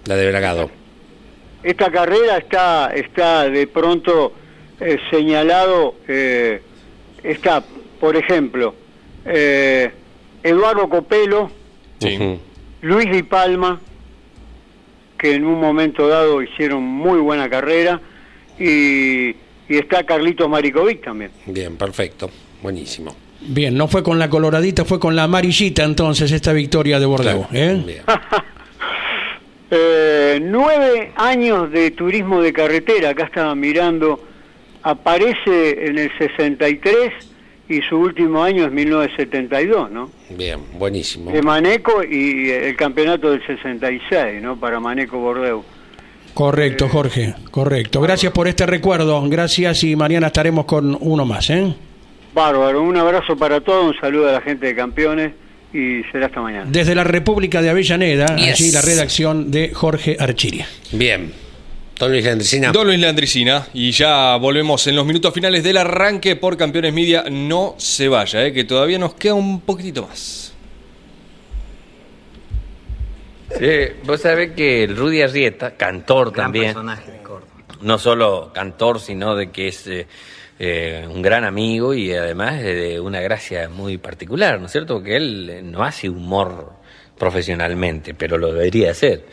La 0.06 0.16
de 0.16 0.30
Bragado. 0.30 0.70
Esta 1.62 1.90
carrera 1.90 2.38
está, 2.38 2.90
está 2.94 3.48
de 3.48 3.66
pronto 3.66 4.32
eh, 4.80 4.98
señalado, 5.10 5.94
eh, 6.08 6.60
está, 7.22 7.62
por 8.00 8.16
ejemplo, 8.16 8.74
eh, 9.24 9.90
Eduardo 10.42 10.88
Copelo, 10.88 11.50
Sí. 12.00 12.38
Luis 12.82 13.10
Di 13.10 13.22
Palma, 13.22 13.80
que 15.16 15.34
en 15.34 15.46
un 15.46 15.58
momento 15.58 16.06
dado 16.08 16.42
hicieron 16.42 16.82
muy 16.82 17.18
buena 17.18 17.48
carrera, 17.48 18.00
y, 18.58 19.28
y 19.68 19.76
está 19.76 20.04
Carlitos 20.04 20.48
Maricovic 20.48 21.04
también. 21.04 21.30
Bien, 21.46 21.76
perfecto. 21.76 22.30
Buenísimo. 22.62 23.14
Bien, 23.46 23.76
no 23.76 23.88
fue 23.88 24.02
con 24.02 24.18
la 24.18 24.30
coloradita, 24.30 24.84
fue 24.84 24.98
con 24.98 25.14
la 25.14 25.24
amarillita 25.24 25.84
entonces 25.84 26.32
esta 26.32 26.52
victoria 26.52 26.98
de 26.98 27.06
Bordeaux. 27.06 27.46
¿eh? 27.52 27.82
Bien. 27.84 28.02
Eh, 29.76 30.38
nueve 30.40 31.10
años 31.16 31.68
de 31.72 31.90
turismo 31.90 32.40
de 32.40 32.52
carretera, 32.52 33.08
acá 33.08 33.24
estaba 33.24 33.56
mirando, 33.56 34.22
aparece 34.82 35.86
en 35.86 35.98
el 35.98 36.16
63 36.16 37.12
y 37.68 37.80
su 37.80 37.96
último 37.96 38.44
año 38.44 38.66
es 38.66 38.70
1972, 38.70 39.90
¿no? 39.90 40.10
Bien, 40.30 40.60
buenísimo. 40.78 41.32
De 41.32 41.42
Maneco 41.42 42.04
y 42.04 42.50
el 42.50 42.76
campeonato 42.76 43.30
del 43.32 43.44
66, 43.44 44.40
¿no? 44.42 44.60
Para 44.60 44.78
Maneco 44.78 45.18
Bordeu. 45.18 45.64
Correcto, 46.34 46.88
Jorge, 46.88 47.34
correcto. 47.50 48.00
Gracias 48.00 48.32
por 48.32 48.48
este 48.48 48.66
recuerdo, 48.66 49.22
gracias 49.28 49.84
y 49.84 49.94
mañana 49.94 50.26
estaremos 50.26 50.64
con 50.64 50.96
uno 51.00 51.24
más. 51.24 51.48
¿eh? 51.50 51.72
Bárbaro, 52.34 52.82
un 52.82 52.96
abrazo 52.96 53.36
para 53.36 53.60
todos, 53.60 53.94
un 53.94 54.00
saludo 54.00 54.28
a 54.28 54.32
la 54.32 54.40
gente 54.40 54.66
de 54.66 54.74
campeones 54.74 55.32
y 55.72 56.02
será 56.10 56.26
hasta 56.26 56.40
mañana. 56.40 56.66
Desde 56.68 56.94
la 56.96 57.04
República 57.04 57.62
de 57.62 57.70
Avellaneda, 57.70 58.26
Yes. 58.36 58.60
allí 58.60 58.70
la 58.72 58.82
redacción 58.82 59.50
de 59.52 59.72
Jorge 59.72 60.16
Archiria. 60.18 60.66
Bien. 60.92 61.32
Don 61.98 62.10
Luis 62.10 62.24
Landricina. 62.24 62.72
Don 62.72 62.88
Luis 62.88 62.98
Landricina. 62.98 63.68
Y 63.72 63.92
ya 63.92 64.34
volvemos 64.36 64.84
en 64.88 64.96
los 64.96 65.06
minutos 65.06 65.32
finales 65.32 65.62
del 65.62 65.76
arranque 65.76 66.34
por 66.34 66.56
Campeones 66.56 66.92
Media. 66.92 67.24
No 67.30 67.76
se 67.78 68.08
vaya, 68.08 68.44
eh, 68.44 68.52
que 68.52 68.64
todavía 68.64 68.98
nos 68.98 69.14
queda 69.14 69.34
un 69.34 69.60
poquitito 69.60 70.02
más. 70.08 70.43
Sí, 73.58 73.96
vos 74.04 74.20
sabés 74.20 74.52
que 74.52 74.84
el 74.84 74.96
Rudy 74.96 75.22
Arrieta, 75.22 75.76
cantor 75.76 76.32
también, 76.32 76.74
no 77.80 77.98
solo 77.98 78.52
cantor, 78.52 79.00
sino 79.00 79.34
de 79.34 79.50
que 79.50 79.68
es 79.68 79.86
eh, 79.86 80.06
eh, 80.58 81.06
un 81.08 81.22
gran 81.22 81.44
amigo 81.44 81.94
y 81.94 82.12
además 82.12 82.62
de 82.62 83.00
una 83.00 83.20
gracia 83.20 83.68
muy 83.68 83.98
particular, 83.98 84.60
¿no 84.60 84.66
es 84.66 84.72
cierto? 84.72 84.94
Porque 84.94 85.16
él 85.16 85.50
eh, 85.50 85.62
no 85.62 85.82
hace 85.82 86.08
humor 86.08 86.72
profesionalmente, 87.18 88.14
pero 88.14 88.38
lo 88.38 88.52
debería 88.52 88.90
hacer. 88.90 89.24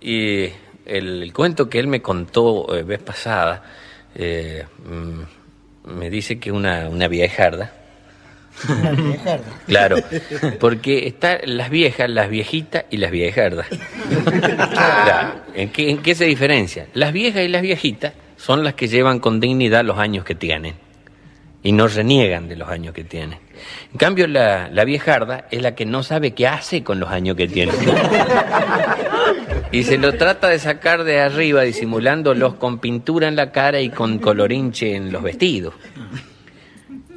Y 0.00 0.44
el, 0.86 1.22
el 1.22 1.32
cuento 1.32 1.68
que 1.68 1.78
él 1.78 1.86
me 1.86 2.02
contó 2.02 2.74
eh, 2.76 2.82
vez 2.82 3.00
pasada, 3.00 3.62
eh, 4.14 4.64
mm, 4.84 5.96
me 5.96 6.10
dice 6.10 6.38
que 6.38 6.50
una, 6.50 6.88
una 6.88 7.08
viejarda, 7.08 7.72
Claro, 9.66 9.96
porque 10.60 11.06
están 11.06 11.38
las 11.44 11.70
viejas, 11.70 12.08
las 12.10 12.28
viejitas 12.28 12.84
y 12.90 12.96
las 12.96 13.10
viejardas. 13.10 13.66
Claro, 14.28 15.40
¿En 15.54 15.70
qué, 15.70 15.90
¿En 15.90 15.98
qué 15.98 16.14
se 16.14 16.24
diferencia? 16.24 16.86
Las 16.94 17.12
viejas 17.12 17.42
y 17.42 17.48
las 17.48 17.62
viejitas 17.62 18.12
son 18.36 18.64
las 18.64 18.74
que 18.74 18.88
llevan 18.88 19.20
con 19.20 19.40
dignidad 19.40 19.84
los 19.84 19.98
años 19.98 20.24
que 20.24 20.34
tienen 20.34 20.74
y 21.62 21.72
no 21.72 21.88
reniegan 21.88 22.48
de 22.48 22.56
los 22.56 22.68
años 22.68 22.94
que 22.94 23.04
tienen. 23.04 23.38
En 23.92 23.98
cambio, 23.98 24.26
la, 24.26 24.68
la 24.70 24.84
viejarda 24.84 25.46
es 25.50 25.60
la 25.60 25.74
que 25.74 25.84
no 25.84 26.02
sabe 26.02 26.32
qué 26.32 26.46
hace 26.46 26.84
con 26.84 27.00
los 27.00 27.10
años 27.10 27.36
que 27.36 27.48
tiene. 27.48 27.72
Y 29.70 29.82
se 29.82 29.98
lo 29.98 30.14
trata 30.14 30.48
de 30.48 30.58
sacar 30.58 31.04
de 31.04 31.20
arriba 31.20 31.62
disimulándolos 31.62 32.54
con 32.54 32.78
pintura 32.78 33.28
en 33.28 33.36
la 33.36 33.52
cara 33.52 33.80
y 33.80 33.90
con 33.90 34.18
colorinche 34.18 34.94
en 34.94 35.12
los 35.12 35.22
vestidos. 35.22 35.74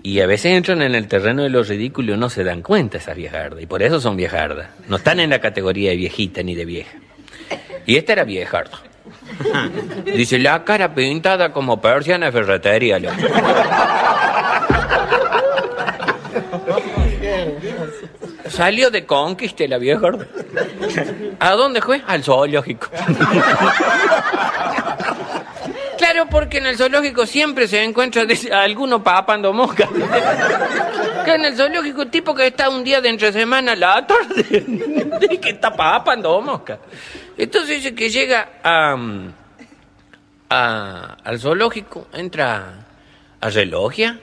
Y 0.04 0.20
a 0.20 0.28
veces 0.28 0.58
entran 0.58 0.82
en 0.82 0.96
el 0.96 1.08
terreno 1.08 1.44
de 1.44 1.50
lo 1.50 1.64
ridículo 1.64 2.16
y 2.16 2.18
no 2.18 2.30
se 2.30 2.44
dan 2.44 2.62
cuenta 2.62 2.98
esas 2.98 3.16
viejardas. 3.16 3.62
Y 3.62 3.68
por 3.68 3.84
eso 3.84 4.02
son 4.02 4.18
viejardas. 4.18 4.70
No 4.88 4.98
están 4.98 5.20
en 5.20 5.30
la 5.30 5.40
categoría 5.40 5.92
de 5.92 5.98
viejita 5.98 6.42
ni 6.42 6.56
de 6.56 6.66
vieja. 6.66 6.98
Y 7.86 7.98
esta 7.98 8.14
era 8.14 8.24
viejarda. 8.24 8.80
Dice, 10.06 10.40
la 10.40 10.64
cara 10.64 10.94
pintada 10.94 11.52
como 11.52 11.80
persiana 11.80 12.28
de 12.28 12.32
ferretería. 12.32 13.00
loco. 13.00 13.16
Salió 18.50 18.92
de 18.92 19.06
conquiste 19.06 19.68
la 19.68 19.78
viejarda. 19.78 20.26
¿A 21.40 21.52
dónde 21.52 21.82
fue? 21.82 22.02
Al 22.06 22.24
zoológico. 22.24 22.88
Porque 26.30 26.58
en 26.60 26.66
el 26.68 26.78
zoológico 26.78 27.26
siempre 27.26 27.68
se 27.68 27.84
encuentra 27.84 28.26
dice, 28.26 28.52
alguno 28.54 29.04
papando 29.04 29.52
mosca. 29.54 29.88
Que 31.26 31.36
en 31.36 31.46
el 31.46 31.56
zoológico 31.56 32.08
tipo 32.08 32.34
que 32.34 32.48
está 32.48 32.68
un 32.68 32.84
día 32.84 33.00
de 33.00 33.10
entre 33.10 33.32
semana 33.32 33.74
a 33.74 33.76
la 33.76 34.08
tarde 34.08 34.44
que 35.42 35.50
está 35.52 35.72
papando 35.76 36.42
mosca. 36.42 36.80
Entonces 37.38 37.78
dice 37.78 37.94
que 37.94 38.10
llega 38.10 38.54
a, 38.64 38.96
a- 40.50 41.18
al 41.24 41.40
zoológico, 41.40 42.08
entra 42.14 42.86
a 43.40 43.50
relogia 43.52 44.20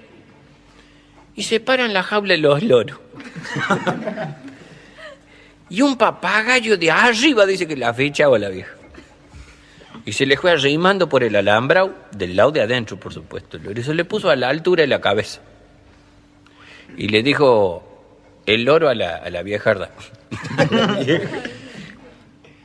y 1.36 1.44
se 1.44 1.60
para 1.60 1.84
en 1.84 1.94
la 1.94 2.02
jaula 2.02 2.34
de 2.34 2.38
los 2.38 2.62
loros. 2.64 2.98
Y 5.70 5.82
un 5.82 5.96
papagayo 5.96 6.76
de 6.76 6.90
arriba 6.90 7.46
dice 7.46 7.68
que 7.68 7.76
la 7.76 7.94
fecha 7.94 8.28
o 8.28 8.36
la 8.36 8.48
vieja. 8.48 8.72
Y 10.08 10.14
se 10.14 10.24
le 10.24 10.38
fue 10.38 10.52
arrimando 10.52 11.06
por 11.06 11.22
el 11.22 11.36
alambrado, 11.36 11.92
del 12.12 12.34
lado 12.34 12.50
de 12.50 12.62
adentro, 12.62 12.96
por 12.96 13.12
supuesto. 13.12 13.58
Y 13.58 13.82
se 13.82 13.92
le 13.92 14.06
puso 14.06 14.30
a 14.30 14.36
la 14.36 14.48
altura 14.48 14.80
de 14.80 14.86
la 14.86 15.02
cabeza. 15.02 15.42
Y 16.96 17.08
le 17.08 17.22
dijo 17.22 18.40
el 18.46 18.64
loro 18.64 18.88
a 18.88 18.94
la, 18.94 19.16
a 19.16 19.28
la 19.28 19.42
viejarda. 19.42 19.90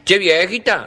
che, 0.06 0.20
viejita, 0.20 0.86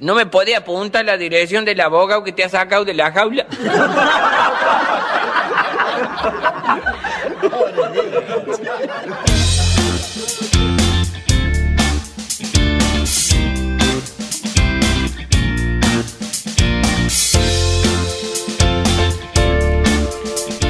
¿no 0.00 0.14
me 0.14 0.24
puede 0.24 0.56
apuntar 0.56 1.04
la 1.04 1.18
dirección 1.18 1.66
del 1.66 1.78
abogado 1.82 2.24
que 2.24 2.32
te 2.32 2.42
ha 2.42 2.48
sacado 2.48 2.86
de 2.86 2.94
la 2.94 3.12
jaula? 3.12 3.46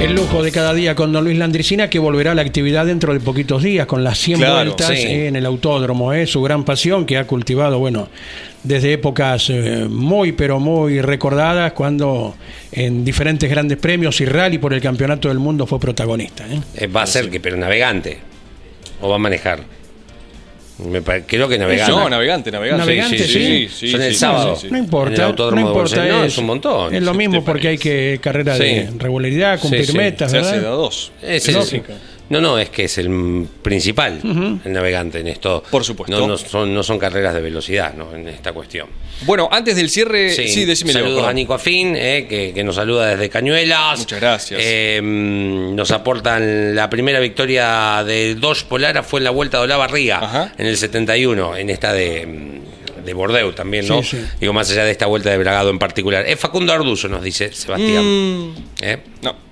El 0.01 0.15
lujo 0.15 0.43
de 0.43 0.53
cada 0.53 0.75
día 0.75 0.95
con 0.95 1.11
don 1.11 1.25
Luis 1.25 1.39
Landricina, 1.39 1.89
que 1.89 1.99
volverá 1.99 2.33
a 2.33 2.35
la 2.35 2.43
actividad 2.43 2.85
dentro 2.85 3.15
de 3.15 3.21
poquitos 3.21 3.63
días, 3.63 3.87
con 3.87 4.05
las 4.05 4.19
100 4.19 4.39
Claro, 4.39 4.55
vueltas 4.57 4.89
sí. 4.89 5.07
eh, 5.07 5.27
en 5.29 5.37
el 5.37 5.47
autódromo. 5.47 6.13
Es 6.13 6.31
su 6.31 6.43
gran 6.43 6.65
pasión 6.65 7.07
que 7.07 7.17
ha 7.17 7.27
cultivado, 7.27 7.79
bueno, 7.79 8.09
desde 8.63 8.93
épocas 8.93 9.49
eh, 9.49 9.87
muy, 9.89 10.33
pero 10.33 10.61
muy 10.61 11.01
recordadas, 11.01 11.73
cuando 11.73 12.37
en 12.73 13.05
diferentes 13.07 13.49
grandes 13.51 13.79
premios 13.79 14.21
y 14.21 14.27
rally 14.27 14.59
por 14.59 14.75
el 14.75 14.83
Campeonato 14.83 15.29
del 15.29 15.39
Mundo 15.39 15.67
fue 15.67 15.81
protagonista. 15.81 16.45
¿eh? 16.47 16.61
Eh, 16.75 16.87
va 16.89 17.03
a 17.03 17.07
ser 17.07 17.31
que, 17.31 17.41
pero 17.41 17.57
navegante. 17.57 18.19
O 19.01 19.09
va 19.09 19.17
a 19.17 19.19
manejar. 19.19 19.61
Me 20.79 21.01
pare- 21.01 21.25
creo 21.27 21.49
que 21.49 21.57
navegante. 21.57 21.91
No, 21.91 22.09
navegante, 22.11 22.51
navegante. 22.53 22.81
Navegante, 22.85 23.19
sí. 23.27 23.69
Son 23.91 24.03
el 24.03 24.15
sábado. 24.15 24.59
No 24.71 24.77
importa, 24.77 25.15
En 25.15 25.21
el 25.21 25.27
autódromo 25.29 25.61
no 25.63 25.67
de 25.69 25.73
importa. 25.73 26.05
No, 26.07 26.25
es, 26.25 26.33
es 26.33 26.39
un 26.39 26.47
montón. 26.47 26.95
Es 26.95 27.03
lo 27.03 27.13
¿Te 27.13 27.19
mismo 27.19 27.43
porque 27.45 27.69
hay 27.69 27.79
que 27.79 28.19
carrera 28.23 28.59
de 28.59 28.89
Sí. 28.91 28.97
regularidad, 28.99 29.59
cumplir 29.59 29.87
Sí, 29.87 29.93
sí. 29.93 29.99
metas, 29.99 30.31
Se 30.31 30.37
hace 30.39 30.47
¿verdad? 30.51 30.63
de 30.63 30.69
a 30.69 30.71
dos. 30.73 31.13
Es 31.23 31.49
el- 31.49 31.55
Lógico. 31.55 31.93
No, 32.29 32.41
no, 32.41 32.59
es 32.59 32.71
que 32.71 32.85
es 32.85 32.99
el 32.99 33.47
principal, 33.63 34.21
el 34.65 34.73
navegante 34.73 35.21
en 35.21 35.29
esto. 35.29 35.63
Por 35.71 35.85
supuesto. 35.85 36.19
No, 36.19 36.27
no 36.27 36.37
son, 36.37 36.75
no 36.75 36.83
son 36.83 36.99
carreras 36.99 37.35
de 37.35 37.41
velocidad, 37.41 37.95
¿no? 37.95 38.15
En 38.15 38.27
esta 38.29 38.53
cuestión. 38.53 38.89
Bueno, 39.23 39.49
antes 39.51 39.77
del 39.77 39.89
cierre, 39.89 40.31
sí, 40.31 40.65
decime 40.65 40.93
Leo, 40.93 41.05
Saludos 41.05 41.29
a 41.29 41.33
Nico 41.33 41.55
Afín, 41.55 41.95
eh, 41.97 42.27
que, 42.29 42.53
que 42.53 42.65
nos 42.65 42.75
saluda 42.75 43.09
desde 43.09 43.29
Cañuelas. 43.29 44.01
Muchas 44.01 44.21
gracias. 44.21 44.61
Eh, 44.63 45.01
mm, 45.03 45.75
nos 45.75 45.91
aportan 45.91 46.75
la 46.75 46.91
primera 46.91 47.21
victoria 47.21 48.03
de 48.05 48.35
Dodge 48.35 48.65
Polara 48.65 49.03
fue 49.03 49.21
en 49.21 49.25
la 49.25 49.31
Vuelta 49.31 49.59
de 49.59 49.65
Olavarría 49.65 50.19
Ajá. 50.19 50.53
en 50.59 50.67
el 50.67 50.77
71, 50.77 51.57
en 51.57 51.71
esta 51.71 51.93
de, 51.93 52.61
de 53.05 53.15
Bordeaux 53.15 53.55
también, 53.55 53.87
¿no? 53.87 54.03
Sí, 54.03 54.17
sí. 54.17 54.27
Digo, 54.41 54.53
más 54.53 54.71
allá 54.71 54.85
de 54.85 54.91
esta 54.91 55.07
Vuelta 55.07 55.31
de 55.31 55.39
Bragado 55.39 55.71
en 55.71 55.79
particular. 55.79 56.25
Es 56.27 56.39
Facundo 56.39 56.73
Arduzo, 56.73 57.09
nos 57.09 57.23
dice 57.23 57.53
Sebastián. 57.53 58.05
Mm, 58.05 58.55
¿Eh? 58.83 58.99
no, 59.23 59.46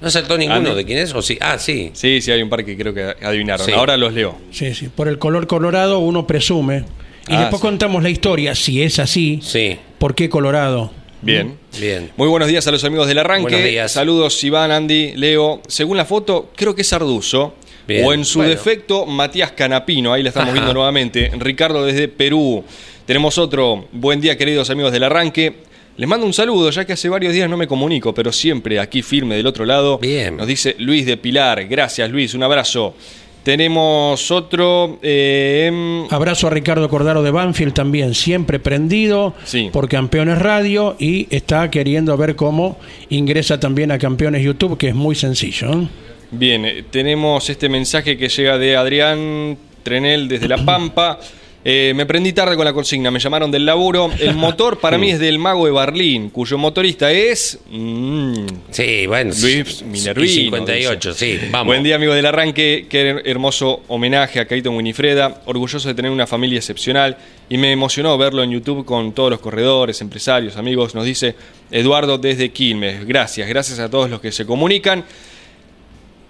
no. 0.00 0.06
¿No 0.06 0.10
saltó 0.10 0.36
ninguno 0.38 0.58
Andy. 0.70 0.74
de 0.74 0.84
quién 0.84 0.98
es? 0.98 1.14
¿O 1.14 1.22
sí? 1.22 1.36
Ah, 1.40 1.58
sí. 1.58 1.90
Sí, 1.92 2.20
sí, 2.20 2.30
hay 2.30 2.42
un 2.42 2.48
par 2.48 2.64
que 2.64 2.76
creo 2.76 2.92
que 2.94 3.02
adivinaron. 3.24 3.64
Sí. 3.66 3.72
Ahora 3.72 3.96
los 3.96 4.12
leo. 4.12 4.36
Sí, 4.50 4.74
sí. 4.74 4.88
Por 4.88 5.08
el 5.08 5.18
color 5.18 5.46
colorado 5.46 5.98
uno 5.98 6.26
presume. 6.26 6.84
Y 7.28 7.34
Ah, 7.34 7.40
después 7.42 7.60
sí. 7.60 7.66
contamos 7.68 8.02
la 8.02 8.10
historia, 8.10 8.54
si 8.54 8.82
es 8.82 8.98
así, 8.98 9.40
Sí, 9.42 9.76
¿por 9.98 10.14
qué 10.14 10.28
colorado? 10.28 10.90
Bien. 11.22 11.58
bien. 11.78 12.10
Muy 12.16 12.28
buenos 12.28 12.48
días 12.48 12.66
a 12.66 12.70
los 12.70 12.82
amigos 12.82 13.06
del 13.06 13.18
arranque. 13.18 13.42
Buenos 13.42 13.62
días. 13.68 13.92
Saludos 13.92 14.42
Iván, 14.42 14.70
Andy, 14.70 15.12
Leo. 15.16 15.60
Según 15.68 15.98
la 15.98 16.06
foto, 16.06 16.50
creo 16.56 16.74
que 16.74 16.80
es 16.82 16.92
Arduzo. 16.94 17.54
Bien. 17.86 18.04
O 18.06 18.12
en 18.14 18.24
su 18.24 18.38
Bueno. 18.38 18.50
defecto, 18.54 19.04
Matías 19.04 19.52
Canapino. 19.52 20.12
Ahí 20.14 20.22
la 20.22 20.30
estamos 20.30 20.48
Ajá. 20.48 20.54
viendo 20.54 20.72
nuevamente. 20.72 21.30
Ricardo 21.38 21.84
desde 21.84 22.08
Perú. 22.08 22.64
Tenemos 23.04 23.36
otro. 23.36 23.86
Buen 23.92 24.20
día, 24.20 24.38
queridos 24.38 24.70
amigos 24.70 24.92
del 24.92 25.02
arranque. 25.02 25.56
Les 26.00 26.08
mando 26.08 26.24
un 26.24 26.32
saludo, 26.32 26.70
ya 26.70 26.86
que 26.86 26.94
hace 26.94 27.10
varios 27.10 27.34
días 27.34 27.50
no 27.50 27.58
me 27.58 27.66
comunico, 27.66 28.14
pero 28.14 28.32
siempre 28.32 28.80
aquí 28.80 29.02
firme 29.02 29.36
del 29.36 29.46
otro 29.46 29.66
lado. 29.66 29.98
Bien. 29.98 30.34
Nos 30.34 30.46
dice 30.46 30.74
Luis 30.78 31.04
de 31.04 31.18
Pilar. 31.18 31.66
Gracias, 31.66 32.10
Luis. 32.10 32.32
Un 32.32 32.42
abrazo. 32.42 32.94
Tenemos 33.42 34.30
otro. 34.30 34.98
eh, 35.02 35.66
em, 35.68 36.06
Abrazo 36.10 36.46
a 36.46 36.50
Ricardo 36.50 36.88
Cordaro 36.88 37.22
de 37.22 37.30
Banfield 37.30 37.74
también, 37.74 38.14
siempre 38.14 38.58
prendido 38.58 39.34
Sí. 39.44 39.68
por 39.70 39.90
Campeones 39.90 40.38
Radio 40.38 40.96
y 40.98 41.26
está 41.28 41.70
queriendo 41.70 42.16
ver 42.16 42.34
cómo 42.34 42.78
ingresa 43.10 43.60
también 43.60 43.90
a 43.92 43.98
Campeones 43.98 44.42
YouTube, 44.42 44.78
que 44.78 44.88
es 44.88 44.94
muy 44.94 45.14
sencillo. 45.14 45.70
¿eh? 45.82 45.88
Bien, 46.30 46.64
eh, 46.64 46.82
tenemos 46.90 47.50
este 47.50 47.68
mensaje 47.68 48.16
que 48.16 48.30
llega 48.30 48.56
de 48.56 48.74
Adrián 48.74 49.58
Trenel 49.82 50.28
desde 50.28 50.48
La 50.48 50.64
Pampa. 50.64 51.18
Eh, 51.62 51.92
me 51.94 52.06
prendí 52.06 52.32
tarde 52.32 52.56
con 52.56 52.64
la 52.64 52.72
consigna, 52.72 53.10
me 53.10 53.18
llamaron 53.18 53.50
del 53.50 53.66
laburo. 53.66 54.10
El 54.18 54.34
motor 54.36 54.78
para 54.78 54.96
mí 54.96 55.10
es 55.10 55.18
del 55.18 55.38
mago 55.38 55.66
de 55.66 55.72
Barlín, 55.72 56.30
cuyo 56.30 56.56
motorista 56.56 57.12
es... 57.12 57.58
mm, 57.70 58.46
Sí, 58.70 59.06
bueno. 59.06 59.34
Luis 59.38 59.82
Minervino. 59.82 60.24
y 60.26 60.28
58, 60.44 61.12
sí, 61.12 61.38
vamos. 61.50 61.66
Buen 61.66 61.82
día, 61.82 61.96
amigo 61.96 62.14
del 62.14 62.24
arranque. 62.24 62.86
Qué 62.88 63.10
her- 63.16 63.22
hermoso 63.26 63.82
homenaje 63.88 64.40
a 64.40 64.46
Caito 64.46 64.70
Winifreda. 64.70 65.42
Orgulloso 65.44 65.86
de 65.86 65.94
tener 65.94 66.10
una 66.10 66.26
familia 66.26 66.56
excepcional. 66.58 67.18
Y 67.50 67.58
me 67.58 67.72
emocionó 67.72 68.16
verlo 68.16 68.42
en 68.42 68.52
YouTube 68.52 68.86
con 68.86 69.12
todos 69.12 69.28
los 69.30 69.40
corredores, 69.40 70.00
empresarios, 70.00 70.56
amigos. 70.56 70.94
Nos 70.94 71.04
dice 71.04 71.34
Eduardo 71.70 72.16
desde 72.16 72.50
Quilmes. 72.52 73.04
Gracias, 73.06 73.46
gracias 73.48 73.78
a 73.80 73.90
todos 73.90 74.08
los 74.08 74.20
que 74.22 74.32
se 74.32 74.46
comunican. 74.46 75.04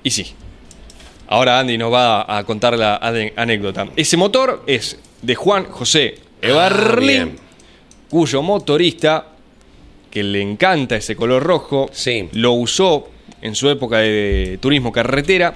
Y 0.02 0.10
sí. 0.10 0.26
Ahora 1.28 1.60
Andy 1.60 1.78
nos 1.78 1.92
va 1.92 2.36
a 2.36 2.42
contar 2.42 2.76
la 2.76 2.96
anécdota. 3.36 3.86
Ese 3.94 4.16
motor 4.16 4.64
es 4.66 4.98
de 5.22 5.34
Juan 5.34 5.64
José 5.70 6.14
Ah, 6.42 6.46
Ebarlín. 6.48 7.06
bien. 7.06 7.36
cuyo 8.08 8.42
motorista, 8.42 9.26
que 10.10 10.22
le 10.22 10.40
encanta 10.42 10.96
ese 10.96 11.14
color 11.14 11.42
rojo, 11.42 11.88
Sí. 11.92 12.28
lo 12.32 12.52
usó 12.52 13.08
en 13.42 13.54
su 13.54 13.68
época 13.70 13.98
de 13.98 14.58
turismo 14.60 14.90
carretera 14.90 15.54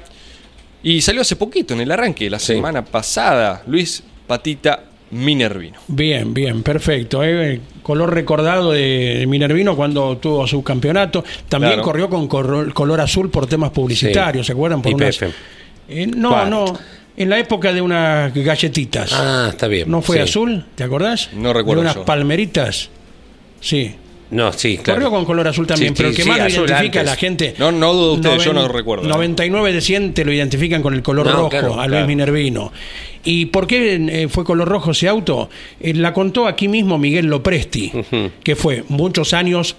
y 0.83 1.01
salió 1.03 1.23
hace 1.23 1.37
poquito 1.37 1.75
en 1.75 1.81
el 1.81 1.91
arranque, 1.91 2.31
la 2.31 2.39
Sí. 2.39 2.55
semana 2.55 2.85
pasada, 2.85 3.63
Luis 3.67 4.03
Patita 4.27 4.85
Minervino. 5.11 5.79
Bien, 5.89 6.33
bien, 6.35 6.63
perfecto. 6.63 7.23
eh, 7.25 7.61
color 7.83 8.13
recordado 8.15 8.73
de, 8.73 9.25
Minervino 9.29 9.75
cuando 9.77 10.17
tuvo 10.19 10.47
su 10.47 10.63
campeonato. 10.63 11.25
También 11.49 11.75
Claro. 11.75 11.83
corrió 11.85 12.09
con 12.09 12.27
color, 12.29 12.73
color 12.73 13.01
azul 13.01 13.31
por 13.31 13.47
temas 13.47 13.71
publicitarios, 13.71 14.47
¿se 14.47 14.53
acuerdan? 14.53 14.83
Por 14.83 14.95
unas- 14.95 15.21
Eh, 15.89 16.07
no, 16.07 16.31
¿Cuál? 16.31 16.51
no. 16.51 16.65
En 17.17 17.31
la 17.31 17.39
época 17.39 17.73
de 17.73 17.81
unas 17.81 18.35
galletitas. 18.35 19.13
Ah, 19.13 19.49
está 19.51 19.69
bien. 19.69 19.91
¿No 19.91 20.03
fue 20.03 20.17
sí. 20.17 20.23
azul? 20.23 20.65
¿Te 20.75 20.83
acordás? 20.85 21.31
No 21.33 21.53
recuerdo 21.53 21.83
De 21.83 21.87
unas 21.87 21.95
yo. 21.97 22.05
palmeritas. 22.05 22.91
Sí. 23.61 23.95
No, 24.31 24.53
sí, 24.53 24.79
claro. 24.79 24.97
Corrió 25.01 25.11
con 25.11 25.25
color 25.27 25.47
azul 25.47 25.65
también, 25.67 25.95
Sí, 25.95 25.97
pero 25.97 26.09
sí, 26.09 26.13
el 26.13 26.17
que 26.17 26.23
sí, 26.25 26.29
más 26.29 26.39
lo 26.39 26.65
identifica 26.67 27.01
a 27.01 27.05
la 27.05 27.15
gente. 27.15 27.55
No, 27.59 27.71
no 27.71 27.93
dudo 27.93 28.15
ustedes, 28.15 28.45
yo 28.45 28.53
no 28.53 28.67
recuerdo. 28.67 29.07
99 29.07 29.73
de 29.73 29.81
100 29.81 30.13
te 30.15 30.25
lo 30.25 30.33
identifican 30.33 30.83
con 30.83 30.95
el 30.95 31.03
color 31.03 31.27
No, 31.27 31.33
rojo, 31.33 31.49
claro, 31.51 31.75
a 31.75 31.87
Luis 31.87 31.91
claro. 31.91 32.07
Minervino. 32.09 32.73
¿Y 33.23 33.47
por 33.47 33.69
qué 33.69 33.95
eh, 33.95 34.29
fue 34.29 34.45
color 34.45 34.67
rojo 34.67 34.91
ese 34.91 35.07
auto? 35.09 35.49
Eh, 35.79 35.95
la 35.95 36.13
contó 36.13 36.49
aquí 36.49 36.67
mismo 36.67 36.99
Miguel 36.99 37.27
Lopresti, 37.27 37.93
que 38.43 38.57
fue 38.57 38.83
muchos 38.89 39.35
años 39.35 39.77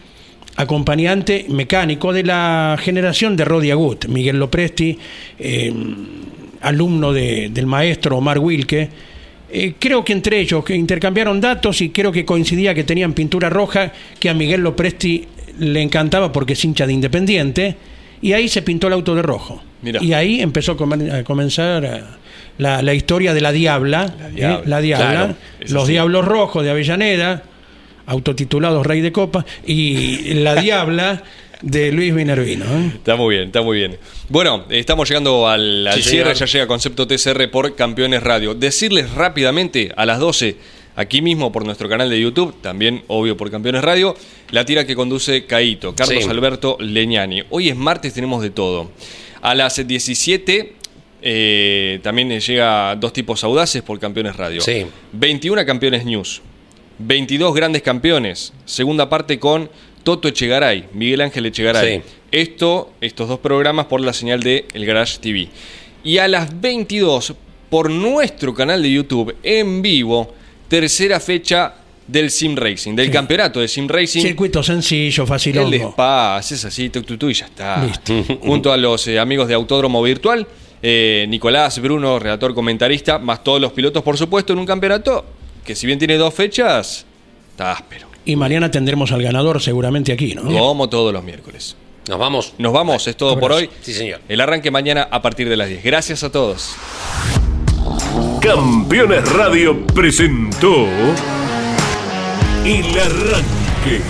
acompañante 0.55 1.47
mecánico 1.49 2.13
de 2.13 2.23
la 2.23 2.77
generación 2.79 3.36
de 3.36 3.43
Rodi 3.45 3.71
Agut. 3.71 4.05
Miguel 4.05 4.39
Lopresti, 4.39 4.97
eh, 5.38 5.73
alumno 6.66 7.13
de- 7.13 7.49
del 7.51 7.66
maestro 7.66 8.18
Omar 8.18 8.39
Wilke. 8.39 8.89
Eh, 9.51 9.74
creo 9.80 10.03
que 10.03 10.13
entre 10.13 10.39
ellos 10.39 10.63
que 10.66 10.76
intercambiaron 10.76 11.39
datos 11.39 11.80
y 11.82 11.89
creo 11.89 12.11
que 12.11 12.26
coincidía 12.26 12.74
que 12.74 12.84
tenían 12.84 13.13
pintura 13.13 13.49
roja 13.49 13.91
que 14.20 14.30
a 14.30 14.34
Miguel 14.34 14.61
Lopresti 14.61 15.26
le 15.59 15.82
encantaba 15.82 16.32
porque 16.32 16.53
es 16.53 16.66
hincha 16.66 16.86
de 16.88 16.93
Independiente 16.93 17.76
y 18.22 18.34
ahí 18.34 18.49
se 18.49 18.61
pintó 18.63 18.88
el 18.88 18.93
auto 18.93 19.16
de 19.16 19.22
rojo. 19.22 19.61
Mirá. 19.82 20.03
Y 20.03 20.13
ahí 20.13 20.41
empezó 20.41 20.74
a, 20.74 20.78
comen- 20.78 21.11
a 21.13 21.24
comenzar 21.24 21.86
eh, 21.86 22.01
la, 22.57 22.82
la 22.82 22.93
historia 22.93 23.34
de 23.34 23.41
la 23.41 23.51
Diabla. 23.51 24.13
La 24.20 24.28
¿eh? 24.30 24.32
Diabla, 24.34 24.61
La 24.66 24.82
Diabla, 24.82 25.11
claro, 25.11 25.36
eso 25.59 25.74
los 25.76 25.86
sí. 25.86 25.91
Diablos 25.91 26.26
Rojos 26.26 26.63
de 26.63 26.72
Avellaneda, 26.72 27.43
autotitulados 28.07 28.86
Rey 28.86 29.01
de 29.01 29.11
Copa, 29.11 29.45
y 29.66 30.34
la 30.36 30.55
Diabla 30.55 31.24
de 31.66 31.91
Luis 31.91 32.13
Minervino. 32.13 32.63
¿eh? 32.66 32.91
Está 32.95 33.16
muy 33.16 33.36
bien, 33.36 33.47
está 33.47 33.61
muy 33.63 33.78
bien. 33.78 33.97
Bueno, 34.30 34.66
estamos 34.70 35.09
llegando 35.09 35.47
al, 35.47 35.88
al 35.88 36.01
Sí, 36.01 36.09
cierre, 36.11 36.36
señor. 36.36 36.47
ya 36.49 36.53
llega 36.53 36.68
Concepto 36.68 37.07
TCR 37.07 37.49
por 37.49 37.76
Campeones 37.76 38.22
Radio. 38.22 38.53
Decirles 38.53 39.11
rápidamente 39.13 39.91
a 39.97 40.05
las 40.05 40.20
12, 40.20 40.55
aquí 40.95 41.22
mismo 41.24 41.51
por 41.51 41.66
nuestro 41.66 41.89
canal 41.89 42.09
de 42.09 42.22
YouTube, 42.22 42.53
también 42.61 43.03
obvio 43.07 43.36
por 43.36 43.49
Campeones 43.49 43.84
Radio, 43.84 44.16
la 44.51 44.63
tira 44.63 44.86
que 44.86 44.95
conduce 44.95 45.45
Caito, 45.47 45.95
Carlos 45.95 46.24
Sí. 46.24 46.30
Alberto 46.30 46.78
Leñani. 46.80 47.41
Hoy 47.49 47.70
es 47.70 47.76
martes, 47.76 48.13
tenemos 48.13 48.43
de 48.43 48.51
todo. 48.51 48.91
A 49.41 49.55
las 49.55 49.86
17 49.86 50.74
eh, 51.28 51.99
también 52.03 52.39
llega 52.39 52.95
Dos 52.95 53.11
Tipos 53.11 53.43
Audaces 53.43 53.82
por 53.82 53.99
Campeones 53.99 54.36
Radio. 54.36 54.61
Sí. 54.61 54.86
21 55.13 55.66
Campeones 55.66 56.05
News. 56.05 56.41
22 56.99 57.53
Grandes 57.55 57.82
Campeones. 57.82 58.53
Segunda 58.66 59.09
parte 59.09 59.39
con 59.39 59.70
Toto 60.06 60.30
Echegaray, 60.30 60.86
Miguel 60.93 61.20
Ángel 61.20 61.47
Echegaray. 61.47 61.97
Sí. 61.97 62.03
Esto, 62.32 62.93
estos 63.01 63.28
dos 63.28 63.39
programas 63.39 63.88
por 63.88 63.99
la 63.99 64.14
señal 64.14 64.41
de 64.41 64.66
El 64.74 64.86
Garage 64.86 65.18
TV. 65.20 65.49
Y 66.03 66.20
a 66.20 66.28
las 66.28 66.62
22, 66.62 67.34
por 67.70 67.89
nuestro 67.89 68.53
canal 68.53 68.82
de 68.84 68.91
YouTube, 68.91 69.36
en 69.43 69.82
vivo, 69.82 70.34
tercera 70.68 71.20
fecha 71.20 71.74
del 72.08 72.30
Sim 72.30 72.56
Racing, 72.56 72.95
del 72.95 73.08
Sí. 73.08 73.12
campeonato 73.12 73.60
de 73.60 73.68
Sim 73.68 73.88
Racing. 73.88 74.22
Circuito 74.22 74.62
sencillo, 74.62 75.24
El 75.24 75.28
facilongo. 75.28 75.89
spa, 75.89 76.38
haces 76.38 76.64
así, 76.66 76.89
tu, 76.89 77.01
tu, 77.01 77.28
y 77.28 77.34
ya 77.34 77.45
está. 77.47 77.84
Listo. 77.84 78.14
Junto 78.41 78.72
a 78.72 78.78
los 78.78 79.08
eh, 79.08 79.18
amigos 79.18 79.47
de 79.47 79.56
Autódromo 79.56 80.03
Virtual, 80.03 80.45
eh, 80.84 81.26
Nicolás, 81.28 81.80
Bruno, 81.82 82.20
redactor 82.20 82.53
comentarista, 82.53 83.18
más 83.18 83.43
todos 83.43 83.60
los 83.60 83.72
pilotos, 83.72 84.03
por 84.03 84.18
supuesto, 84.18 84.53
en 84.53 84.60
un 84.60 84.68
campeonato 84.68 85.26
que 85.66 85.74
si 85.74 85.88
bien 85.88 85.97
tiene 85.97 86.16
dos 86.18 86.32
fechas, 86.32 87.08
está 87.49 87.72
áspero. 87.72 88.08
Y 88.26 88.36
mañana 88.36 88.71
tendremos 88.71 89.11
al 89.11 89.21
ganador 89.21 89.61
seguramente 89.61 90.11
aquí, 90.11 90.34
¿no? 90.34 90.43
Como 90.43 90.89
todos 90.89 91.13
los 91.13 91.23
miércoles. 91.23 91.76
Nos 92.07 92.19
vamos. 92.19 92.53
Nos 92.57 92.73
vamos, 92.73 93.07
es 93.07 93.15
todo 93.15 93.39
por 93.39 93.51
hoy. 93.51 93.69
Sí, 93.82 93.93
señor. 93.93 94.21
El 94.28 94.41
arranque 94.41 94.69
mañana 94.71 95.07
a 95.09 95.21
partir 95.21 95.49
de 95.49 95.57
las 95.57 95.69
10. 95.69 95.84
Gracias 95.84 96.23
a 96.23 96.32
todos. 96.32 96.76
Campeones 98.41 99.32
Radio 99.34 99.86
presentó 99.88 100.86
El 102.63 102.99
Arranque. 102.99 104.01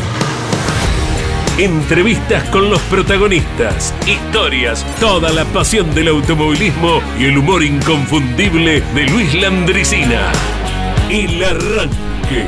Entrevistas 1.57 2.43
con 2.49 2.69
los 2.69 2.81
protagonistas, 2.81 3.93
historias, 4.05 4.85
toda 4.99 5.31
la 5.31 5.45
pasión 5.45 5.95
del 5.95 6.09
automovilismo 6.09 6.99
y 7.17 7.25
el 7.25 7.37
humor 7.37 7.63
inconfundible 7.63 8.81
de 8.81 9.03
Luis 9.07 9.33
Landricina. 9.35 10.33
El 11.09 11.41
Arranque. 11.41 12.47